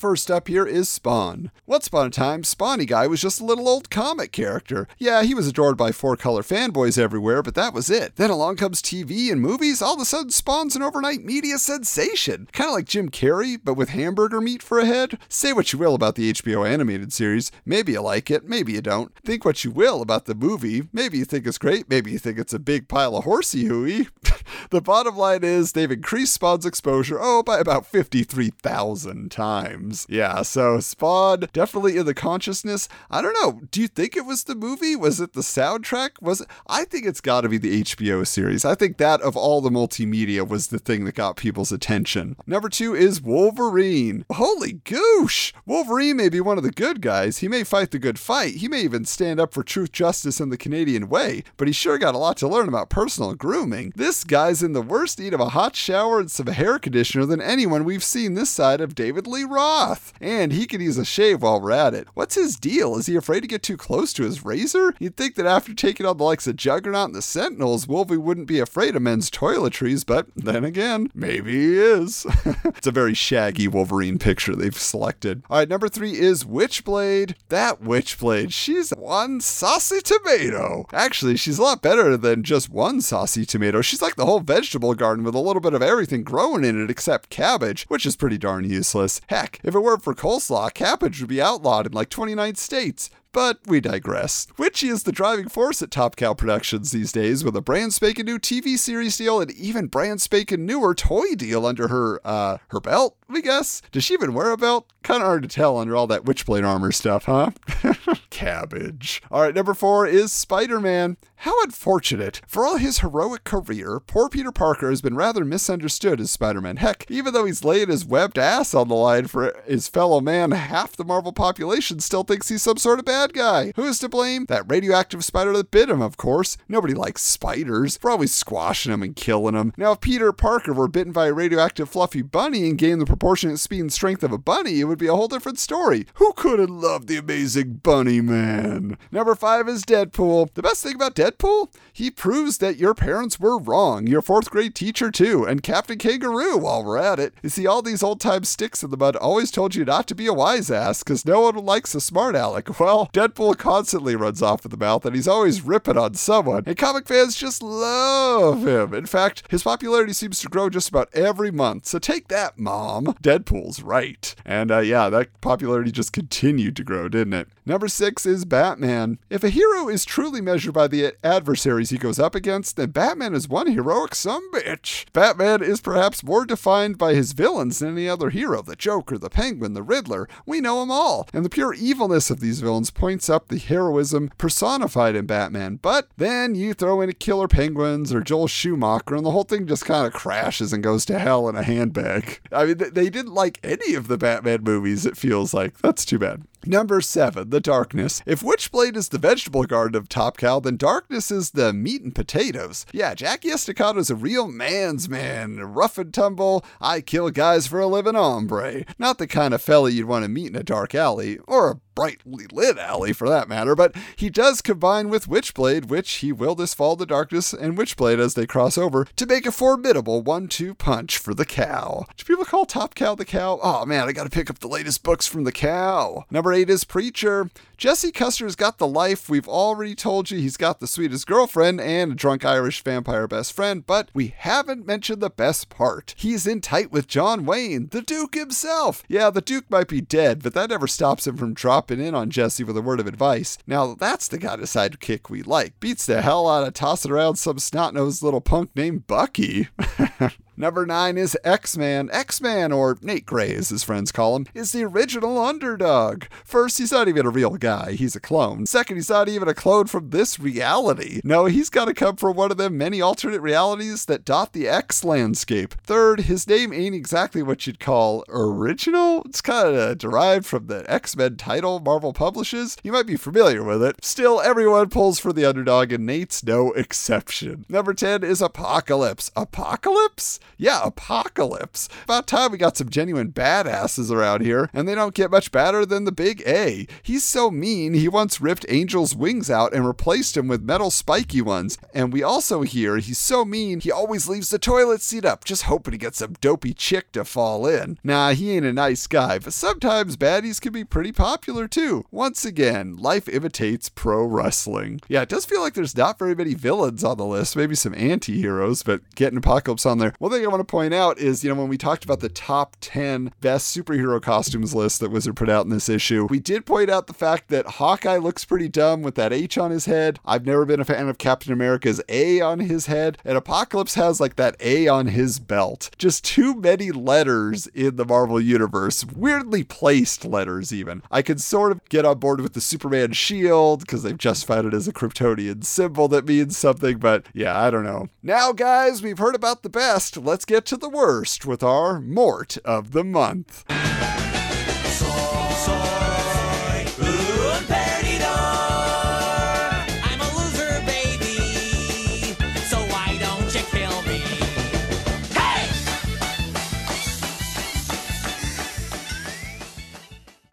First 0.00 0.30
up 0.30 0.48
here 0.48 0.64
is 0.64 0.88
Spawn. 0.88 1.50
Once 1.66 1.88
upon 1.88 2.06
a 2.06 2.10
time, 2.10 2.40
Spawny 2.40 2.86
Guy 2.86 3.06
was 3.06 3.20
just 3.20 3.38
a 3.38 3.44
little 3.44 3.68
old 3.68 3.90
comic 3.90 4.32
character. 4.32 4.88
Yeah, 4.96 5.22
he 5.24 5.34
was 5.34 5.46
adored 5.46 5.76
by 5.76 5.92
four 5.92 6.16
color 6.16 6.40
fanboys 6.40 6.96
everywhere, 6.96 7.42
but 7.42 7.54
that 7.56 7.74
was 7.74 7.90
it. 7.90 8.16
Then 8.16 8.30
along 8.30 8.56
comes 8.56 8.80
TV 8.80 9.30
and 9.30 9.42
movies, 9.42 9.82
all 9.82 9.96
of 9.96 10.00
a 10.00 10.06
sudden 10.06 10.30
Spawn's 10.30 10.74
an 10.74 10.80
overnight 10.80 11.22
media 11.22 11.58
sensation. 11.58 12.48
Kind 12.50 12.68
of 12.68 12.74
like 12.76 12.86
Jim 12.86 13.10
Carrey, 13.10 13.60
but 13.62 13.74
with 13.74 13.90
hamburger 13.90 14.40
meat 14.40 14.62
for 14.62 14.78
a 14.78 14.86
head. 14.86 15.18
Say 15.28 15.52
what 15.52 15.70
you 15.70 15.78
will 15.78 15.94
about 15.94 16.14
the 16.14 16.32
HBO 16.32 16.66
animated 16.66 17.12
series. 17.12 17.52
Maybe 17.66 17.92
you 17.92 18.00
like 18.00 18.30
it, 18.30 18.48
maybe 18.48 18.72
you 18.72 18.80
don't. 18.80 19.14
Think 19.22 19.44
what 19.44 19.64
you 19.64 19.70
will 19.70 20.00
about 20.00 20.24
the 20.24 20.34
movie. 20.34 20.88
Maybe 20.94 21.18
you 21.18 21.26
think 21.26 21.46
it's 21.46 21.58
great, 21.58 21.90
maybe 21.90 22.10
you 22.10 22.18
think 22.18 22.38
it's 22.38 22.54
a 22.54 22.58
big 22.58 22.88
pile 22.88 23.18
of 23.18 23.24
horsey 23.24 23.66
hooey. 23.66 24.08
the 24.70 24.80
bottom 24.80 25.18
line 25.18 25.44
is 25.44 25.72
they've 25.72 25.90
increased 25.90 26.32
Spawn's 26.32 26.64
exposure, 26.64 27.18
oh, 27.20 27.42
by 27.42 27.58
about 27.58 27.84
53,000 27.84 29.30
times 29.30 29.89
times. 29.90 30.06
Yeah, 30.08 30.42
so 30.42 30.80
Spawn 30.80 31.48
definitely 31.52 31.96
in 31.96 32.06
the 32.06 32.14
consciousness. 32.14 32.88
I 33.10 33.22
don't 33.22 33.34
know. 33.34 33.62
Do 33.70 33.80
you 33.80 33.88
think 33.88 34.16
it 34.16 34.24
was 34.24 34.44
the 34.44 34.54
movie? 34.54 34.96
Was 34.96 35.20
it 35.20 35.32
the 35.32 35.40
soundtrack? 35.40 36.20
Was 36.20 36.40
it? 36.40 36.48
I 36.66 36.84
think 36.84 37.06
it's 37.06 37.20
got 37.20 37.42
to 37.42 37.48
be 37.48 37.58
the 37.58 37.82
HBO 37.82 38.26
series. 38.26 38.64
I 38.64 38.74
think 38.74 38.98
that 38.98 39.20
of 39.20 39.36
all 39.36 39.60
the 39.60 39.70
multimedia 39.70 40.46
was 40.46 40.68
the 40.68 40.78
thing 40.78 41.04
that 41.04 41.14
got 41.14 41.36
people's 41.36 41.72
attention. 41.72 42.36
Number 42.46 42.68
two 42.68 42.94
is 42.94 43.20
Wolverine. 43.20 44.24
Holy 44.32 44.74
goosh! 44.74 45.52
Wolverine 45.66 46.16
may 46.16 46.28
be 46.28 46.40
one 46.40 46.58
of 46.58 46.64
the 46.64 46.70
good 46.70 47.00
guys. 47.00 47.38
He 47.38 47.48
may 47.48 47.64
fight 47.64 47.90
the 47.90 47.98
good 47.98 48.18
fight. 48.18 48.56
He 48.56 48.68
may 48.68 48.82
even 48.82 49.04
stand 49.04 49.40
up 49.40 49.52
for 49.52 49.62
truth, 49.62 49.92
justice, 49.92 50.40
and 50.40 50.52
the 50.52 50.56
Canadian 50.56 51.08
way. 51.08 51.44
But 51.56 51.68
he 51.68 51.72
sure 51.72 51.98
got 51.98 52.14
a 52.14 52.18
lot 52.18 52.36
to 52.38 52.48
learn 52.48 52.68
about 52.68 52.90
personal 52.90 53.34
grooming. 53.34 53.92
This 53.96 54.24
guy's 54.24 54.62
in 54.62 54.72
the 54.72 54.82
worst 54.82 55.18
need 55.18 55.34
of 55.34 55.40
a 55.40 55.50
hot 55.50 55.76
shower 55.76 56.20
and 56.20 56.30
some 56.30 56.46
hair 56.46 56.78
conditioner 56.78 57.26
than 57.26 57.40
anyone 57.40 57.84
we've 57.84 58.04
seen 58.04 58.34
this 58.34 58.50
side 58.50 58.80
of 58.80 58.94
David 58.94 59.26
Lee 59.26 59.44
Roth. 59.44 59.79
And 60.20 60.52
he 60.52 60.66
could 60.66 60.82
use 60.82 60.98
a 60.98 61.04
shave 61.04 61.42
while 61.42 61.60
we're 61.60 61.72
at 61.72 61.94
it. 61.94 62.08
What's 62.14 62.34
his 62.34 62.56
deal? 62.56 62.96
Is 62.96 63.06
he 63.06 63.16
afraid 63.16 63.40
to 63.40 63.46
get 63.48 63.62
too 63.62 63.76
close 63.76 64.12
to 64.14 64.24
his 64.24 64.44
razor? 64.44 64.94
You'd 64.98 65.16
think 65.16 65.34
that 65.36 65.46
after 65.46 65.74
taking 65.74 66.06
on 66.06 66.18
the 66.18 66.24
likes 66.24 66.46
of 66.46 66.56
Juggernaut 66.56 67.06
and 67.06 67.14
the 67.14 67.22
Sentinels, 67.22 67.88
Wolvie 67.88 68.16
wouldn't 68.16 68.46
be 68.46 68.60
afraid 68.60 68.96
of 68.96 69.02
men's 69.02 69.30
toiletries, 69.30 70.04
but 70.04 70.26
then 70.36 70.64
again, 70.64 71.10
maybe 71.14 71.52
he 71.52 71.78
is. 71.78 72.26
it's 72.44 72.86
a 72.86 72.92
very 72.92 73.14
shaggy 73.14 73.68
Wolverine 73.68 74.18
picture 74.18 74.54
they've 74.54 74.76
selected. 74.76 75.42
All 75.48 75.58
right, 75.58 75.68
number 75.68 75.88
three 75.88 76.12
is 76.12 76.44
Witchblade. 76.44 77.34
That 77.48 77.82
Witchblade, 77.82 78.52
she's 78.52 78.90
one 78.90 79.40
saucy 79.40 80.00
tomato. 80.00 80.86
Actually, 80.92 81.36
she's 81.36 81.58
a 81.58 81.62
lot 81.62 81.82
better 81.82 82.16
than 82.16 82.42
just 82.42 82.70
one 82.70 83.00
saucy 83.00 83.44
tomato. 83.46 83.80
She's 83.80 84.02
like 84.02 84.16
the 84.16 84.26
whole 84.26 84.40
vegetable 84.40 84.94
garden 84.94 85.24
with 85.24 85.34
a 85.34 85.40
little 85.40 85.60
bit 85.60 85.74
of 85.74 85.82
everything 85.82 86.22
growing 86.22 86.64
in 86.64 86.82
it 86.82 86.90
except 86.90 87.30
cabbage, 87.30 87.84
which 87.88 88.06
is 88.06 88.16
pretty 88.16 88.38
darn 88.38 88.68
useless. 88.68 89.20
Heck, 89.28 89.60
if 89.70 89.76
it 89.76 89.80
weren't 89.80 90.02
for 90.02 90.14
coleslaw, 90.14 90.74
cabbage 90.74 91.20
would 91.20 91.28
be 91.28 91.40
outlawed 91.40 91.86
in 91.86 91.92
like 91.92 92.10
29 92.10 92.56
states. 92.56 93.08
But 93.32 93.60
we 93.64 93.80
digress. 93.80 94.48
Witchy 94.58 94.88
is 94.88 95.04
the 95.04 95.12
driving 95.12 95.48
force 95.48 95.80
at 95.82 95.92
Top 95.92 96.16
Cow 96.16 96.34
Productions 96.34 96.90
these 96.90 97.12
days 97.12 97.44
with 97.44 97.54
a 97.54 97.60
brand 97.60 97.94
spanking 97.94 98.26
new 98.26 98.40
TV 98.40 98.76
series 98.76 99.16
deal 99.16 99.40
and 99.40 99.52
even 99.52 99.86
brand 99.86 100.20
spanking 100.20 100.66
newer 100.66 100.96
toy 100.96 101.36
deal 101.36 101.64
under 101.64 101.86
her, 101.88 102.20
uh, 102.24 102.58
her 102.68 102.80
belt, 102.80 103.16
we 103.28 103.40
guess. 103.40 103.82
Does 103.92 104.02
she 104.02 104.14
even 104.14 104.34
wear 104.34 104.50
a 104.50 104.56
belt? 104.56 104.92
Kind 105.04 105.22
of 105.22 105.26
hard 105.26 105.42
to 105.42 105.48
tell 105.48 105.78
under 105.78 105.94
all 105.94 106.08
that 106.08 106.24
Witchblade 106.24 106.66
armor 106.66 106.90
stuff, 106.90 107.26
huh? 107.26 107.50
Cabbage. 108.30 109.22
All 109.30 109.42
right, 109.42 109.54
number 109.54 109.74
four 109.74 110.06
is 110.06 110.32
Spider 110.32 110.80
Man. 110.80 111.16
How 111.36 111.62
unfortunate. 111.62 112.42
For 112.46 112.66
all 112.66 112.76
his 112.76 112.98
heroic 112.98 113.44
career, 113.44 114.00
poor 114.00 114.28
Peter 114.28 114.52
Parker 114.52 114.90
has 114.90 115.00
been 115.00 115.14
rather 115.14 115.42
misunderstood 115.44 116.20
as 116.20 116.30
Spider 116.30 116.60
Man. 116.60 116.76
Heck, 116.76 117.06
even 117.08 117.32
though 117.32 117.46
he's 117.46 117.64
laying 117.64 117.88
his 117.88 118.04
webbed 118.04 118.38
ass 118.38 118.74
on 118.74 118.88
the 118.88 118.94
line 118.94 119.26
for 119.26 119.56
his 119.64 119.88
fellow 119.88 120.20
man, 120.20 120.50
half 120.50 120.96
the 120.96 121.04
Marvel 121.04 121.32
population 121.32 122.00
still 122.00 122.24
thinks 122.24 122.48
he's 122.50 122.62
some 122.62 122.76
sort 122.76 122.98
of 122.98 123.06
bad 123.06 123.19
guy. 123.28 123.72
Who 123.76 123.84
is 123.84 123.98
to 124.00 124.08
blame? 124.08 124.46
That 124.46 124.70
radioactive 124.70 125.24
spider 125.24 125.52
that 125.56 125.70
bit 125.70 125.88
him, 125.88 126.02
of 126.02 126.16
course. 126.16 126.56
Nobody 126.68 126.94
likes 126.94 127.22
spiders. 127.22 127.98
We're 128.02 128.10
always 128.10 128.34
squashing 128.34 128.90
them 128.92 129.02
and 129.02 129.14
killing 129.14 129.54
them. 129.54 129.72
Now, 129.76 129.92
if 129.92 130.00
Peter 130.00 130.32
Parker 130.32 130.72
were 130.72 130.88
bitten 130.88 131.12
by 131.12 131.26
a 131.26 131.32
radioactive 131.32 131.88
fluffy 131.88 132.22
bunny 132.22 132.68
and 132.68 132.78
gained 132.78 133.00
the 133.00 133.06
proportionate 133.06 133.58
speed 133.58 133.80
and 133.80 133.92
strength 133.92 134.22
of 134.22 134.32
a 134.32 134.38
bunny, 134.38 134.80
it 134.80 134.84
would 134.84 134.98
be 134.98 135.06
a 135.06 135.14
whole 135.14 135.28
different 135.28 135.58
story. 135.58 136.06
Who 136.14 136.32
couldn't 136.32 136.80
love 136.80 137.06
the 137.06 137.16
amazing 137.16 137.80
Bunny 137.82 138.20
Man? 138.20 138.96
Number 139.10 139.34
five 139.34 139.68
is 139.68 139.84
Deadpool. 139.84 140.54
The 140.54 140.62
best 140.62 140.82
thing 140.82 140.94
about 140.94 141.14
Deadpool? 141.14 141.72
He 141.92 142.10
proves 142.10 142.58
that 142.58 142.76
your 142.76 142.94
parents 142.94 143.38
were 143.38 143.58
wrong. 143.58 144.06
Your 144.06 144.22
fourth 144.22 144.50
grade 144.50 144.74
teacher, 144.74 145.10
too, 145.10 145.44
and 145.44 145.62
Captain 145.62 145.98
Kangaroo 145.98 146.56
while 146.56 146.84
we're 146.84 146.98
at 146.98 147.18
it. 147.18 147.34
You 147.42 147.48
see, 147.48 147.66
all 147.66 147.82
these 147.82 148.02
old 148.02 148.20
time 148.20 148.44
sticks 148.44 148.82
in 148.82 148.90
the 148.90 148.96
mud 148.96 149.16
always 149.16 149.50
told 149.50 149.74
you 149.74 149.84
not 149.84 150.06
to 150.08 150.14
be 150.14 150.26
a 150.26 150.32
wise 150.32 150.70
ass 150.70 151.02
because 151.02 151.24
no 151.24 151.40
one 151.42 151.56
likes 151.56 151.94
a 151.94 152.00
smart 152.00 152.34
aleck. 152.34 152.78
Well, 152.80 153.09
Deadpool 153.12 153.58
constantly 153.58 154.14
runs 154.14 154.42
off 154.42 154.64
at 154.64 154.70
the 154.70 154.76
mouth 154.76 155.04
and 155.04 155.14
he's 155.14 155.28
always 155.28 155.62
ripping 155.62 155.98
on 155.98 156.14
someone, 156.14 156.62
and 156.66 156.76
comic 156.76 157.06
fans 157.08 157.34
just 157.36 157.62
love 157.62 158.66
him. 158.66 158.94
In 158.94 159.06
fact, 159.06 159.42
his 159.50 159.62
popularity 159.62 160.12
seems 160.12 160.40
to 160.40 160.48
grow 160.48 160.70
just 160.70 160.88
about 160.88 161.08
every 161.12 161.50
month. 161.50 161.86
So 161.86 161.98
take 161.98 162.28
that, 162.28 162.58
Mom. 162.58 163.06
Deadpool's 163.22 163.82
right. 163.82 164.34
And 164.44 164.70
uh, 164.70 164.78
yeah, 164.78 165.08
that 165.10 165.40
popularity 165.40 165.90
just 165.90 166.12
continued 166.12 166.76
to 166.76 166.84
grow, 166.84 167.08
didn't 167.08 167.34
it? 167.34 167.48
Number 167.70 167.86
six 167.86 168.26
is 168.26 168.44
Batman. 168.44 169.20
If 169.30 169.44
a 169.44 169.48
hero 169.48 169.88
is 169.88 170.04
truly 170.04 170.40
measured 170.40 170.74
by 170.74 170.88
the 170.88 171.14
adversaries 171.22 171.90
he 171.90 171.98
goes 171.98 172.18
up 172.18 172.34
against, 172.34 172.74
then 172.74 172.90
Batman 172.90 173.32
is 173.32 173.48
one 173.48 173.68
heroic 173.68 174.16
some 174.16 174.50
bitch. 174.50 175.04
Batman 175.12 175.62
is 175.62 175.80
perhaps 175.80 176.24
more 176.24 176.44
defined 176.44 176.98
by 176.98 177.14
his 177.14 177.30
villains 177.30 177.78
than 177.78 177.90
any 177.90 178.08
other 178.08 178.30
hero 178.30 178.60
the 178.60 178.74
Joker, 178.74 179.18
the 179.18 179.30
Penguin, 179.30 179.74
the 179.74 179.84
Riddler. 179.84 180.28
We 180.44 180.60
know 180.60 180.80
them 180.80 180.90
all. 180.90 181.28
And 181.32 181.44
the 181.44 181.48
pure 181.48 181.72
evilness 181.72 182.28
of 182.28 182.40
these 182.40 182.60
villains 182.60 182.90
points 182.90 183.30
up 183.30 183.46
the 183.46 183.58
heroism 183.58 184.32
personified 184.36 185.14
in 185.14 185.26
Batman. 185.26 185.76
But 185.76 186.08
then 186.16 186.56
you 186.56 186.74
throw 186.74 187.00
in 187.00 187.08
a 187.08 187.12
Killer 187.12 187.46
Penguins 187.46 188.12
or 188.12 188.20
Joel 188.20 188.48
Schumacher, 188.48 189.14
and 189.14 189.24
the 189.24 189.30
whole 189.30 189.44
thing 189.44 189.68
just 189.68 189.84
kind 189.84 190.08
of 190.08 190.12
crashes 190.12 190.72
and 190.72 190.82
goes 190.82 191.04
to 191.04 191.20
hell 191.20 191.48
in 191.48 191.54
a 191.54 191.62
handbag. 191.62 192.40
I 192.50 192.64
mean, 192.64 192.78
they 192.78 193.10
didn't 193.10 193.34
like 193.34 193.60
any 193.62 193.94
of 193.94 194.08
the 194.08 194.18
Batman 194.18 194.64
movies, 194.64 195.06
it 195.06 195.16
feels 195.16 195.54
like. 195.54 195.78
That's 195.78 196.04
too 196.04 196.18
bad. 196.18 196.42
Number 196.66 197.00
seven, 197.00 197.50
the 197.50 197.60
darkness. 197.60 198.22
If 198.26 198.40
Witchblade 198.40 198.96
is 198.96 199.08
the 199.08 199.18
vegetable 199.18 199.64
garden 199.64 199.96
of 199.96 200.08
Top 200.08 200.36
Cow, 200.36 200.60
then 200.60 200.76
darkness 200.76 201.30
is 201.30 201.50
the 201.50 201.72
meat 201.72 202.02
and 202.02 202.14
potatoes. 202.14 202.86
Yeah, 202.92 203.14
Jackie 203.14 203.50
Estacado 203.50 204.00
a 204.10 204.14
real 204.14 204.46
man's 204.48 205.08
man, 205.08 205.58
rough 205.58 205.98
and 205.98 206.14
tumble, 206.14 206.64
I 206.80 207.00
kill 207.00 207.30
guys 207.30 207.66
for 207.66 207.80
a 207.80 207.86
living 207.86 208.14
hombre. 208.14 208.84
Not 208.98 209.18
the 209.18 209.26
kind 209.26 209.52
of 209.52 209.60
fella 209.60 209.90
you'd 209.90 210.06
want 210.06 210.24
to 210.24 210.28
meet 210.28 210.48
in 210.48 210.56
a 210.56 210.62
dark 210.62 210.94
alley, 210.94 211.38
or 211.46 211.70
a 211.70 211.80
brightly 211.94 212.46
lit 212.50 212.78
alley 212.78 213.12
for 213.12 213.28
that 213.28 213.48
matter, 213.48 213.74
but 213.74 213.94
he 214.16 214.30
does 214.30 214.62
combine 214.62 215.10
with 215.10 215.26
Witchblade, 215.26 215.88
which 215.88 216.10
he 216.10 216.32
will 216.32 216.54
this 216.54 216.72
fall 216.72 216.96
the 216.96 217.04
darkness 217.04 217.52
and 217.52 217.76
Witchblade 217.76 218.18
as 218.18 218.34
they 218.34 218.46
cross 218.46 218.78
over, 218.78 219.04
to 219.16 219.26
make 219.26 219.44
a 219.44 219.52
formidable 219.52 220.22
one-two 220.22 220.74
punch 220.74 221.18
for 221.18 221.34
the 221.34 221.44
cow. 221.44 222.06
Do 222.16 222.24
people 222.24 222.44
call 222.46 222.64
Top 222.64 222.94
Cow 222.94 223.14
the 223.14 223.26
cow? 223.26 223.58
Oh 223.62 223.84
man, 223.84 224.08
I 224.08 224.12
gotta 224.12 224.30
pick 224.30 224.48
up 224.48 224.60
the 224.60 224.68
latest 224.68 225.02
books 225.02 225.26
from 225.26 225.44
the 225.44 225.52
cow. 225.52 226.24
Number 226.30 226.49
eight 226.52 226.70
is 226.70 226.84
Preacher. 226.84 227.50
Jesse 227.76 228.12
Custer's 228.12 228.56
got 228.56 228.76
the 228.76 228.86
life. 228.86 229.30
We've 229.30 229.48
already 229.48 229.94
told 229.94 230.30
you 230.30 230.38
he's 230.38 230.58
got 230.58 230.80
the 230.80 230.86
sweetest 230.86 231.26
girlfriend 231.26 231.80
and 231.80 232.12
a 232.12 232.14
drunk 232.14 232.44
Irish 232.44 232.82
vampire 232.82 233.26
best 233.26 233.54
friend, 233.54 233.86
but 233.86 234.10
we 234.12 234.34
haven't 234.36 234.86
mentioned 234.86 235.22
the 235.22 235.30
best 235.30 235.70
part. 235.70 236.14
He's 236.16 236.46
in 236.46 236.60
tight 236.60 236.92
with 236.92 237.08
John 237.08 237.46
Wayne, 237.46 237.88
the 237.90 238.02
Duke 238.02 238.34
himself. 238.34 239.02
Yeah, 239.08 239.30
the 239.30 239.40
Duke 239.40 239.70
might 239.70 239.88
be 239.88 240.02
dead, 240.02 240.42
but 240.42 240.52
that 240.52 240.68
never 240.68 240.86
stops 240.86 241.26
him 241.26 241.38
from 241.38 241.54
dropping 241.54 242.00
in 242.00 242.14
on 242.14 242.28
Jesse 242.28 242.64
with 242.64 242.76
a 242.76 242.82
word 242.82 243.00
of 243.00 243.06
advice. 243.06 243.56
Now, 243.66 243.94
that's 243.94 244.28
the 244.28 244.38
kind 244.38 244.60
of 244.60 244.68
sidekick 244.68 245.30
we 245.30 245.42
like. 245.42 245.80
Beats 245.80 246.04
the 246.04 246.20
hell 246.20 246.48
out 246.48 246.66
of 246.66 246.74
tossing 246.74 247.10
around 247.10 247.36
some 247.36 247.58
snot-nosed 247.58 248.22
little 248.22 248.42
punk 248.42 248.76
named 248.76 249.06
Bucky. 249.06 249.68
Number 250.60 250.84
nine 250.84 251.16
is 251.16 251.38
X 251.42 251.78
Man. 251.78 252.10
X 252.12 252.42
Man, 252.42 252.70
or 252.70 252.98
Nate 253.00 253.24
Gray 253.24 253.54
as 253.54 253.70
his 253.70 253.82
friends 253.82 254.12
call 254.12 254.36
him, 254.36 254.46
is 254.52 254.72
the 254.72 254.84
original 254.84 255.38
underdog. 255.38 256.24
First, 256.44 256.76
he's 256.76 256.92
not 256.92 257.08
even 257.08 257.24
a 257.24 257.30
real 257.30 257.56
guy, 257.56 257.92
he's 257.92 258.14
a 258.14 258.20
clone. 258.20 258.66
Second, 258.66 258.96
he's 258.96 259.08
not 259.08 259.26
even 259.26 259.48
a 259.48 259.54
clone 259.54 259.86
from 259.86 260.10
this 260.10 260.38
reality. 260.38 261.22
No, 261.24 261.46
he's 261.46 261.70
got 261.70 261.86
to 261.86 261.94
come 261.94 262.16
from 262.16 262.36
one 262.36 262.50
of 262.50 262.58
them 262.58 262.76
many 262.76 263.00
alternate 263.00 263.40
realities 263.40 264.04
that 264.04 264.26
dot 264.26 264.52
the 264.52 264.68
X 264.68 265.02
landscape. 265.02 265.72
Third, 265.82 266.20
his 266.20 266.46
name 266.46 266.74
ain't 266.74 266.94
exactly 266.94 267.42
what 267.42 267.66
you'd 267.66 267.80
call 267.80 268.22
original. 268.28 269.22
It's 269.24 269.40
kind 269.40 269.74
of 269.74 269.96
derived 269.96 270.44
from 270.44 270.66
the 270.66 270.84
X 270.92 271.16
Men 271.16 271.36
title 271.36 271.80
Marvel 271.80 272.12
publishes. 272.12 272.76
You 272.82 272.92
might 272.92 273.06
be 273.06 273.16
familiar 273.16 273.64
with 273.64 273.82
it. 273.82 274.04
Still, 274.04 274.42
everyone 274.42 274.90
pulls 274.90 275.18
for 275.18 275.32
the 275.32 275.46
underdog, 275.46 275.90
and 275.90 276.04
Nate's 276.04 276.44
no 276.44 276.72
exception. 276.72 277.64
Number 277.70 277.94
10 277.94 278.22
is 278.22 278.42
Apocalypse. 278.42 279.30
Apocalypse? 279.34 280.38
Yeah, 280.56 280.80
Apocalypse. 280.84 281.88
About 282.04 282.26
time 282.26 282.52
we 282.52 282.58
got 282.58 282.76
some 282.76 282.88
genuine 282.88 283.32
badasses 283.32 284.10
around 284.10 284.42
here, 284.42 284.70
and 284.72 284.88
they 284.88 284.94
don't 284.94 285.14
get 285.14 285.30
much 285.30 285.52
badder 285.52 285.86
than 285.86 286.04
the 286.04 286.12
Big 286.12 286.42
A. 286.46 286.86
He's 287.02 287.24
so 287.24 287.50
mean, 287.50 287.94
he 287.94 288.08
once 288.08 288.40
ripped 288.40 288.66
Angel's 288.68 289.14
wings 289.14 289.50
out 289.50 289.72
and 289.72 289.86
replaced 289.86 290.36
him 290.36 290.48
with 290.48 290.62
metal 290.62 290.90
spiky 290.90 291.40
ones. 291.40 291.78
And 291.94 292.12
we 292.12 292.22
also 292.22 292.62
hear 292.62 292.96
he's 292.98 293.18
so 293.18 293.44
mean, 293.44 293.80
he 293.80 293.90
always 293.90 294.28
leaves 294.28 294.50
the 294.50 294.58
toilet 294.58 295.02
seat 295.02 295.24
up, 295.24 295.44
just 295.44 295.64
hoping 295.64 295.92
to 295.92 295.98
get 295.98 296.14
some 296.14 296.34
dopey 296.40 296.74
chick 296.74 297.12
to 297.12 297.24
fall 297.24 297.66
in. 297.66 297.98
Nah, 298.02 298.30
he 298.30 298.52
ain't 298.52 298.66
a 298.66 298.72
nice 298.72 299.06
guy, 299.06 299.38
but 299.38 299.52
sometimes 299.52 300.16
baddies 300.16 300.60
can 300.60 300.72
be 300.72 300.84
pretty 300.84 301.12
popular 301.12 301.68
too. 301.68 302.04
Once 302.10 302.44
again, 302.44 302.96
life 302.96 303.28
imitates 303.28 303.88
pro 303.88 304.24
wrestling. 304.24 305.00
Yeah, 305.08 305.22
it 305.22 305.28
does 305.28 305.44
feel 305.44 305.60
like 305.60 305.74
there's 305.74 305.96
not 305.96 306.18
very 306.18 306.34
many 306.34 306.54
villains 306.54 307.04
on 307.04 307.16
the 307.16 307.26
list, 307.26 307.56
maybe 307.56 307.74
some 307.74 307.94
anti 307.94 308.38
heroes, 308.38 308.82
but 308.82 309.02
getting 309.14 309.38
Apocalypse 309.38 309.86
on 309.86 309.98
there. 309.98 310.14
One 310.18 310.32
thing 310.40 310.46
I 310.46 310.50
want 310.50 310.66
to 310.66 310.70
point 310.70 310.94
out 310.94 311.18
is, 311.18 311.44
you 311.44 311.50
know, 311.50 311.60
when 311.60 311.68
we 311.68 311.76
talked 311.76 312.04
about 312.04 312.20
the 312.20 312.28
top 312.28 312.76
10 312.80 313.32
best 313.40 313.76
superhero 313.76 314.20
costumes 314.20 314.74
list 314.74 315.00
that 315.00 315.10
Wizard 315.10 315.36
put 315.36 315.50
out 315.50 315.64
in 315.64 315.70
this 315.70 315.88
issue, 315.88 316.26
we 316.30 316.40
did 316.40 316.64
point 316.64 316.88
out 316.88 317.06
the 317.06 317.12
fact 317.12 317.48
that 317.48 317.66
Hawkeye 317.66 318.16
looks 318.16 318.44
pretty 318.44 318.68
dumb 318.68 319.02
with 319.02 319.16
that 319.16 319.32
H 319.32 319.58
on 319.58 319.70
his 319.70 319.84
head. 319.84 320.18
I've 320.24 320.46
never 320.46 320.64
been 320.64 320.80
a 320.80 320.84
fan 320.84 321.08
of 321.08 321.18
Captain 321.18 321.52
America's 321.52 322.00
A 322.08 322.40
on 322.40 322.60
his 322.60 322.86
head, 322.86 323.18
and 323.24 323.36
Apocalypse 323.36 323.94
has 323.94 324.20
like 324.20 324.36
that 324.36 324.56
A 324.60 324.88
on 324.88 325.08
his 325.08 325.38
belt. 325.38 325.90
Just 325.98 326.24
too 326.24 326.54
many 326.54 326.90
letters 326.90 327.66
in 327.68 327.96
the 327.96 328.06
Marvel 328.06 328.40
Universe, 328.40 329.04
weirdly 329.04 329.62
placed 329.62 330.24
letters, 330.24 330.72
even. 330.72 331.02
I 331.10 331.22
could 331.22 331.40
sort 331.40 331.72
of 331.72 331.86
get 331.88 332.06
on 332.06 332.18
board 332.18 332.40
with 332.40 332.54
the 332.54 332.60
Superman 332.60 333.12
shield 333.12 333.80
because 333.80 334.02
they've 334.02 334.16
justified 334.16 334.64
it 334.64 334.74
as 334.74 334.88
a 334.88 334.92
Kryptonian 334.92 335.64
symbol 335.64 336.08
that 336.08 336.26
means 336.26 336.56
something, 336.56 336.98
but 336.98 337.26
yeah, 337.34 337.60
I 337.60 337.70
don't 337.70 337.84
know. 337.84 338.08
Now, 338.22 338.52
guys, 338.52 339.02
we've 339.02 339.18
heard 339.18 339.34
about 339.34 339.62
the 339.62 339.68
best 339.68 340.16
let's 340.20 340.44
get 340.44 340.66
to 340.66 340.76
the 340.76 340.88
worst 340.88 341.46
with 341.46 341.62
our 341.62 342.00
Mort 342.00 342.58
of 342.64 342.92
the 342.92 343.04
Month. 343.04 343.64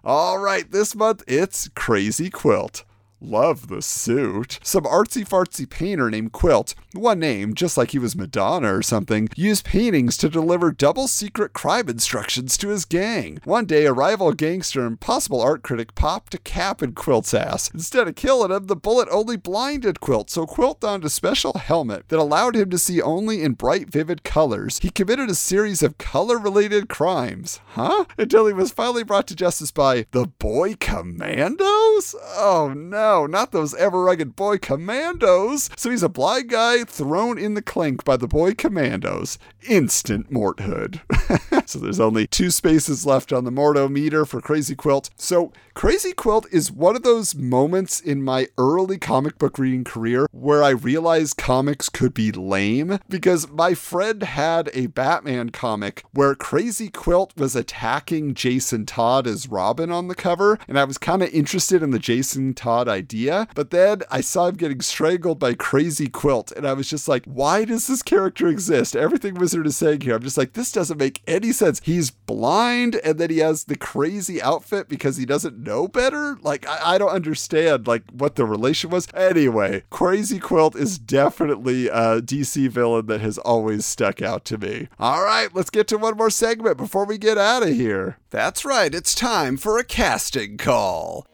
All 0.04 0.38
right, 0.38 0.72
this 0.72 0.96
month 0.96 1.22
it's 1.28 1.68
Crazy 1.76 2.30
Quilt. 2.30 2.86
Love 3.20 3.68
the 3.68 3.82
suit. 3.82 4.60
Some 4.62 4.84
artsy 4.84 5.28
fartsy 5.28 5.68
painter 5.68 6.12
named 6.12 6.34
Quilt, 6.34 6.76
one 6.94 7.18
name, 7.20 7.56
just 7.56 7.76
like 7.76 7.90
he 7.90 7.98
was 7.98 8.16
Madonna 8.16 8.76
or 8.76 8.84
something, 8.84 9.28
used 9.36 9.66
paintings 9.66 10.18
to 10.18 10.30
deliver 10.30 10.72
double 10.72 11.08
secret 11.08 11.52
crime 11.54 11.90
instructions 11.90 12.60
to 12.60 12.70
his 12.70 12.86
gang. 12.86 13.40
One 13.44 13.66
day, 13.66 13.88
a 13.88 13.94
rival 13.94 14.34
gangster 14.34 14.86
and 14.86 15.00
possible 15.00 15.42
art 15.42 15.64
critic 15.64 15.96
popped 15.96 16.36
a 16.36 16.38
cap 16.38 16.84
in 16.84 16.94
Quilt's 16.94 17.34
ass. 17.34 17.72
Instead 17.74 18.08
of 18.08 18.14
killing 18.14 18.52
him, 18.52 18.68
the 18.68 18.76
bullet 18.76 19.08
only 19.12 19.36
blinded 19.36 20.00
Quilt, 20.00 20.30
so 20.30 20.46
Quilt 20.46 20.82
donned 20.82 21.04
a 21.04 21.10
special 21.10 21.54
helmet 21.54 22.10
that 22.10 22.20
allowed 22.20 22.56
him 22.56 22.70
to 22.70 22.78
see 22.78 23.02
only 23.02 23.42
in 23.42 23.54
bright, 23.54 23.90
vivid 23.90 24.24
colors. 24.24 24.78
He 24.84 24.92
committed 24.92 25.32
a 25.32 25.36
series 25.36 25.82
of 25.82 25.98
color 25.98 26.38
related 26.38 26.88
crimes. 26.88 27.62
Huh? 27.70 28.06
Until 28.16 28.46
he 28.46 28.54
was 28.54 28.72
finally 28.72 29.04
brought 29.04 29.26
to 29.28 29.36
justice 29.36 29.72
by 29.72 30.06
the 30.12 30.28
Boy 30.28 30.76
Commandos? 30.76 32.14
Oh 32.36 32.74
no 32.76 33.07
no, 33.08 33.26
not 33.26 33.54
those 33.54 33.74
ever 33.76 34.04
rugged 34.04 34.36
boy 34.36 34.58
commandos. 34.58 35.70
So 35.78 35.90
he's 35.90 36.04
a 36.04 36.10
blind 36.10 36.50
guy 36.50 36.84
thrown 36.84 37.38
in 37.38 37.54
the 37.54 37.62
clink 37.62 38.04
by 38.04 38.18
the 38.18 38.28
boy 38.28 38.54
commandos. 38.54 39.40
Instant 39.70 40.30
morthood. 40.30 41.00
so 41.66 41.80
there's 41.80 42.02
only 42.02 42.28
two 42.28 42.52
spaces 42.52 43.06
left 43.06 43.32
on 43.32 43.46
the 43.46 43.52
Morto 43.52 43.88
meter 43.88 44.26
for 44.26 44.42
Crazy 44.42 44.76
Quilt. 44.76 45.10
So 45.16 45.54
Crazy 45.78 46.12
Quilt 46.12 46.48
is 46.52 46.72
one 46.72 46.96
of 46.96 47.04
those 47.04 47.36
moments 47.36 48.00
in 48.00 48.24
my 48.24 48.48
early 48.58 48.98
comic 48.98 49.38
book 49.38 49.60
reading 49.60 49.84
career 49.84 50.26
where 50.32 50.64
I 50.64 50.70
realized 50.70 51.38
comics 51.38 51.88
could 51.88 52.16
be 52.16 52.32
lame 52.32 52.98
because 53.08 53.48
my 53.50 53.76
friend 53.76 54.24
had 54.24 54.72
a 54.74 54.88
Batman 54.88 55.52
comic 55.52 56.04
where 56.14 56.34
Crazy 56.34 56.90
Quilt 56.90 57.32
was 57.38 57.56
attacking 57.56 58.34
Jason 58.34 58.88
Todd 58.88 59.28
as 59.28 59.50
Robin 59.50 59.92
on 59.92 60.08
the 60.08 60.16
cover, 60.16 60.58
and 60.68 60.80
I 60.80 60.84
was 60.84 60.98
kind 60.98 61.22
of 61.22 61.30
interested 61.30 61.84
in 61.84 61.92
the 61.92 62.00
Jason 62.00 62.56
Todd 62.56 62.88
idea. 62.98 63.48
But 63.56 63.70
then 63.72 64.02
I 64.10 64.22
saw 64.22 64.48
him 64.48 64.56
getting 64.56 64.82
strangled 64.82 65.40
by 65.40 65.54
Crazy 65.54 66.08
Quilt, 66.08 66.52
and 66.52 66.68
I 66.68 66.74
was 66.74 66.90
just 66.90 67.08
like, 67.08 67.24
why 67.26 67.64
does 67.66 67.88
this 67.88 68.02
character 68.02 68.48
exist? 68.48 68.96
Everything 68.96 69.36
Wizard 69.36 69.68
is 69.68 69.78
saying 69.78 70.02
here, 70.02 70.16
I'm 70.16 70.24
just 70.24 70.38
like, 70.38 70.54
this 70.54 70.72
doesn't 70.72 70.98
make 70.98 71.22
any 71.28 71.52
sense. 71.52 71.82
He's 71.84 72.10
blind, 72.12 72.96
and 73.04 73.20
then 73.20 73.30
he 73.30 73.40
has 73.40 73.66
the 73.66 73.78
crazy 73.78 74.42
outfit 74.42 74.90
because 74.90 75.18
he 75.18 75.26
doesn't 75.26 75.60
know 75.60 75.88
better. 75.88 76.38
Like, 76.42 76.68
I, 76.68 76.96
I 76.96 76.98
don't 76.98 77.12
understand 77.12 77.88
like 77.88 78.04
what 78.12 78.36
the 78.36 78.46
relation 78.46 78.90
was. 78.90 79.08
Anyway, 79.14 79.84
Crazy 79.90 80.40
Quilt 80.40 80.76
is 80.76 80.98
definitely 80.98 81.88
a 81.88 82.22
DC 82.22 82.70
villain 82.70 83.06
that 83.08 83.22
has 83.22 83.38
always 83.38 83.86
stuck 83.86 84.22
out 84.22 84.44
to 84.46 84.58
me. 84.58 84.88
All 85.00 85.24
right, 85.24 85.54
let's 85.54 85.70
get 85.70 85.88
to 85.90 85.98
one 85.98 86.18
more 86.18 86.30
segment 86.30 86.78
before 86.78 87.06
we 87.06 87.18
get 87.18 87.38
out 87.38 87.64
of 87.64 87.70
here. 87.70 88.18
That's 88.30 88.66
right, 88.66 88.94
it's 88.94 89.16
time 89.16 89.58
for 89.58 89.78
a 89.78 89.84
casting 89.84 90.58
call. 90.58 91.28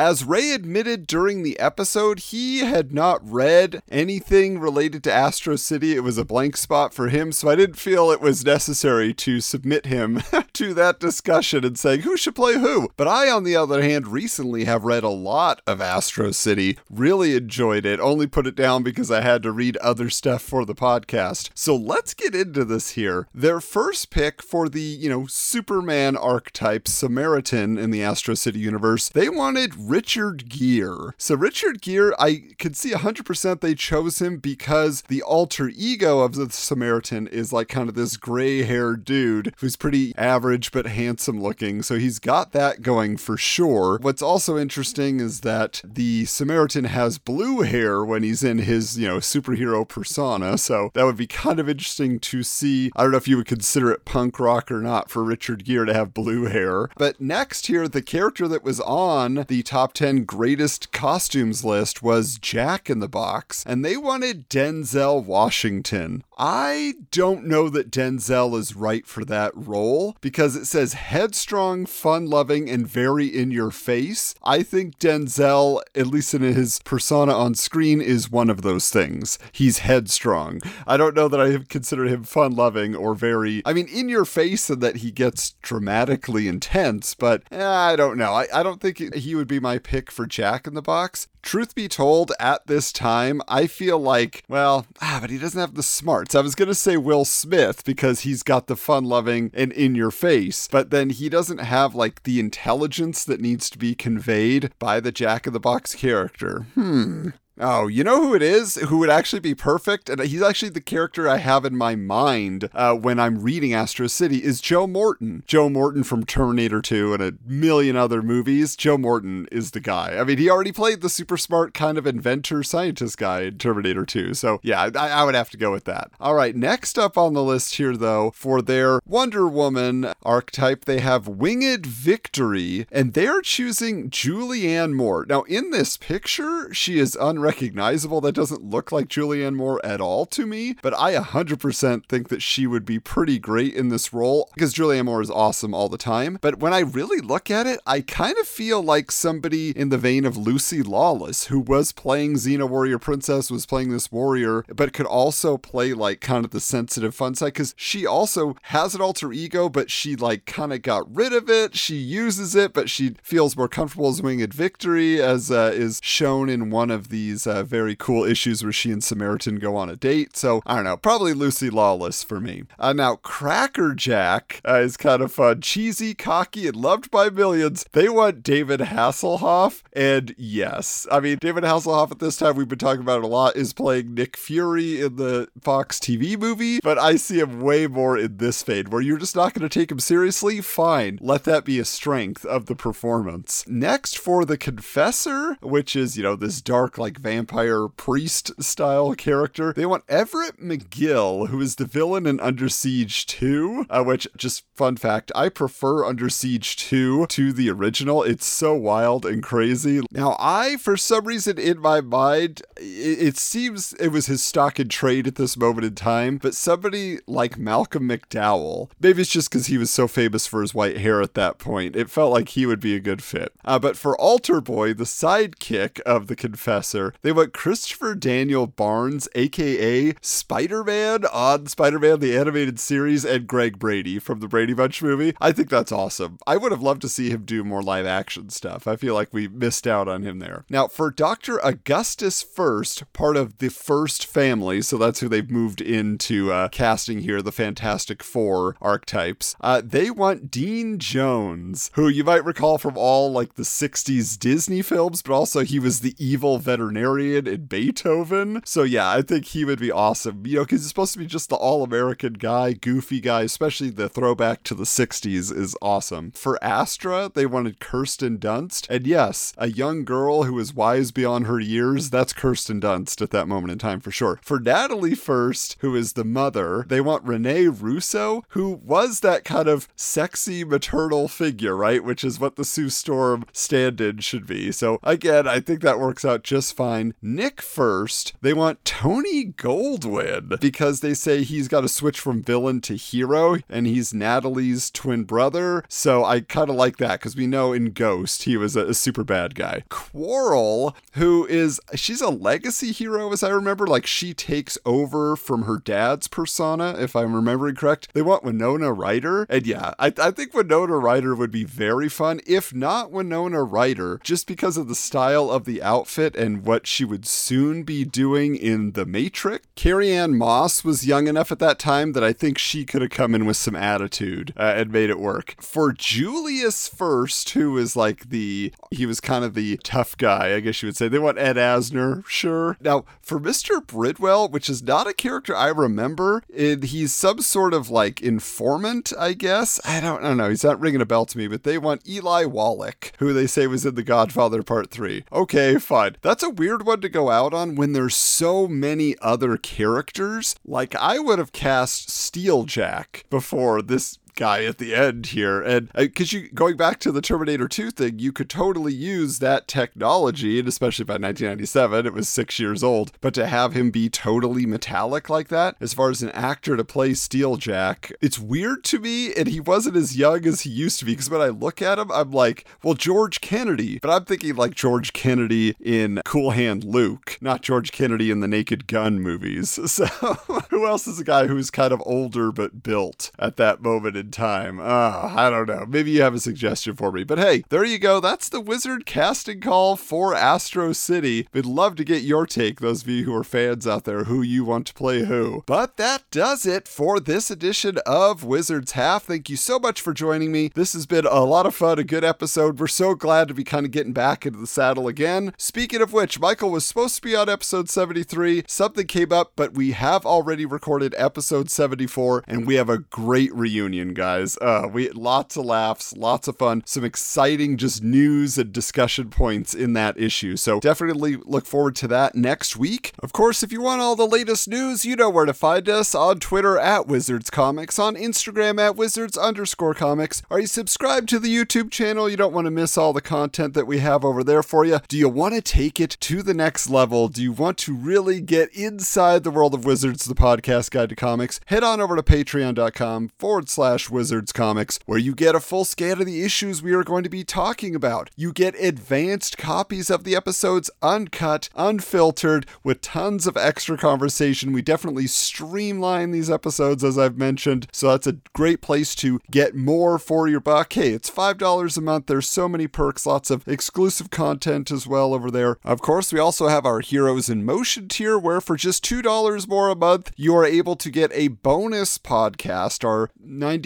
As 0.00 0.24
Ray 0.24 0.52
admitted 0.52 1.06
during 1.06 1.42
the 1.42 1.60
episode, 1.60 2.20
he 2.20 2.60
had 2.60 2.90
not 2.90 3.20
read 3.22 3.82
anything 3.90 4.58
related 4.58 5.04
to 5.04 5.12
Astro 5.12 5.56
City. 5.56 5.94
It 5.94 6.00
was 6.00 6.16
a 6.16 6.24
blank 6.24 6.56
spot 6.56 6.94
for 6.94 7.08
him, 7.08 7.32
so 7.32 7.50
I 7.50 7.54
didn't 7.54 7.76
feel 7.76 8.10
it 8.10 8.22
was 8.22 8.42
necessary 8.42 9.12
to 9.12 9.42
submit 9.42 9.84
him 9.84 10.22
to 10.54 10.72
that 10.72 11.00
discussion 11.00 11.66
and 11.66 11.78
saying 11.78 12.00
who 12.00 12.16
should 12.16 12.34
play 12.34 12.54
who. 12.54 12.88
But 12.96 13.08
I, 13.08 13.30
on 13.30 13.44
the 13.44 13.56
other 13.56 13.82
hand, 13.82 14.08
recently 14.08 14.64
have 14.64 14.84
read 14.84 15.04
a 15.04 15.10
lot 15.10 15.60
of 15.66 15.82
Astro 15.82 16.30
City, 16.30 16.78
really 16.88 17.36
enjoyed 17.36 17.84
it, 17.84 18.00
only 18.00 18.26
put 18.26 18.46
it 18.46 18.56
down 18.56 18.82
because 18.82 19.10
I 19.10 19.20
had 19.20 19.42
to 19.42 19.52
read 19.52 19.76
other 19.76 20.08
stuff 20.08 20.40
for 20.40 20.64
the 20.64 20.74
podcast. 20.74 21.50
So 21.54 21.76
let's 21.76 22.14
get 22.14 22.34
into 22.34 22.64
this 22.64 22.92
here. 22.92 23.28
Their 23.34 23.60
first 23.60 24.08
pick 24.08 24.42
for 24.42 24.70
the, 24.70 24.80
you 24.80 25.10
know, 25.10 25.26
Superman 25.26 26.16
archetype, 26.16 26.88
Samaritan 26.88 27.76
in 27.76 27.90
the 27.90 28.02
Astro 28.02 28.34
City 28.34 28.60
universe, 28.60 29.10
they 29.10 29.28
wanted 29.28 29.89
Richard 29.90 30.48
Gere. 30.48 31.14
So, 31.18 31.34
Richard 31.34 31.82
Gere, 31.82 32.14
I 32.16 32.44
could 32.60 32.76
see 32.76 32.92
100% 32.92 33.60
they 33.60 33.74
chose 33.74 34.22
him 34.22 34.36
because 34.36 35.02
the 35.08 35.20
alter 35.22 35.68
ego 35.74 36.20
of 36.20 36.36
the 36.36 36.48
Samaritan 36.48 37.26
is 37.26 37.52
like 37.52 37.66
kind 37.68 37.88
of 37.88 37.96
this 37.96 38.16
gray 38.16 38.62
haired 38.62 39.04
dude 39.04 39.52
who's 39.58 39.74
pretty 39.74 40.14
average 40.16 40.70
but 40.70 40.86
handsome 40.86 41.42
looking. 41.42 41.82
So, 41.82 41.98
he's 41.98 42.20
got 42.20 42.52
that 42.52 42.82
going 42.82 43.16
for 43.16 43.36
sure. 43.36 43.98
What's 44.00 44.22
also 44.22 44.56
interesting 44.56 45.18
is 45.18 45.40
that 45.40 45.82
the 45.84 46.24
Samaritan 46.24 46.84
has 46.84 47.18
blue 47.18 47.62
hair 47.62 48.04
when 48.04 48.22
he's 48.22 48.44
in 48.44 48.58
his, 48.58 48.96
you 48.96 49.08
know, 49.08 49.16
superhero 49.16 49.86
persona. 49.86 50.56
So, 50.56 50.92
that 50.94 51.04
would 51.04 51.16
be 51.16 51.26
kind 51.26 51.58
of 51.58 51.68
interesting 51.68 52.20
to 52.20 52.44
see. 52.44 52.92
I 52.94 53.02
don't 53.02 53.10
know 53.10 53.18
if 53.18 53.26
you 53.26 53.38
would 53.38 53.46
consider 53.46 53.90
it 53.90 54.04
punk 54.04 54.38
rock 54.38 54.70
or 54.70 54.80
not 54.80 55.10
for 55.10 55.24
Richard 55.24 55.64
Gere 55.64 55.86
to 55.86 55.94
have 55.94 56.14
blue 56.14 56.44
hair. 56.44 56.88
But 56.96 57.20
next 57.20 57.66
here, 57.66 57.88
the 57.88 58.02
character 58.02 58.46
that 58.46 58.62
was 58.62 58.78
on 58.78 59.46
the 59.48 59.64
top 59.64 59.79
10 59.86 60.24
greatest 60.24 60.92
costumes 60.92 61.64
list 61.64 62.02
was 62.02 62.38
Jack 62.38 62.88
in 62.88 63.00
the 63.00 63.08
Box, 63.08 63.64
and 63.66 63.84
they 63.84 63.96
wanted 63.96 64.48
Denzel 64.48 65.24
Washington. 65.24 66.24
I 66.42 66.94
don't 67.10 67.44
know 67.44 67.68
that 67.68 67.90
Denzel 67.90 68.58
is 68.58 68.74
right 68.74 69.06
for 69.06 69.26
that 69.26 69.52
role 69.54 70.16
because 70.22 70.56
it 70.56 70.64
says 70.64 70.94
headstrong, 70.94 71.84
fun 71.84 72.30
loving, 72.30 72.70
and 72.70 72.86
very 72.86 73.26
in 73.26 73.50
your 73.50 73.70
face. 73.70 74.34
I 74.42 74.62
think 74.62 74.98
Denzel, 74.98 75.82
at 75.94 76.06
least 76.06 76.32
in 76.32 76.40
his 76.40 76.80
persona 76.82 77.34
on 77.34 77.56
screen, 77.56 78.00
is 78.00 78.30
one 78.30 78.48
of 78.48 78.62
those 78.62 78.88
things. 78.88 79.38
He's 79.52 79.80
headstrong. 79.80 80.62
I 80.86 80.96
don't 80.96 81.14
know 81.14 81.28
that 81.28 81.42
I 81.42 81.58
consider 81.68 82.06
him 82.06 82.24
fun 82.24 82.52
loving 82.52 82.96
or 82.96 83.14
very, 83.14 83.60
I 83.66 83.74
mean, 83.74 83.88
in 83.88 84.08
your 84.08 84.24
face 84.24 84.70
and 84.70 84.80
that 84.80 84.96
he 84.96 85.10
gets 85.10 85.50
dramatically 85.60 86.48
intense, 86.48 87.12
but 87.14 87.42
eh, 87.50 87.62
I 87.62 87.96
don't 87.96 88.16
know. 88.16 88.32
I, 88.32 88.46
I 88.50 88.62
don't 88.62 88.80
think 88.80 89.14
he 89.14 89.34
would 89.34 89.46
be 89.46 89.60
my 89.60 89.76
pick 89.76 90.10
for 90.10 90.26
Jack 90.26 90.66
in 90.66 90.72
the 90.72 90.80
Box. 90.80 91.28
Truth 91.42 91.74
be 91.74 91.88
told, 91.88 92.32
at 92.38 92.66
this 92.66 92.92
time, 92.92 93.40
I 93.48 93.66
feel 93.66 93.98
like, 93.98 94.44
well, 94.48 94.86
ah, 95.00 95.18
but 95.20 95.30
he 95.30 95.38
doesn't 95.38 95.60
have 95.60 95.74
the 95.74 95.82
smarts. 95.82 96.34
I 96.34 96.40
was 96.40 96.54
going 96.54 96.68
to 96.68 96.74
say 96.74 96.96
Will 96.96 97.24
Smith 97.24 97.84
because 97.84 98.20
he's 98.20 98.42
got 98.42 98.66
the 98.66 98.76
fun 98.76 99.04
loving 99.04 99.50
and 99.54 99.72
in 99.72 99.94
your 99.94 100.10
face, 100.10 100.68
but 100.70 100.90
then 100.90 101.10
he 101.10 101.28
doesn't 101.28 101.58
have 101.58 101.94
like 101.94 102.22
the 102.24 102.38
intelligence 102.40 103.24
that 103.24 103.40
needs 103.40 103.70
to 103.70 103.78
be 103.78 103.94
conveyed 103.94 104.70
by 104.78 105.00
the 105.00 105.12
Jack 105.12 105.46
of 105.46 105.52
the 105.52 105.60
Box 105.60 105.94
character. 105.94 106.66
Hmm. 106.74 107.30
Oh, 107.60 107.88
you 107.88 108.02
know 108.02 108.22
who 108.22 108.34
it 108.34 108.42
is 108.42 108.76
who 108.76 108.98
would 108.98 109.10
actually 109.10 109.40
be 109.40 109.54
perfect? 109.54 110.08
And 110.08 110.20
he's 110.22 110.42
actually 110.42 110.70
the 110.70 110.80
character 110.80 111.28
I 111.28 111.36
have 111.36 111.64
in 111.64 111.76
my 111.76 111.94
mind 111.94 112.70
uh, 112.72 112.94
when 112.94 113.20
I'm 113.20 113.42
reading 113.42 113.74
Astro 113.74 114.06
City 114.06 114.42
is 114.42 114.60
Joe 114.60 114.86
Morton. 114.86 115.42
Joe 115.46 115.68
Morton 115.68 116.02
from 116.02 116.24
Terminator 116.24 116.80
2 116.80 117.14
and 117.14 117.22
a 117.22 117.34
million 117.46 117.96
other 117.96 118.22
movies. 118.22 118.76
Joe 118.76 118.96
Morton 118.96 119.46
is 119.52 119.72
the 119.72 119.80
guy. 119.80 120.16
I 120.18 120.24
mean, 120.24 120.38
he 120.38 120.48
already 120.48 120.72
played 120.72 121.02
the 121.02 121.10
super 121.10 121.36
smart 121.36 121.74
kind 121.74 121.98
of 121.98 122.06
inventor 122.06 122.62
scientist 122.62 123.18
guy 123.18 123.42
in 123.42 123.58
Terminator 123.58 124.06
2. 124.06 124.34
So 124.34 124.60
yeah, 124.62 124.90
I, 124.94 125.08
I 125.08 125.24
would 125.24 125.34
have 125.34 125.50
to 125.50 125.58
go 125.58 125.70
with 125.70 125.84
that. 125.84 126.10
All 126.18 126.34
right, 126.34 126.56
next 126.56 126.98
up 126.98 127.18
on 127.18 127.34
the 127.34 127.44
list 127.44 127.76
here, 127.76 127.96
though, 127.96 128.30
for 128.34 128.62
their 128.62 129.00
Wonder 129.04 129.46
Woman 129.46 130.12
archetype, 130.22 130.86
they 130.86 131.00
have 131.00 131.28
Winged 131.28 131.84
Victory, 131.84 132.86
and 132.90 133.12
they're 133.12 133.42
choosing 133.42 134.08
Julianne 134.08 134.94
Moore. 134.94 135.26
Now, 135.28 135.42
in 135.42 135.70
this 135.70 135.96
picture, 135.98 136.72
she 136.72 136.98
is 136.98 137.16
unrecognizable 137.20 137.49
unrecognizable. 137.50 138.20
That 138.20 138.34
doesn't 138.34 138.64
look 138.64 138.92
like 138.92 139.08
Julianne 139.08 139.56
Moore 139.56 139.84
at 139.84 140.00
all 140.00 140.26
to 140.26 140.46
me, 140.46 140.76
but 140.82 140.94
I 140.94 141.14
100% 141.14 142.06
think 142.06 142.28
that 142.28 142.42
she 142.42 142.66
would 142.66 142.84
be 142.84 142.98
pretty 142.98 143.38
great 143.38 143.74
in 143.74 143.88
this 143.88 144.12
role 144.12 144.48
because 144.54 144.74
Julianne 144.74 145.06
Moore 145.06 145.22
is 145.22 145.30
awesome 145.30 145.74
all 145.74 145.88
the 145.88 145.98
time. 145.98 146.38
But 146.40 146.58
when 146.58 146.72
I 146.72 146.80
really 146.80 147.20
look 147.20 147.50
at 147.50 147.66
it, 147.66 147.80
I 147.86 148.00
kind 148.02 148.36
of 148.38 148.46
feel 148.46 148.82
like 148.82 149.10
somebody 149.10 149.70
in 149.70 149.88
the 149.88 149.98
vein 149.98 150.24
of 150.24 150.36
Lucy 150.36 150.82
Lawless, 150.82 151.46
who 151.46 151.60
was 151.60 151.92
playing 151.92 152.34
Xena 152.34 152.68
Warrior 152.68 152.98
Princess, 152.98 153.50
was 153.50 153.66
playing 153.66 153.90
this 153.90 154.12
warrior, 154.12 154.64
but 154.68 154.92
could 154.92 155.06
also 155.06 155.56
play 155.56 155.92
like 155.92 156.20
kind 156.20 156.44
of 156.44 156.50
the 156.52 156.60
sensitive 156.60 157.14
fun 157.14 157.34
side 157.34 157.46
because 157.46 157.74
she 157.76 158.06
also 158.06 158.56
has 158.62 158.94
an 158.94 159.00
alter 159.00 159.32
ego, 159.32 159.68
but 159.68 159.90
she 159.90 160.14
like 160.14 160.46
kind 160.46 160.72
of 160.72 160.82
got 160.82 161.12
rid 161.14 161.32
of 161.32 161.48
it. 161.48 161.76
She 161.76 161.96
uses 161.96 162.54
it, 162.54 162.72
but 162.72 162.88
she 162.88 163.16
feels 163.22 163.56
more 163.56 163.68
comfortable 163.68 164.08
as 164.08 164.22
Winged 164.22 164.54
Victory, 164.54 165.20
as 165.20 165.50
uh, 165.50 165.72
is 165.74 166.00
shown 166.02 166.48
in 166.48 166.70
one 166.70 166.90
of 166.90 167.08
these 167.08 167.29
these 167.30 167.46
uh, 167.46 167.62
very 167.62 167.94
cool 167.94 168.24
issues 168.24 168.62
where 168.62 168.72
she 168.72 168.90
and 168.90 169.02
Samaritan 169.02 169.56
go 169.56 169.76
on 169.76 169.88
a 169.88 169.96
date. 169.96 170.36
So 170.36 170.62
I 170.66 170.74
don't 170.74 170.84
know, 170.84 170.96
probably 170.96 171.32
Lucy 171.32 171.70
Lawless 171.70 172.22
for 172.22 172.40
me. 172.40 172.64
Uh, 172.78 172.92
now, 172.92 173.16
Crackerjack 173.16 174.60
uh, 174.66 174.80
is 174.80 174.96
kind 174.96 175.22
of 175.22 175.32
fun, 175.32 175.60
cheesy, 175.60 176.14
cocky, 176.14 176.66
and 176.66 176.76
loved 176.76 177.10
by 177.10 177.30
millions. 177.30 177.84
They 177.92 178.08
want 178.08 178.42
David 178.42 178.80
Hasselhoff, 178.80 179.82
and 179.92 180.34
yes, 180.36 181.06
I 181.10 181.20
mean 181.20 181.38
David 181.40 181.64
Hasselhoff 181.64 182.10
at 182.10 182.18
this 182.18 182.36
time 182.36 182.56
we've 182.56 182.68
been 182.68 182.78
talking 182.78 183.02
about 183.02 183.18
it 183.18 183.24
a 183.24 183.28
lot 183.28 183.56
is 183.56 183.72
playing 183.72 184.14
Nick 184.14 184.36
Fury 184.36 185.00
in 185.00 185.16
the 185.16 185.48
Fox 185.60 185.98
TV 185.98 186.38
movie, 186.38 186.80
but 186.82 186.98
I 186.98 187.16
see 187.16 187.38
him 187.38 187.60
way 187.60 187.86
more 187.86 188.18
in 188.18 188.38
this 188.38 188.62
fade 188.62 188.88
where 188.88 189.02
you're 189.02 189.18
just 189.18 189.36
not 189.36 189.54
going 189.54 189.68
to 189.68 189.78
take 189.78 189.90
him 189.90 190.00
seriously. 190.00 190.60
Fine, 190.60 191.18
let 191.20 191.44
that 191.44 191.64
be 191.64 191.78
a 191.78 191.84
strength 191.84 192.44
of 192.44 192.66
the 192.66 192.74
performance. 192.74 193.64
Next 193.68 194.18
for 194.18 194.44
the 194.44 194.58
Confessor, 194.58 195.56
which 195.60 195.94
is 195.94 196.16
you 196.16 196.22
know 196.22 196.36
this 196.36 196.60
dark 196.60 196.98
like 196.98 197.19
vampire 197.20 197.88
priest 197.88 198.52
style 198.62 199.14
character, 199.14 199.72
they 199.72 199.86
want 199.86 200.04
Everett 200.08 200.60
McGill, 200.60 201.48
who 201.48 201.60
is 201.60 201.76
the 201.76 201.84
villain 201.84 202.26
in 202.26 202.40
Under 202.40 202.68
Siege 202.68 203.26
2, 203.26 203.86
uh, 203.90 204.02
which 204.02 204.26
just 204.36 204.64
fun 204.74 204.96
fact, 204.96 205.30
I 205.34 205.48
prefer 205.48 206.04
Under 206.04 206.28
Siege 206.28 206.76
2 206.76 207.26
to 207.26 207.52
the 207.52 207.70
original. 207.70 208.22
It's 208.22 208.46
so 208.46 208.74
wild 208.74 209.26
and 209.26 209.42
crazy. 209.42 210.00
Now, 210.10 210.36
I, 210.38 210.76
for 210.76 210.96
some 210.96 211.24
reason 211.24 211.58
in 211.58 211.78
my 211.78 212.00
mind, 212.00 212.62
it, 212.76 212.82
it 213.20 213.36
seems 213.36 213.92
it 213.94 214.08
was 214.08 214.26
his 214.26 214.42
stock 214.42 214.80
in 214.80 214.88
trade 214.88 215.26
at 215.26 215.34
this 215.34 215.56
moment 215.56 215.86
in 215.86 215.94
time, 215.94 216.38
but 216.38 216.54
somebody 216.54 217.18
like 217.26 217.58
Malcolm 217.58 218.08
McDowell, 218.08 218.90
maybe 219.00 219.22
it's 219.22 219.30
just 219.30 219.50
because 219.50 219.66
he 219.66 219.78
was 219.78 219.90
so 219.90 220.08
famous 220.08 220.46
for 220.46 220.62
his 220.62 220.74
white 220.74 220.98
hair 220.98 221.20
at 221.20 221.34
that 221.34 221.58
point, 221.58 221.96
it 221.96 222.10
felt 222.10 222.32
like 222.32 222.50
he 222.50 222.66
would 222.66 222.80
be 222.80 222.94
a 222.94 223.00
good 223.00 223.22
fit. 223.22 223.52
Uh, 223.64 223.78
but 223.78 223.96
for 223.96 224.18
Altar 224.18 224.60
Boy, 224.60 224.94
the 224.94 225.04
sidekick 225.04 226.00
of 226.00 226.26
the 226.26 226.36
Confessor, 226.36 227.09
they 227.22 227.32
want 227.32 227.52
Christopher 227.54 228.14
Daniel 228.14 228.66
Barnes, 228.66 229.28
aka 229.34 230.14
Spider 230.20 230.84
Man 230.84 231.24
on 231.26 231.66
Spider 231.66 231.98
Man 231.98 232.20
the 232.20 232.36
Animated 232.36 232.78
Series, 232.78 233.24
and 233.24 233.46
Greg 233.46 233.78
Brady 233.78 234.18
from 234.18 234.40
the 234.40 234.48
Brady 234.48 234.72
Bunch 234.72 235.02
movie. 235.02 235.34
I 235.40 235.52
think 235.52 235.68
that's 235.68 235.92
awesome. 235.92 236.38
I 236.46 236.56
would 236.56 236.72
have 236.72 236.82
loved 236.82 237.02
to 237.02 237.08
see 237.08 237.30
him 237.30 237.44
do 237.44 237.64
more 237.64 237.82
live 237.82 238.06
action 238.06 238.50
stuff. 238.50 238.86
I 238.86 238.96
feel 238.96 239.14
like 239.14 239.32
we 239.32 239.48
missed 239.48 239.86
out 239.86 240.08
on 240.08 240.22
him 240.22 240.38
there. 240.38 240.64
Now, 240.68 240.88
for 240.88 241.10
Dr. 241.10 241.58
Augustus 241.64 242.42
Furst, 242.42 243.10
part 243.12 243.36
of 243.36 243.58
the 243.58 243.70
First 243.70 244.26
family, 244.26 244.82
so 244.82 244.96
that's 244.96 245.20
who 245.20 245.28
they've 245.28 245.50
moved 245.50 245.80
into 245.80 246.52
uh, 246.52 246.68
casting 246.68 247.20
here, 247.20 247.42
the 247.42 247.52
Fantastic 247.52 248.22
Four 248.22 248.76
archetypes, 248.80 249.56
uh, 249.60 249.82
they 249.84 250.10
want 250.10 250.50
Dean 250.50 250.98
Jones, 250.98 251.90
who 251.94 252.08
you 252.08 252.24
might 252.24 252.44
recall 252.44 252.78
from 252.78 252.96
all 252.96 253.32
like 253.32 253.54
the 253.54 253.62
60s 253.62 254.38
Disney 254.38 254.82
films, 254.82 255.22
but 255.22 255.32
also 255.32 255.60
he 255.60 255.78
was 255.78 256.00
the 256.00 256.14
evil 256.18 256.58
veterinarian 256.58 256.99
in 257.00 257.64
Beethoven. 257.64 258.60
So 258.64 258.82
yeah, 258.82 259.10
I 259.10 259.22
think 259.22 259.46
he 259.46 259.64
would 259.64 259.80
be 259.80 259.90
awesome, 259.90 260.46
you 260.46 260.56
know, 260.56 260.64
because 260.64 260.82
he's 260.82 260.88
supposed 260.88 261.14
to 261.14 261.18
be 261.18 261.26
just 261.26 261.48
the 261.48 261.56
all 261.56 261.82
American 261.82 262.34
guy, 262.34 262.72
goofy 262.72 263.20
guy, 263.20 263.42
especially 263.42 263.90
the 263.90 264.08
throwback 264.08 264.62
to 264.64 264.74
the 264.74 264.84
60s 264.84 265.56
is 265.56 265.76
awesome. 265.80 266.32
For 266.32 266.62
Astra, 266.62 267.30
they 267.34 267.46
wanted 267.46 267.80
Kirsten 267.80 268.38
Dunst. 268.38 268.86
And 268.90 269.06
yes, 269.06 269.54
a 269.56 269.68
young 269.68 270.04
girl 270.04 270.44
who 270.44 270.58
is 270.58 270.74
wise 270.74 271.10
beyond 271.10 271.46
her 271.46 271.58
years, 271.58 272.10
that's 272.10 272.32
Kirsten 272.32 272.80
Dunst 272.80 273.22
at 273.22 273.30
that 273.30 273.48
moment 273.48 273.72
in 273.72 273.78
time 273.78 274.00
for 274.00 274.10
sure. 274.10 274.38
For 274.42 274.60
Natalie 274.60 275.14
Furst, 275.14 275.76
who 275.80 275.96
is 275.96 276.12
the 276.12 276.24
mother, 276.24 276.84
they 276.88 277.00
want 277.00 277.24
Renee 277.24 277.68
Russo, 277.68 278.44
who 278.50 278.80
was 278.84 279.20
that 279.20 279.44
kind 279.44 279.68
of 279.68 279.88
sexy 279.96 280.64
maternal 280.64 281.28
figure, 281.28 281.76
right? 281.76 282.04
Which 282.04 282.24
is 282.24 282.38
what 282.38 282.56
the 282.56 282.64
Sue 282.64 282.90
Storm 282.90 283.44
stand 283.52 284.00
in 284.00 284.18
should 284.18 284.46
be. 284.46 284.72
So 284.72 284.98
again, 285.02 285.48
I 285.48 285.60
think 285.60 285.80
that 285.80 285.98
works 285.98 286.24
out 286.24 286.42
just 286.42 286.76
fine. 286.76 286.89
Nick 287.22 287.62
Furst, 287.62 288.32
they 288.40 288.52
want 288.52 288.84
Tony 288.84 289.46
Goldwyn 289.46 290.60
because 290.60 291.00
they 291.00 291.14
say 291.14 291.42
he's 291.42 291.68
got 291.68 291.82
to 291.82 291.88
switch 291.88 292.18
from 292.18 292.42
villain 292.42 292.80
to 292.82 292.96
hero 292.96 293.58
and 293.68 293.86
he's 293.86 294.12
Natalie's 294.12 294.90
twin 294.90 295.24
brother. 295.24 295.84
So 295.88 296.24
I 296.24 296.40
kind 296.40 296.68
of 296.68 296.76
like 296.76 296.96
that 296.96 297.20
because 297.20 297.36
we 297.36 297.46
know 297.46 297.72
in 297.72 297.92
Ghost 297.92 298.42
he 298.42 298.56
was 298.56 298.76
a, 298.76 298.88
a, 298.88 298.94
super 298.94 299.24
bad 299.24 299.54
guy. 299.54 299.84
Quarrel, 299.88 300.96
who 301.12 301.46
is, 301.46 301.80
she's 301.94 302.20
a 302.20 302.28
legacy 302.28 302.92
hero 302.92 303.32
as 303.32 303.42
I 303.42 303.50
remember, 303.50 303.86
like 303.86 304.06
she 304.06 304.34
takes 304.34 304.76
over 304.84 305.36
from 305.36 305.62
her 305.62 305.78
dad's 305.78 306.28
persona, 306.28 306.96
if 306.98 307.14
I'm 307.14 307.34
remembering 307.34 307.76
correct. 307.76 308.08
They 308.12 308.22
want 308.22 308.44
Winona 308.44 308.92
Ryder. 308.92 309.46
And 309.48 309.66
yeah, 309.66 309.94
I, 309.98 310.12
I 310.18 310.30
think 310.32 310.54
Winona 310.54 310.98
Ryder 310.98 311.34
would 311.34 311.50
be 311.50 311.64
very 311.64 312.08
fun. 312.08 312.40
If 312.46 312.74
not 312.74 313.10
Winona 313.10 313.62
Ryder, 313.62 314.20
just 314.22 314.46
because 314.46 314.76
of 314.76 314.88
the 314.88 314.94
style 314.94 315.50
of 315.50 315.64
the 315.64 315.82
outfit 315.82 316.34
and 316.36 316.64
what 316.64 316.79
she 316.86 317.04
would 317.04 317.26
soon 317.26 317.82
be 317.82 318.04
doing 318.04 318.56
in 318.56 318.92
The 318.92 319.06
Matrix. 319.06 319.66
Carrie 319.74 320.12
Ann 320.12 320.36
Moss 320.36 320.84
was 320.84 321.06
young 321.06 321.26
enough 321.26 321.50
at 321.50 321.58
that 321.58 321.78
time 321.78 322.12
that 322.12 322.24
I 322.24 322.32
think 322.32 322.58
she 322.58 322.84
could 322.84 323.02
have 323.02 323.10
come 323.10 323.34
in 323.34 323.46
with 323.46 323.56
some 323.56 323.74
attitude 323.74 324.52
uh, 324.56 324.74
and 324.76 324.92
made 324.92 325.10
it 325.10 325.18
work. 325.18 325.56
For 325.60 325.92
Julius 325.92 326.88
Furst, 326.88 327.50
who 327.50 327.76
is 327.78 327.96
like 327.96 328.28
the, 328.30 328.72
he 328.90 329.06
was 329.06 329.20
kind 329.20 329.44
of 329.44 329.54
the 329.54 329.78
tough 329.78 330.16
guy, 330.16 330.54
I 330.54 330.60
guess 330.60 330.82
you 330.82 330.88
would 330.88 330.96
say. 330.96 331.08
They 331.08 331.18
want 331.18 331.38
Ed 331.38 331.56
Asner, 331.56 332.26
sure. 332.26 332.76
Now, 332.80 333.04
for 333.20 333.40
Mr. 333.40 333.84
Bridwell, 333.84 334.48
which 334.48 334.68
is 334.68 334.82
not 334.82 335.06
a 335.06 335.14
character 335.14 335.56
I 335.56 335.68
remember, 335.68 336.42
it, 336.48 336.84
he's 336.84 337.14
some 337.14 337.40
sort 337.40 337.74
of 337.74 337.90
like 337.90 338.20
informant, 338.20 339.12
I 339.18 339.32
guess. 339.32 339.80
I 339.84 340.00
don't, 340.00 340.22
I 340.22 340.28
don't 340.28 340.36
know. 340.36 340.50
He's 340.50 340.64
not 340.64 340.80
ringing 340.80 341.00
a 341.00 341.06
bell 341.06 341.26
to 341.26 341.38
me, 341.38 341.48
but 341.48 341.64
they 341.64 341.78
want 341.78 342.08
Eli 342.08 342.44
Wallach, 342.44 343.12
who 343.18 343.32
they 343.32 343.46
say 343.46 343.66
was 343.66 343.86
in 343.86 343.94
The 343.94 344.02
Godfather 344.02 344.62
Part 344.62 344.90
3. 344.90 345.24
Okay, 345.32 345.78
fine. 345.78 346.16
That's 346.22 346.42
a 346.42 346.50
weird 346.50 346.69
one 346.78 347.00
to 347.00 347.08
go 347.08 347.30
out 347.30 347.52
on 347.52 347.74
when 347.74 347.92
there's 347.92 348.14
so 348.14 348.68
many 348.68 349.16
other 349.20 349.56
characters. 349.56 350.54
Like, 350.64 350.94
I 350.94 351.18
would 351.18 351.38
have 351.38 351.52
cast 351.52 352.08
Steeljack 352.08 353.24
before 353.28 353.82
this 353.82 354.18
guy 354.40 354.64
at 354.64 354.78
the 354.78 354.94
end 354.94 355.26
here. 355.26 355.60
And 355.60 355.92
because 355.92 356.32
uh, 356.32 356.38
you 356.38 356.48
going 356.48 356.78
back 356.78 356.98
to 357.00 357.12
the 357.12 357.20
terminator 357.20 357.68
2 357.68 357.90
thing 357.90 358.18
you 358.18 358.32
could 358.32 358.48
totally 358.48 358.92
use 358.92 359.38
that 359.38 359.68
technology 359.68 360.58
and 360.58 360.66
especially 360.66 361.04
by 361.04 361.14
1997 361.14 362.06
it 362.06 362.14
was 362.14 362.28
six 362.28 362.58
years 362.58 362.82
old 362.82 363.12
but 363.20 363.34
to 363.34 363.46
have 363.46 363.74
him 363.74 363.90
be 363.90 364.08
totally 364.08 364.64
metallic 364.64 365.28
like 365.28 365.48
that 365.48 365.76
as 365.80 365.92
far 365.92 366.10
as 366.10 366.22
an 366.22 366.30
actor 366.30 366.76
to 366.76 366.84
play 366.84 367.10
steeljack 367.10 368.12
it's 368.20 368.38
weird 368.38 368.82
to 368.84 368.98
me 368.98 369.34
and 369.34 369.48
he 369.48 369.60
wasn't 369.60 369.96
as 369.96 370.16
young 370.16 370.46
as 370.46 370.62
he 370.62 370.70
used 370.70 370.98
to 370.98 371.04
be 371.04 371.12
because 371.12 371.28
when 371.28 371.40
i 371.40 371.48
look 371.48 371.82
at 371.82 371.98
him 371.98 372.10
i'm 372.10 372.30
like 372.30 372.64
well 372.82 372.94
george 372.94 373.40
kennedy. 373.40 373.98
But 373.98 374.10
i'm 374.10 374.24
thinking 374.24 374.56
like 374.56 374.74
george 374.74 375.12
kennedy 375.12 375.76
in 375.80 376.22
cool 376.24 376.50
hand 376.50 376.84
luke 376.84 377.36
not 377.40 377.62
george 377.62 377.92
kennedy 377.92 378.30
in 378.30 378.40
the 378.40 378.48
naked 378.48 378.86
gun 378.86 379.20
movies. 379.20 379.78
So 379.90 380.06
who 380.70 380.86
else 380.86 381.08
is 381.08 381.18
a 381.18 381.24
guy 381.24 381.46
who's 381.48 381.70
kind 381.70 381.92
of 381.92 382.00
older 382.06 382.52
but 382.52 382.82
built 382.82 383.32
at 383.38 383.56
that 383.56 383.82
moment 383.82 384.16
in 384.16 384.29
time. 384.30 384.80
Uh, 384.80 385.32
I 385.34 385.50
don't 385.50 385.68
know. 385.68 385.86
Maybe 385.86 386.10
you 386.12 386.22
have 386.22 386.34
a 386.34 386.40
suggestion 386.40 386.94
for 386.96 387.12
me. 387.12 387.24
But 387.24 387.38
hey, 387.38 387.64
there 387.68 387.84
you 387.84 387.98
go. 387.98 388.20
That's 388.20 388.48
the 388.48 388.60
Wizard 388.60 389.06
casting 389.06 389.60
call 389.60 389.96
for 389.96 390.34
Astro 390.34 390.92
City. 390.92 391.48
We'd 391.52 391.66
love 391.66 391.96
to 391.96 392.04
get 392.04 392.22
your 392.22 392.46
take, 392.46 392.80
those 392.80 393.02
of 393.02 393.08
you 393.08 393.24
who 393.24 393.34
are 393.34 393.44
fans 393.44 393.86
out 393.86 394.04
there, 394.04 394.24
who 394.24 394.42
you 394.42 394.64
want 394.64 394.86
to 394.88 394.94
play 394.94 395.24
who. 395.24 395.62
But 395.66 395.96
that 395.96 396.24
does 396.30 396.66
it 396.66 396.88
for 396.88 397.20
this 397.20 397.50
edition 397.50 397.98
of 398.06 398.44
Wizards 398.44 398.92
Half. 398.92 399.24
Thank 399.24 399.50
you 399.50 399.56
so 399.56 399.78
much 399.78 400.00
for 400.00 400.12
joining 400.12 400.52
me. 400.52 400.70
This 400.74 400.92
has 400.92 401.06
been 401.06 401.26
a 401.26 401.44
lot 401.44 401.66
of 401.66 401.74
fun, 401.74 401.98
a 401.98 402.04
good 402.04 402.24
episode. 402.24 402.78
We're 402.78 402.86
so 402.86 403.14
glad 403.14 403.48
to 403.48 403.54
be 403.54 403.64
kind 403.64 403.86
of 403.86 403.92
getting 403.92 404.12
back 404.12 404.46
into 404.46 404.58
the 404.58 404.66
saddle 404.66 405.08
again. 405.08 405.52
Speaking 405.58 406.00
of 406.00 406.12
which, 406.12 406.40
Michael 406.40 406.70
was 406.70 406.86
supposed 406.86 407.16
to 407.16 407.22
be 407.22 407.36
on 407.36 407.48
episode 407.48 407.88
73. 407.88 408.64
Something 408.66 409.06
came 409.06 409.32
up, 409.32 409.52
but 409.56 409.74
we 409.74 409.92
have 409.92 410.24
already 410.26 410.64
recorded 410.66 411.14
episode 411.18 411.70
74, 411.70 412.44
and 412.46 412.66
we 412.66 412.76
have 412.76 412.88
a 412.88 412.98
great 412.98 413.54
reunion, 413.54 414.14
guys. 414.20 414.58
Uh, 414.60 414.86
we 414.92 415.08
lots 415.12 415.56
of 415.56 415.64
laughs, 415.64 416.14
lots 416.14 416.46
of 416.46 416.58
fun, 416.58 416.82
some 416.84 417.06
exciting 417.06 417.78
just 417.78 418.02
news 418.02 418.58
and 418.58 418.70
discussion 418.70 419.30
points 419.30 419.72
in 419.72 419.94
that 419.94 420.18
issue. 420.20 420.56
So 420.56 420.78
definitely 420.78 421.36
look 421.36 421.64
forward 421.64 421.96
to 421.96 422.08
that 422.08 422.34
next 422.34 422.76
week. 422.76 423.14
Of 423.20 423.32
course, 423.32 423.62
if 423.62 423.72
you 423.72 423.80
want 423.80 424.02
all 424.02 424.16
the 424.16 424.26
latest 424.26 424.68
news, 424.68 425.06
you 425.06 425.16
know 425.16 425.30
where 425.30 425.46
to 425.46 425.54
find 425.54 425.88
us 425.88 426.14
on 426.14 426.38
Twitter 426.38 426.78
at 426.78 427.06
Wizards 427.06 427.48
Comics, 427.48 427.98
on 427.98 428.14
Instagram 428.14 428.78
at 428.78 428.94
Wizards 428.94 429.38
underscore 429.38 429.94
comics. 429.94 430.42
Are 430.50 430.60
you 430.60 430.66
subscribed 430.66 431.30
to 431.30 431.38
the 431.38 431.56
YouTube 431.56 431.90
channel? 431.90 432.28
You 432.28 432.36
don't 432.36 432.52
want 432.52 432.66
to 432.66 432.70
miss 432.70 432.98
all 432.98 433.14
the 433.14 433.22
content 433.22 433.72
that 433.72 433.86
we 433.86 434.00
have 434.00 434.22
over 434.22 434.44
there 434.44 434.62
for 434.62 434.84
you. 434.84 434.98
Do 435.08 435.16
you 435.16 435.30
want 435.30 435.54
to 435.54 435.62
take 435.62 435.98
it 435.98 436.18
to 436.20 436.42
the 436.42 436.52
next 436.52 436.90
level? 436.90 437.28
Do 437.28 437.42
you 437.42 437.52
want 437.52 437.78
to 437.78 437.94
really 437.94 438.42
get 438.42 438.68
inside 438.74 439.44
the 439.44 439.50
world 439.50 439.72
of 439.72 439.86
Wizards, 439.86 440.26
the 440.26 440.34
podcast 440.34 440.90
guide 440.90 441.08
to 441.08 441.16
comics? 441.16 441.58
Head 441.66 441.82
on 441.82 442.02
over 442.02 442.16
to 442.16 442.22
patreon.com 442.22 443.30
forward 443.38 443.70
slash 443.70 443.99
slash 444.00 444.10
wizards 444.10 444.52
comics, 444.52 444.98
where 445.06 445.18
you 445.18 445.34
get 445.34 445.54
a 445.54 445.60
full 445.60 445.84
scan 445.84 446.20
of 446.20 446.26
the 446.26 446.42
issues 446.42 446.82
we 446.82 446.92
are 446.92 447.04
going 447.04 447.22
to 447.22 447.28
be 447.28 447.44
talking 447.44 447.94
about. 447.94 448.30
You 448.36 448.52
get 448.52 448.74
advanced 448.80 449.58
copies 449.58 450.10
of 450.10 450.24
the 450.24 450.34
episodes 450.34 450.90
uncut, 451.02 451.68
unfiltered, 451.76 452.66
with 452.82 453.02
tons 453.02 453.46
of 453.46 453.56
extra 453.56 453.96
conversation. 453.98 454.72
We 454.72 454.82
definitely 454.82 455.26
streamline 455.26 456.30
these 456.30 456.50
episodes, 456.50 457.04
as 457.04 457.18
I've 457.18 457.36
mentioned, 457.36 457.88
so 457.92 458.08
that's 458.08 458.26
a 458.26 458.38
great 458.54 458.80
place 458.80 459.14
to 459.16 459.40
get 459.50 459.74
more 459.74 460.18
for 460.18 460.48
your 460.48 460.60
buck. 460.60 460.92
Hey, 460.92 461.10
it's 461.10 461.30
$5 461.30 461.96
a 461.96 462.00
month. 462.00 462.26
There's 462.26 462.48
so 462.48 462.68
many 462.68 462.86
perks, 462.86 463.26
lots 463.26 463.50
of 463.50 463.66
exclusive 463.68 464.30
content 464.30 464.90
as 464.90 465.06
well 465.06 465.34
over 465.34 465.50
there. 465.50 465.76
Of 465.84 466.00
course, 466.00 466.32
we 466.32 466.38
also 466.38 466.68
have 466.68 466.86
our 466.86 467.00
Heroes 467.00 467.48
in 467.48 467.64
Motion 467.64 468.08
tier, 468.08 468.38
where 468.38 468.60
for 468.60 468.76
just 468.76 469.04
$2 469.04 469.68
more 469.68 469.88
a 469.88 469.96
month, 469.96 470.32
you 470.36 470.54
are 470.56 470.64
able 470.64 470.96
to 470.96 471.10
get 471.10 471.30
a 471.32 471.48
bonus 471.48 472.18
podcast, 472.18 473.04
our 473.04 473.30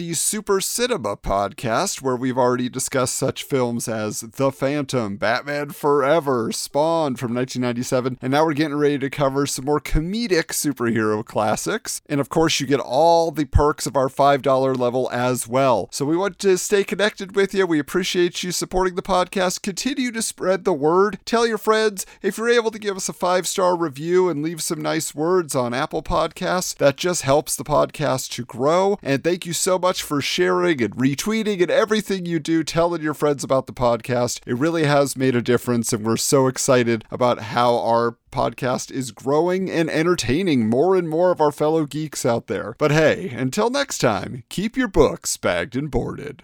90s 0.05 0.17
Super 0.17 0.61
Cinema 0.61 1.17
podcast, 1.17 2.01
where 2.01 2.15
we've 2.15 2.37
already 2.37 2.69
discussed 2.69 3.15
such 3.15 3.43
films 3.43 3.87
as 3.87 4.21
The 4.21 4.51
Phantom, 4.51 5.17
Batman 5.17 5.71
Forever, 5.71 6.51
Spawn 6.51 7.15
from 7.15 7.33
1997, 7.33 8.19
and 8.21 8.31
now 8.31 8.45
we're 8.45 8.53
getting 8.53 8.77
ready 8.77 8.99
to 8.99 9.09
cover 9.09 9.47
some 9.47 9.65
more 9.65 9.79
comedic 9.79 10.47
superhero 10.47 11.25
classics. 11.25 12.01
And 12.07 12.19
of 12.19 12.29
course, 12.29 12.59
you 12.59 12.67
get 12.67 12.79
all 12.79 13.31
the 13.31 13.45
perks 13.45 13.87
of 13.87 13.95
our 13.95 14.09
$5 14.09 14.77
level 14.77 15.09
as 15.11 15.47
well. 15.47 15.89
So 15.91 16.05
we 16.05 16.17
want 16.17 16.39
to 16.39 16.57
stay 16.57 16.83
connected 16.83 17.35
with 17.35 17.53
you. 17.53 17.65
We 17.65 17.79
appreciate 17.79 18.43
you 18.43 18.51
supporting 18.51 18.95
the 18.95 19.01
podcast. 19.01 19.61
Continue 19.61 20.11
to 20.11 20.21
spread 20.21 20.65
the 20.65 20.73
word. 20.73 21.19
Tell 21.25 21.47
your 21.47 21.57
friends. 21.57 22.05
If 22.21 22.37
you're 22.37 22.49
able 22.49 22.71
to 22.71 22.79
give 22.79 22.97
us 22.97 23.09
a 23.09 23.13
five 23.13 23.47
star 23.47 23.75
review 23.75 24.29
and 24.29 24.43
leave 24.43 24.61
some 24.61 24.81
nice 24.81 25.15
words 25.15 25.55
on 25.55 25.73
Apple 25.73 26.03
Podcasts, 26.03 26.75
that 26.77 26.97
just 26.97 27.23
helps 27.23 27.55
the 27.55 27.63
podcast 27.63 28.31
to 28.31 28.45
grow. 28.45 28.99
And 29.01 29.23
thank 29.23 29.45
you 29.45 29.53
so 29.53 29.79
much 29.79 29.94
for 30.01 30.21
sharing 30.21 30.81
and 30.81 30.95
retweeting 30.95 31.61
and 31.61 31.71
everything 31.71 32.25
you 32.25 32.39
do, 32.39 32.63
telling 32.63 33.01
your 33.01 33.13
friends 33.13 33.43
about 33.43 33.67
the 33.67 33.73
podcast. 33.73 34.39
It 34.45 34.57
really 34.57 34.85
has 34.85 35.15
made 35.15 35.35
a 35.35 35.41
difference, 35.41 35.93
and 35.93 36.05
we're 36.05 36.17
so 36.17 36.47
excited 36.47 37.05
about 37.11 37.39
how 37.39 37.77
our 37.79 38.17
podcast 38.31 38.91
is 38.91 39.11
growing 39.11 39.69
and 39.69 39.89
entertaining 39.89 40.69
more 40.69 40.95
and 40.95 41.07
more 41.07 41.31
of 41.31 41.39
our 41.39 41.51
fellow 41.51 41.85
geeks 41.85 42.25
out 42.25 42.47
there. 42.47 42.75
But 42.77 42.91
hey, 42.91 43.29
until 43.29 43.69
next 43.69 43.99
time, 43.99 44.43
keep 44.49 44.75
your 44.75 44.87
books 44.87 45.37
bagged 45.37 45.75
and 45.75 45.89
boarded. 45.89 46.43